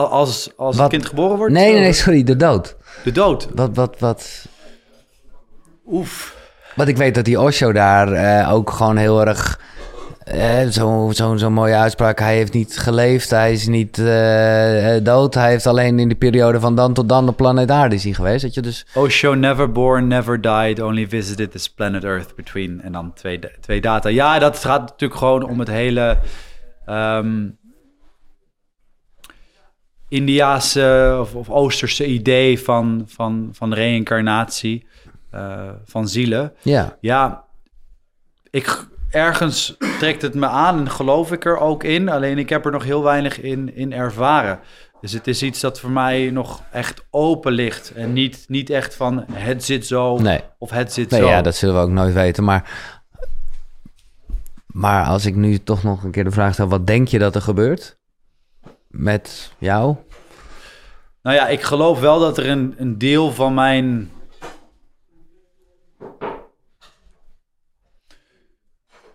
[0.01, 1.53] Als, als Wat- het kind geboren wordt?
[1.53, 2.75] nee, nee, nee, sorry, de dood.
[3.03, 3.47] De dood.
[3.55, 4.45] Wat, wat, wat...
[5.87, 6.35] Oef.
[6.75, 9.59] Want ik weet dat die Osho daar eh, ook gewoon heel erg...
[10.23, 12.19] eh, Zo'n zo, zo mooie uitspraak.
[12.19, 15.33] Hij heeft niet geleefd, hij is niet eh, dood.
[15.33, 18.13] Hij heeft alleen in de periode van dan tot dan de planeet Aarde is hij
[18.13, 18.41] geweest.
[18.43, 18.85] Dat je dus...
[18.93, 22.81] Osho never born, never died, only visited this planet Earth between.
[22.81, 24.09] En dan twee, twee data.
[24.09, 26.17] Ja, dat gaat natuurlijk gewoon om het hele
[26.85, 27.41] ehm
[30.13, 34.85] Indiaanse of, of Oosterse idee van, van, van reïncarnatie,
[35.31, 36.53] eh, van zielen.
[36.61, 37.43] Ja, Ja,
[38.49, 42.09] ik, ergens trekt het me aan en geloof ik er ook in.
[42.09, 44.59] Alleen ik heb er nog heel weinig in, in ervaren.
[45.01, 47.91] Dus het is iets dat voor mij nog echt open ligt.
[47.91, 50.41] En niet, niet echt van het zit zo nee.
[50.57, 51.27] of het zit nee zo.
[51.27, 52.43] ja, dat zullen we ook nooit weten.
[52.43, 52.91] Maar,
[54.67, 56.67] maar als ik nu toch nog een keer de vraag stel...
[56.67, 58.01] wat denk je dat er gebeurt
[58.93, 59.95] met jou?
[61.21, 64.11] Nou ja, ik geloof wel dat er een, een deel van mijn.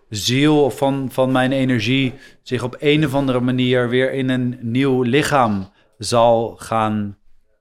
[0.09, 4.57] ziel of van, van mijn energie zich op een of andere manier weer in een
[4.61, 7.17] nieuw lichaam zal gaan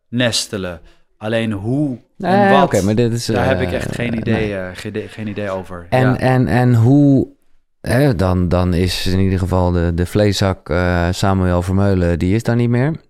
[0.08, 0.80] nestelen.
[1.18, 4.54] Alleen hoe en Nee, wat, maar dit is, daar eh, heb ik echt geen idee,
[4.54, 5.86] eh, geen, geen idee over.
[5.90, 6.18] En, ja.
[6.18, 7.36] en, en hoe...
[7.80, 12.18] Hè, dan, dan is in ieder geval de, de vleeszak eh, Samuel Vermeulen...
[12.18, 13.00] die is daar niet meer.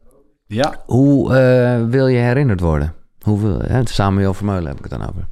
[0.47, 2.95] ja, Hoe eh, wil je herinnerd worden?
[3.21, 5.27] Hoe wil, hè, Samuel Vermeulen heb ik het dan over.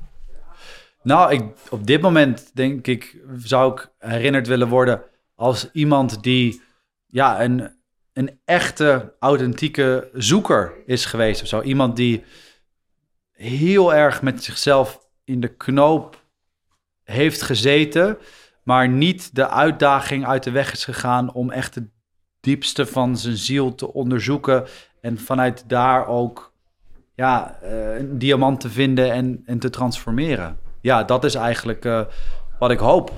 [1.03, 5.03] Nou, ik, op dit moment denk ik, zou ik herinnerd willen worden
[5.35, 6.63] als iemand die
[7.07, 7.71] ja, een,
[8.13, 11.63] een echte, authentieke zoeker is geweest of zo.
[11.63, 12.25] Iemand die
[13.33, 16.25] heel erg met zichzelf in de knoop
[17.03, 18.19] heeft gezeten,
[18.67, 21.85] maar niet de uitdaging uit de weg is gegaan om echt het
[22.41, 24.65] diepste van zijn ziel te onderzoeken
[25.01, 26.53] en vanuit daar ook
[27.15, 30.59] ja, eh, een diamant te vinden en, en te transformeren.
[30.81, 32.01] Ja, dat is eigenlijk eh,
[32.59, 33.13] wat ik hoop.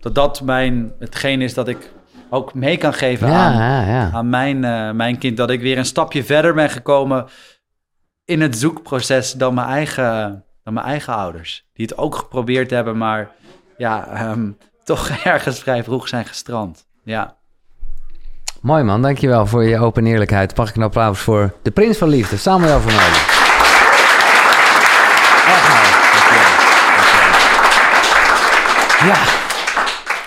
[0.00, 1.92] Dat dat mijn, hetgeen is dat ik
[2.30, 4.10] ook mee kan geven Ja, aan, ja, ja.
[4.12, 5.36] aan mijn, eh, mijn kind.
[5.36, 7.26] Dat ik weer een stapje verder ben gekomen
[8.24, 11.66] in het zoekproces dan mijn eigen, dan mijn eigen ouders.
[11.72, 13.30] Die het ook geprobeerd hebben, maar
[13.76, 14.50] ja, ehm,
[14.84, 16.86] toch ergens vrij vroeg zijn gestrand.
[17.04, 17.34] Ja.
[18.60, 20.56] Mooi man, dankjewel voor je open eerlijkheid.
[20.56, 22.76] Mag ik een applaus voor de prins van liefde, Samuel.
[22.76, 22.84] Echt
[25.68, 25.84] mooi.
[29.04, 29.16] Ja.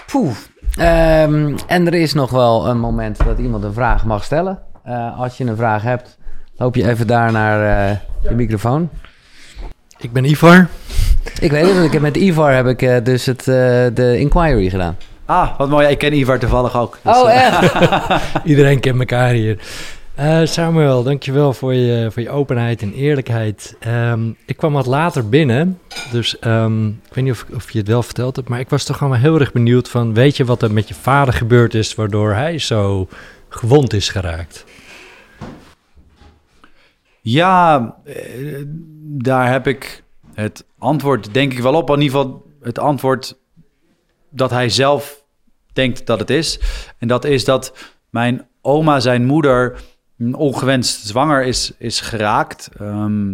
[0.06, 0.36] Poeh.
[0.78, 4.60] Ehm, en er is nog wel een moment dat iemand een vraag mag stellen.
[4.84, 6.18] Eh, als je een vraag hebt,
[6.56, 8.90] loop je even daar naar eh, de microfoon.
[9.98, 10.68] Ik ben Ivar.
[11.42, 13.46] Ik weet het, ik heb met Ivar heb ik eh, dus het, eh,
[13.94, 14.98] de inquiry gedaan.
[15.26, 15.88] Ah, wat mooi.
[15.88, 16.98] Ik ken Ivar toevallig ook.
[17.04, 17.74] Dus, Oh, eh, echt?
[18.44, 19.58] Iedereen kent elkaar hier.
[20.16, 23.76] Eh, Samuel, dankjewel voor je, voor je openheid en eerlijkheid.
[23.80, 25.80] Ehm, ik kwam wat later binnen,
[26.12, 28.84] dus ehm, ik weet niet of, of je het wel verteld hebt, maar ik was
[28.84, 31.74] toch gewoon wel heel erg benieuwd van, weet je wat er met je vader gebeurd
[31.74, 33.08] is, waardoor hij zo
[33.50, 34.66] gewond is geraakt?
[37.22, 37.96] Ja,
[39.04, 41.90] daar heb ik het antwoord denk ik wel op.
[41.90, 43.38] In ieder geval het antwoord
[44.30, 45.26] dat hij zelf
[45.74, 46.60] denkt dat het is.
[46.98, 47.74] En dat is dat
[48.10, 49.80] mijn oma, zijn moeder,
[50.32, 53.34] ongewenst zwanger is, is geraakt ehm,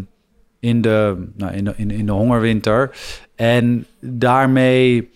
[0.59, 2.95] in, de, nou, in, de, in, in de hongerwinter.
[3.35, 5.09] En daarmee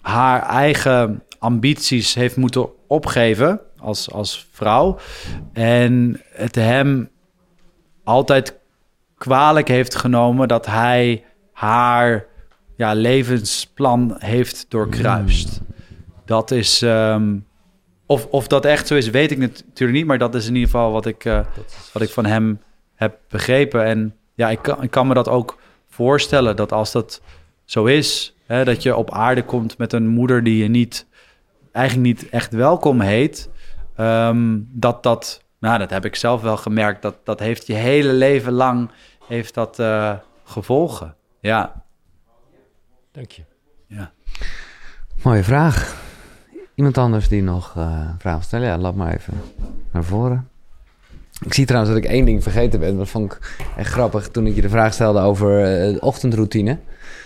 [0.00, 4.98] haar eigen ambities heeft moeten opgeven als, als vrouw.
[5.52, 7.10] En het hem
[8.04, 8.58] altijd
[9.18, 11.24] kwalijk heeft genomen dat hij
[11.54, 12.26] haar
[12.76, 15.60] ja, levensplan heeft doorkruist.
[16.24, 16.82] Dat is.
[16.82, 17.36] ehm,
[18.06, 20.06] of, of dat echt zo is, weet ik natuurlijk niet.
[20.06, 21.40] Maar dat is in ieder geval wat ik, eh,
[21.92, 22.60] wat ik van hem
[22.94, 23.84] heb begrepen.
[23.84, 25.58] En ja, ik kan, ik kan me dat ook
[25.88, 27.20] voorstellen dat als dat
[27.64, 31.06] zo is, hè, dat je op aarde komt met een moeder die je niet,
[31.72, 33.50] eigenlijk niet echt welkom heet,
[33.96, 38.12] ehm, dat dat, nou, dat heb ik zelf wel gemerkt, dat dat heeft je hele
[38.12, 38.90] leven lang
[39.28, 40.12] heeft dat eh,
[40.44, 41.16] gevolgen.
[41.44, 41.84] Ja.
[43.12, 43.42] Dank je.
[43.86, 44.12] Ja.
[45.22, 46.02] Mooie vraag.
[46.74, 48.66] Iemand anders die nog uh, vragen stellen?
[48.66, 49.34] Ja, laat maar even
[49.92, 50.48] naar voren.
[51.44, 52.96] Ik zie trouwens dat ik één ding vergeten ben.
[52.96, 56.78] Dat vond ik echt grappig toen ik je de vraag stelde over uh, de ochtendroutine.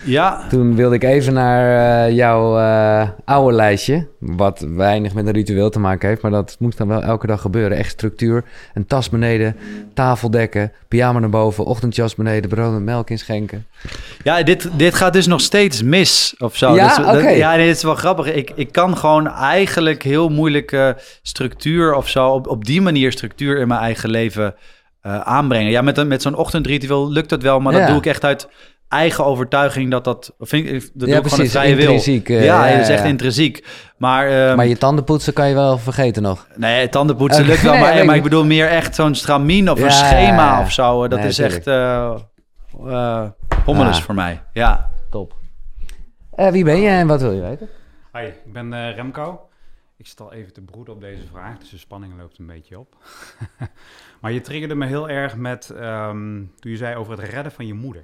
[0.03, 0.47] Ja.
[0.49, 4.07] Toen wilde ik even naar uh, jouw uh, oude lijstje.
[4.19, 6.21] Wat weinig met een ritueel te maken heeft.
[6.21, 7.77] Maar dat moet dan wel elke dag gebeuren.
[7.77, 8.43] Echt structuur.
[8.73, 9.55] Een tas beneden.
[9.93, 10.71] Tafel dekken.
[10.87, 11.65] Pyjama naar boven.
[11.65, 12.49] Ochtendjas beneden.
[12.49, 13.65] Brood met melk inschenken.
[14.23, 16.75] Ja, dit, dit gaat dus nog steeds mis of zo.
[16.75, 17.37] Ja, dus.
[17.37, 18.33] Ja, dit is wel grappig.
[18.33, 22.27] Ik, ik kan gewoon eigenlijk heel moeilijke structuur of zo...
[22.27, 24.55] op, op die manier structuur in mijn eigen leven
[25.03, 25.71] uh, aanbrengen.
[25.71, 27.59] Ja, met, met zo'n ochtendritueel lukt dat wel.
[27.59, 27.79] Maar Ja.
[27.79, 28.47] dat doe ik echt uit
[28.89, 30.33] eigen overtuiging dat dat...
[30.39, 31.83] Vind ik, dat Ja, doe ik gewoon precies, vrije wil.
[31.83, 33.65] intrinsiek, eh, ja, ja, dat is echt intrinsiek.
[33.97, 36.47] Maar, ehm, Maar je tanden poetsen kan je wel vergeten nog.
[36.55, 37.71] nee, tandenpoetsen lukt wel.
[37.71, 38.23] nee, maar, maar ik.
[38.23, 40.61] bedoel meer echt zo'n stramien of Ja, een schema ja.
[40.61, 41.07] of zo.
[41.07, 41.55] Dat Nee, is tuurlijk.
[41.57, 42.15] echt eh
[42.87, 43.25] eh,
[43.65, 44.03] hommeles Ah.
[44.03, 44.41] voor mij.
[44.53, 44.89] Ja.
[45.09, 45.35] Top.
[46.31, 47.69] Eh, wie ben je en wat wil je weten?
[48.11, 49.41] Hoi, ik ben eh, Remco.
[49.97, 52.79] Ik zit al even te broeden op deze vraag, dus de spanning loopt een beetje
[52.79, 52.95] op.
[54.21, 56.17] maar je triggerde me heel erg met, ehm,
[56.59, 58.03] toen je zei over het redden van je moeder.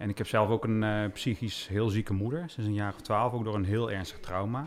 [0.00, 3.00] En ik heb zelf ook een eh, psychisch heel zieke moeder, sinds een jaar of
[3.00, 4.64] twaalf, ook door een heel ernstig trauma.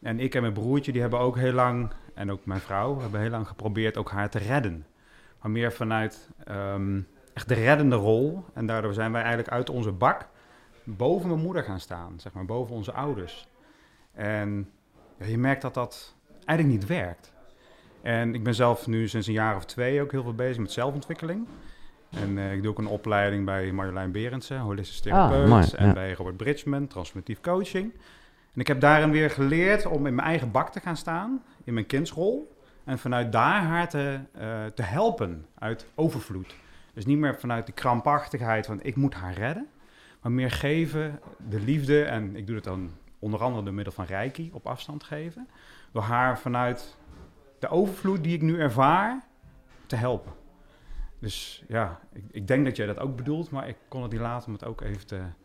[0.00, 3.20] En ik en mijn broertje, die hebben ook heel lang, en ook mijn vrouw, hebben
[3.20, 4.86] heel lang geprobeerd ook haar te redden.
[5.40, 7.00] Maar meer vanuit ehm,
[7.34, 8.44] echt de reddende rol.
[8.54, 10.28] En daardoor zijn wij eigenlijk uit onze bak
[10.84, 13.48] boven mijn moeder gaan staan, zeg maar, boven onze ouders.
[14.12, 14.70] En
[15.18, 16.14] ja, je merkt dat dat
[16.44, 17.32] eigenlijk niet werkt.
[18.02, 20.72] En ik ben zelf nu sinds een jaar of twee ook heel veel bezig met
[20.72, 21.46] zelfontwikkeling.
[22.20, 25.42] En eh, ik doe ook een opleiding bij Marjolein Berendsen, holistisch therapeut.
[25.42, 25.92] Ah, mooi, en ja.
[25.92, 27.92] bij Robert Bridgman, transformatief coaching.
[28.54, 31.74] En ik heb daarin weer geleerd om in mijn eigen bak te gaan staan, in
[31.74, 32.56] mijn kindsrol.
[32.84, 36.54] En vanuit daar haar te, eh, te helpen uit overvloed.
[36.94, 39.66] Dus niet meer vanuit die krampachtigheid van ik moet haar redden.
[40.22, 42.02] Maar meer geven, de liefde.
[42.02, 45.48] En ik doe het dan onder andere door middel van reiki op afstand geven.
[45.92, 46.96] Door haar vanuit
[47.58, 49.24] de overvloed die ik nu ervaar
[49.86, 50.32] te helpen.
[51.22, 54.20] Dus ja, ik, ik denk dat jij dat ook bedoelt, maar ik kon het niet
[54.20, 55.36] laten om het ook even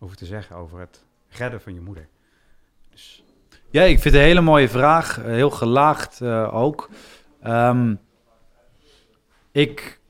[0.00, 2.08] over te zeggen over het redden van je moeder.
[2.90, 3.24] Dus
[3.70, 5.18] Ja, ik vind het een hele mooie vraag.
[5.18, 6.90] eh, Heel gelaagd eh, ook.
[7.40, 7.94] Ehm,
[9.52, 10.00] ik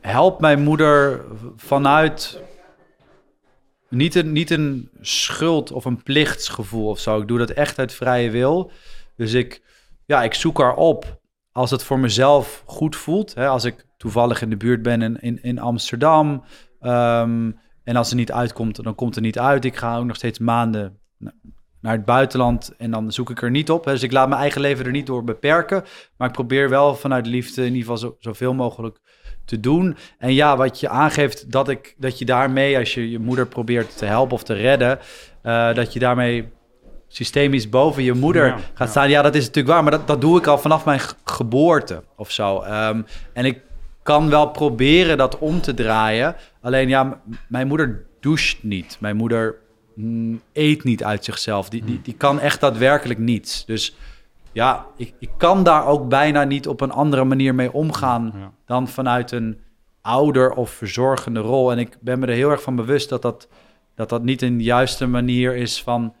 [0.00, 1.24] help mijn moeder
[1.56, 2.40] vanuit
[3.88, 7.20] niet een, niet een schuld of een plichtsgevoel of zo.
[7.20, 8.70] Ik doe dat echt uit vrije wil.
[9.16, 9.62] Dus ik,
[10.04, 11.20] ja, ik zoek haar op
[11.58, 13.34] als het voor mezelf goed voelt.
[13.34, 16.42] Hè, als ik toevallig in de buurt ben in, in, in Amsterdam.
[16.80, 17.50] ehm,
[17.84, 19.64] en als ze niet uitkomt, dan komt er niet uit.
[19.64, 21.34] Ik ga ook nog steeds maanden na-
[21.80, 23.84] naar het buitenland en dan zoek ik er niet op.
[23.84, 23.92] hè.
[23.92, 25.84] Dus ik laat mijn eigen leven er niet door beperken.
[26.16, 28.98] Maar ik probeer wel vanuit liefde in ieder geval zo, zoveel mogelijk
[29.44, 29.96] te doen.
[30.18, 33.98] En ja, wat je aangeeft, dat, ik, dat je daarmee, als je je moeder probeert
[33.98, 34.98] te helpen of te redden,
[35.42, 36.48] eh, dat je daarmee
[37.08, 38.86] systemisch boven je moeder Ja, gaat ja.
[38.86, 39.08] staan.
[39.10, 42.02] Ja, dat is natuurlijk waar, maar dat, dat doe ik al vanaf mijn ge- geboorte
[42.16, 42.60] of zo.
[42.60, 43.02] Ehm,
[43.32, 43.60] en ik
[44.02, 46.36] kan wel proberen dat om te draaien.
[46.60, 48.96] Alleen ja, mijn moeder doucht niet.
[49.00, 49.54] Mijn moeder
[49.94, 51.68] mm, eet niet uit zichzelf.
[51.68, 53.64] Die, die, die kan echt daadwerkelijk niets.
[53.64, 53.96] Dus
[54.52, 58.52] ja, ik, ik kan daar ook bijna niet op een andere manier mee omgaan ja.
[58.66, 59.58] dan vanuit een
[60.02, 61.72] ouder of verzorgende rol.
[61.72, 63.48] En ik ben me er heel erg van bewust dat dat,
[63.94, 66.14] dat, dat niet een juiste manier is van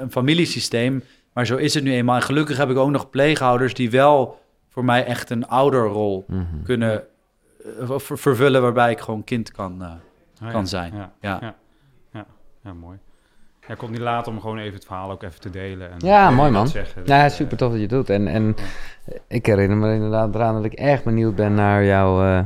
[0.00, 1.02] een familiesysteem.
[1.32, 2.16] Maar zo is het nu eenmaal.
[2.16, 6.62] En gelukkig heb ik ook nog pleegouders die wel voor mij echt een ouderrol Mhm.
[6.64, 7.02] kunnen
[7.80, 9.82] eh, ver- vervullen, waarbij ik gewoon kind kan.
[9.82, 9.88] eh,
[10.42, 10.66] Ah, Kan ja.
[10.66, 11.38] zijn, Ja, ja.
[11.40, 11.54] ja.
[12.12, 12.26] ja.
[12.64, 12.98] ja, mooi.
[13.66, 15.90] Ja, ik kon niet laten om gewoon even het verhaal ook even te delen.
[15.90, 16.68] En Ja, mooi, man.
[16.68, 17.02] Zeggen.
[17.06, 18.10] Nou ja, super eh, tof dat je het doet.
[18.10, 18.54] En, en
[19.28, 22.44] ik herinner me inderdaad eraan dat ik erg benieuwd ben naar jouw eh,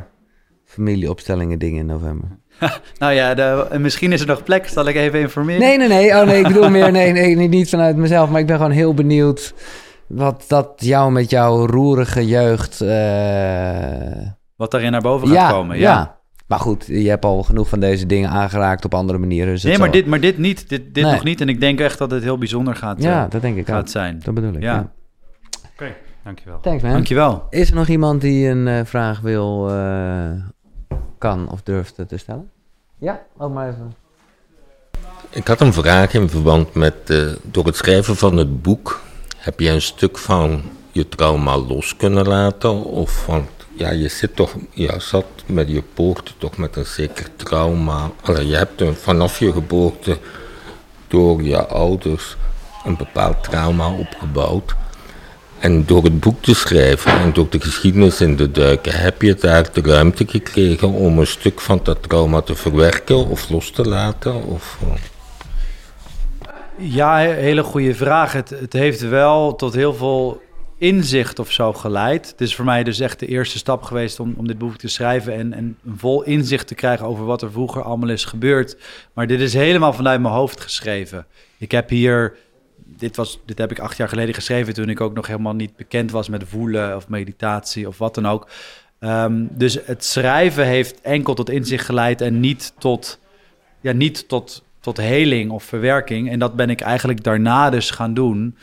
[0.65, 2.28] familieopstellingen dingen in november.
[2.98, 4.68] nou ja, de, misschien is er nog plek.
[4.68, 5.60] Zal ik even informeren?
[5.60, 6.10] Nee, nee, nee.
[6.20, 8.30] Oh nee, ik bedoel meer, nee, nee, niet- niet vanuit mezelf.
[8.30, 9.55] Maar ik ben gewoon heel benieuwd
[10.06, 12.80] wat dat jou met jouw roerige jeugd...
[12.80, 14.26] eh,
[14.56, 15.76] Wat daarin naar boven gaat ja, komen.
[15.76, 15.82] ja.
[15.82, 16.16] Ja.
[16.47, 19.52] Maar goed, je hebt al genoeg van deze dingen aangeraakt op andere manieren.
[19.52, 20.68] Dus het Nee, maar zal- dit, maar dit niet.
[20.68, 21.12] Dit, dit Nee.
[21.12, 21.40] nog niet.
[21.40, 23.74] En ik denk echt dat het heel bijzonder gaat, Ja, eh, dat denk ik ook.
[23.74, 24.20] gaat zijn.
[24.24, 24.74] Dat bedoel ik, ja.
[24.74, 24.90] Ja.
[25.72, 25.94] Oké,
[26.24, 26.60] dankjewel.
[26.60, 26.93] Thanks, man.
[26.93, 27.47] Dankjewel.
[27.51, 29.74] Is er nog iemand die een eh, vraag wil, eh,
[31.19, 32.51] kan of durft te stellen?
[32.99, 33.95] Ja, ook maar even.
[35.31, 39.01] Ik had een vraag in verband met, eh, door het schrijven van het boek,
[39.36, 40.62] heb je een stuk van
[40.93, 42.85] je trauma los kunnen laten?
[42.85, 43.47] Of van
[43.78, 48.11] ja, je zit toch, ja, zat met je geboorte toch met een zeker trauma.
[48.23, 50.19] Allee, je hebt een, vanaf je geboorte
[51.09, 52.36] door je ouders
[52.85, 54.74] een bepaald trauma opgebouwd.
[55.60, 59.35] En door het boek te schrijven en door de geschiedenis in te duiken, heb je
[59.35, 63.89] daar de ruimte gekregen om een stuk van dat trauma te verwerken of los te
[63.89, 64.44] laten?
[64.44, 64.89] Of, eh?
[66.76, 68.32] Ja, he- hele goede vraag.
[68.32, 70.43] Het, het heeft wel tot heel veel
[70.78, 72.28] inzicht of zo geleid.
[72.30, 74.89] Het is voor mij dus echt de eerste stap geweest om, om dit boek te
[74.89, 78.76] schrijven en, en een vol inzicht te krijgen over wat er vroeger allemaal is gebeurd.
[79.12, 81.26] Maar dit is helemaal vanuit mijn hoofd geschreven.
[81.59, 82.36] Ik heb hier,
[82.97, 85.77] dit, was, dit heb ik acht jaar geleden geschreven toen ik ook nog helemaal niet
[85.77, 88.48] bekend was met voelen of meditatie of wat dan ook.
[88.98, 93.19] Ehm, dus het schrijven heeft enkel tot inzicht geleid en niet tot,
[93.81, 96.31] ja, niet tot, tot heling of verwerking.
[96.31, 98.56] En dat ben ik eigenlijk daarna dus gaan doen.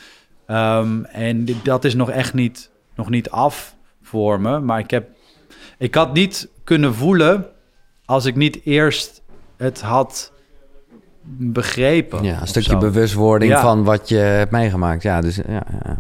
[0.46, 4.60] Ehm, en dat is nog echt niet, nog niet af voor me.
[4.60, 5.10] Maar ik, heb,
[5.78, 7.46] ik had niet kunnen voelen
[8.06, 9.22] als ik niet eerst
[9.58, 10.32] het had
[11.28, 12.24] begrepen.
[12.24, 12.78] Ja, een stukje zo.
[12.78, 13.62] bewustwording Ja.
[13.62, 15.02] van wat je hebt meegemaakt.
[15.02, 15.98] Ja, dus ja, ja.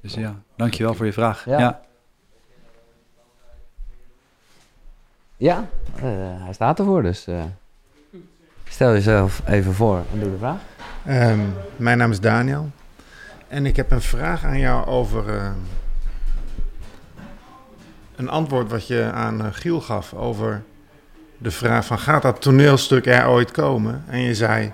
[0.00, 1.44] Dus ja, dankjewel voor je vraag.
[1.44, 1.58] Ja.
[1.58, 1.80] Ja.
[5.36, 6.02] Ja, eh,
[6.44, 7.42] hij staat ervoor, dus eh,
[8.68, 10.60] stel jezelf even voor en doe de vraag.
[11.04, 11.40] Ehm,
[11.76, 12.70] mijn naam is Daniel.
[13.48, 15.50] En ik heb een vraag aan jou over eh,
[18.16, 20.62] een antwoord wat je aan Giel gaf over
[21.42, 24.04] de vraag van gaat dat toneelstuk er ooit komen?
[24.06, 24.72] En je zei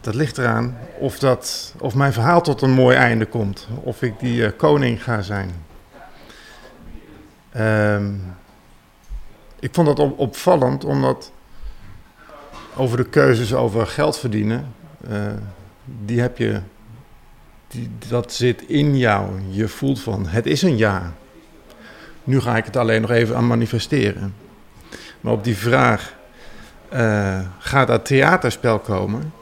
[0.00, 3.68] dat ligt eraan of, dat, of mijn verhaal tot een mooi einde komt.
[3.82, 5.50] Of ik die eh, koning ga zijn.
[7.52, 8.12] Ehm,
[9.60, 11.32] ik vond dat op- opvallend omdat
[12.76, 14.74] over de keuzes over geld verdienen,
[15.10, 15.32] eh,
[16.04, 16.60] die heb je,
[17.68, 19.40] die, dat zit in jou.
[19.50, 21.12] Je voelt van, het is een ja.
[22.24, 24.34] Nu ga ik het alleen nog even aan manifesteren.
[25.24, 26.14] Maar op die vraag,
[26.88, 29.32] eh, gaat dat theaterspel komen?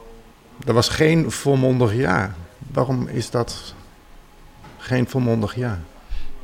[0.64, 2.34] Dat was geen volmondig ja.
[2.72, 3.74] Waarom is dat
[4.78, 5.78] geen volmondig ja?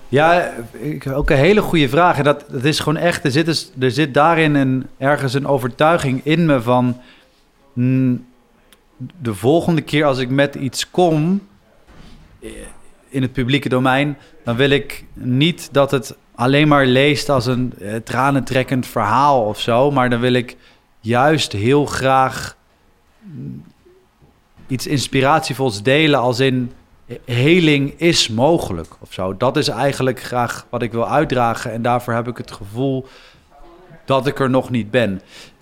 [0.09, 0.53] Ja,
[1.13, 2.19] ook een hele goede vraag.
[2.19, 5.47] En dat, dat is gewoon echt, er zit, dus, er zit daarin een, ergens een
[5.47, 7.01] overtuiging in me van...
[7.73, 8.27] mm,
[8.97, 11.47] de volgende keer als ik met iets kom
[12.41, 12.51] eh,
[13.09, 14.17] in het publieke domein...
[14.45, 19.61] dan wil ik niet dat het alleen maar leest als een eh, tranentrekkend verhaal of
[19.61, 19.91] zo...
[19.91, 20.57] maar dan wil ik
[21.01, 22.57] juist heel graag
[23.21, 23.65] mm,
[24.67, 26.73] iets inspiratievols delen als in
[27.25, 29.37] heling is mogelijk of zo.
[29.37, 31.73] Dat is eigenlijk graag wat ik wil uitdragen.
[31.73, 33.07] En daarvoor heb ik het gevoel
[34.05, 35.21] dat ik er nog niet ben.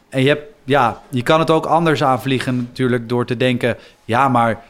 [0.08, 3.76] En je, hebt, ja, je kan het ook anders aanvliegen natuurlijk door te denken...
[4.04, 4.64] ja, maar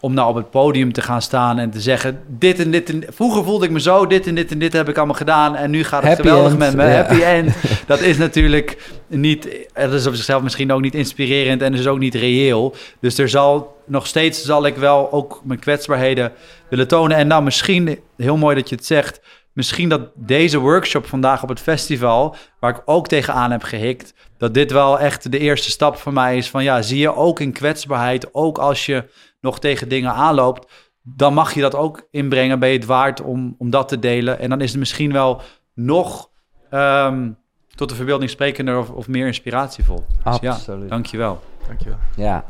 [0.00, 2.20] om nou op het podium te gaan staan en te zeggen...
[2.26, 3.04] dit en dit en...
[3.08, 5.56] Vroeger voelde ik me zo, dit en dit en dit heb ik allemaal gedaan...
[5.56, 6.90] en nu gaat het Happy geweldig end, met me, ja.
[6.90, 7.54] happy end.
[7.86, 9.68] Dat is natuurlijk niet...
[9.74, 12.74] Dat is op zichzelf misschien ook niet inspirerend en is ook niet reëel.
[13.00, 16.32] Dus er zal nog steeds zal ik wel ook mijn kwetsbaarheden
[16.70, 17.16] willen tonen.
[17.16, 19.20] En nou, misschien, heel mooi dat je het zegt...
[19.52, 22.36] misschien dat deze workshop vandaag op het festival...
[22.60, 24.14] waar ik ook tegenaan heb gehikt...
[24.36, 26.64] dat dit wel echt de eerste stap voor mij is van...
[26.64, 29.04] ja, zie je ook in kwetsbaarheid, ook als je
[29.40, 30.72] nog tegen dingen aanloopt...
[31.02, 32.58] dan mag je dat ook inbrengen.
[32.58, 34.38] Ben je het waard om, om dat te delen?
[34.38, 35.40] En dan is het misschien wel
[35.74, 36.30] nog...
[36.70, 37.30] ehm,
[37.74, 40.04] tot de verbeelding sprekender of, of meer inspiratievol.
[40.24, 40.88] Dus ja, Absoluut.
[40.88, 41.40] dankjewel.
[41.66, 41.98] Dankjewel.
[42.16, 42.44] Ja,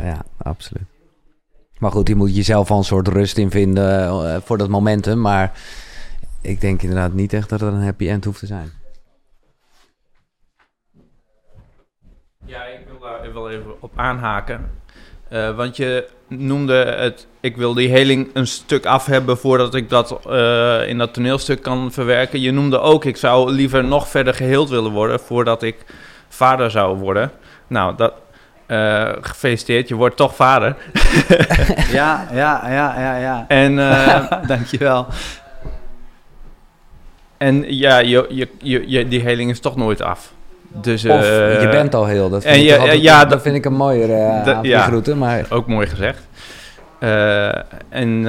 [0.00, 0.86] ja, absoluut.
[1.78, 5.20] Maar goed, je moet jezelf al een soort rust in vinden eh, voor dat momentum.
[5.20, 5.52] Maar
[6.40, 8.70] ik denk inderdaad niet echt dat het een happy end hoeft te zijn.
[12.44, 14.70] Ja, ik wil daar wel even op aanhaken.
[15.28, 19.88] Eh, want je noemde het, ik wil die heling een stuk af hebben voordat ik
[19.90, 22.40] dat eh, in dat toneelstuk kan verwerken.
[22.40, 25.76] Je noemde ook, ik zou liever nog verder geheeld willen worden voordat ik
[26.28, 27.30] vader zou worden.
[27.66, 28.12] Nou, dat,
[28.66, 30.76] eh, gefeliciteerd, je wordt toch vader.
[31.92, 33.44] Ja, ja, ja, ja, ja.
[33.48, 33.76] En,
[34.48, 35.06] Dankjewel.
[37.38, 38.26] en ja, je,
[38.58, 40.32] je, je- die heling is toch nooit af.
[40.72, 42.28] Dus, Of eh, je bent al heel.
[42.30, 44.78] Dat vind, en ik, altijd- ja, dat, dat- vind ik een mooiere uh, ja.
[45.16, 46.28] Maar Ook mooi gezegd.
[46.98, 48.20] Eh, en,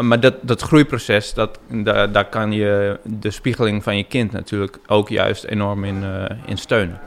[0.00, 4.78] maar dat, dat groeiproces, dat, daar, daar kan je de spiegeling van je kind natuurlijk
[4.86, 6.04] ook juist enorm in,
[6.46, 7.00] in steunen.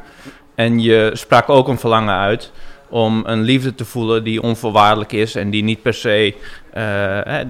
[0.56, 2.52] En je sprak ook een verlangen uit
[2.90, 6.34] om een liefde te voelen die onvoorwaardelijk is en die niet per se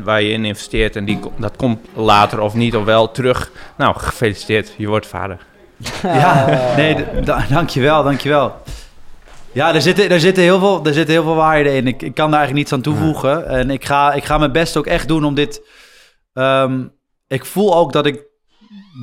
[0.03, 3.51] waar je in investeert en die, dat komt later of niet of wel terug.
[3.77, 5.37] Nou, gefeliciteerd, je wordt vader.
[6.03, 6.45] Ja,
[6.75, 7.05] nee,
[7.49, 8.61] dankjewel, dankjewel.
[9.51, 11.87] Ja, er zitten, er zitten, heel, veel, er zitten heel veel waarheden in.
[11.87, 13.47] Ik, ik kan daar eigenlijk niets aan toevoegen.
[13.47, 15.61] En ik ga, ik ga mijn best ook echt doen om dit...
[16.33, 16.83] ehm,
[17.27, 18.23] ik voel ook dat ik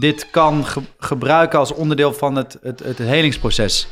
[0.01, 3.89] dit kan ge- gebruiken als onderdeel van het, het, het helingsproces.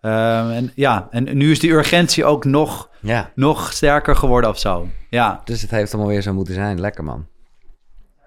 [0.00, 4.58] Ehm, en ja, en nu is die urgentie ook nog, Ja, nog sterker geworden of
[4.58, 4.88] zo.
[5.10, 6.80] Ja, dus het heeft allemaal weer zo moeten zijn.
[6.80, 7.26] Lekker man.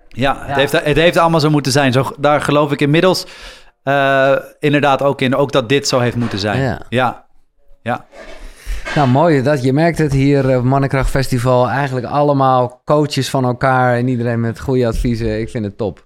[0.07, 1.91] ja, Het, heeft, het heeft allemaal zo moeten zijn.
[1.91, 3.25] Zo, daar geloof ik inmiddels
[3.85, 5.35] eh, inderdaad ook in.
[5.35, 6.61] Ook dat dit zo heeft moeten zijn.
[6.61, 6.81] Ja.
[6.89, 7.25] ja.
[7.81, 8.05] ja.
[8.95, 11.69] Nou, mooi dat je merkt het hier eh, op Mannenkracht Festival.
[11.69, 15.39] Eigenlijk allemaal coaches van elkaar en iedereen met goede adviezen.
[15.39, 16.05] Ik vind het top.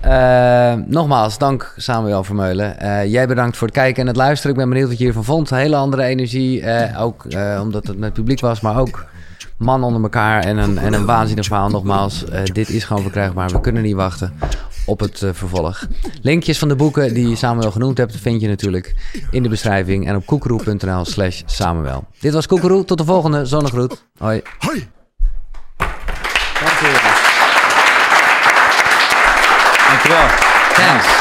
[0.00, 2.78] Eh, nogmaals, dank Samuel Vermeulen.
[2.78, 4.52] Eh, jij bedankt voor het kijken en het luisteren.
[4.52, 5.50] Ik ben benieuwd wat je hiervan vond.
[5.50, 9.04] Hele andere energie, eh, ook eh, omdat het met publiek was, maar ook
[9.56, 11.68] man onder elkaar en een, en een waanzinnig verhaal.
[11.68, 13.48] Nogmaals, eh, dit is gewoon verkrijgbaar.
[13.48, 14.32] We kunnen niet wachten
[14.86, 15.86] op het eh, vervolg.
[16.22, 18.94] Linkjes van de boeken die Samuel genoemd hebt, vind je natuurlijk
[19.30, 22.04] in de beschrijving en op koekeroe.nl slash Samuel.
[22.20, 24.04] Dit was Koekeroe, tot de volgende zonnegroet.
[24.18, 24.42] Hoi.
[29.88, 30.26] Dankjewel.
[30.74, 31.11] Thanks.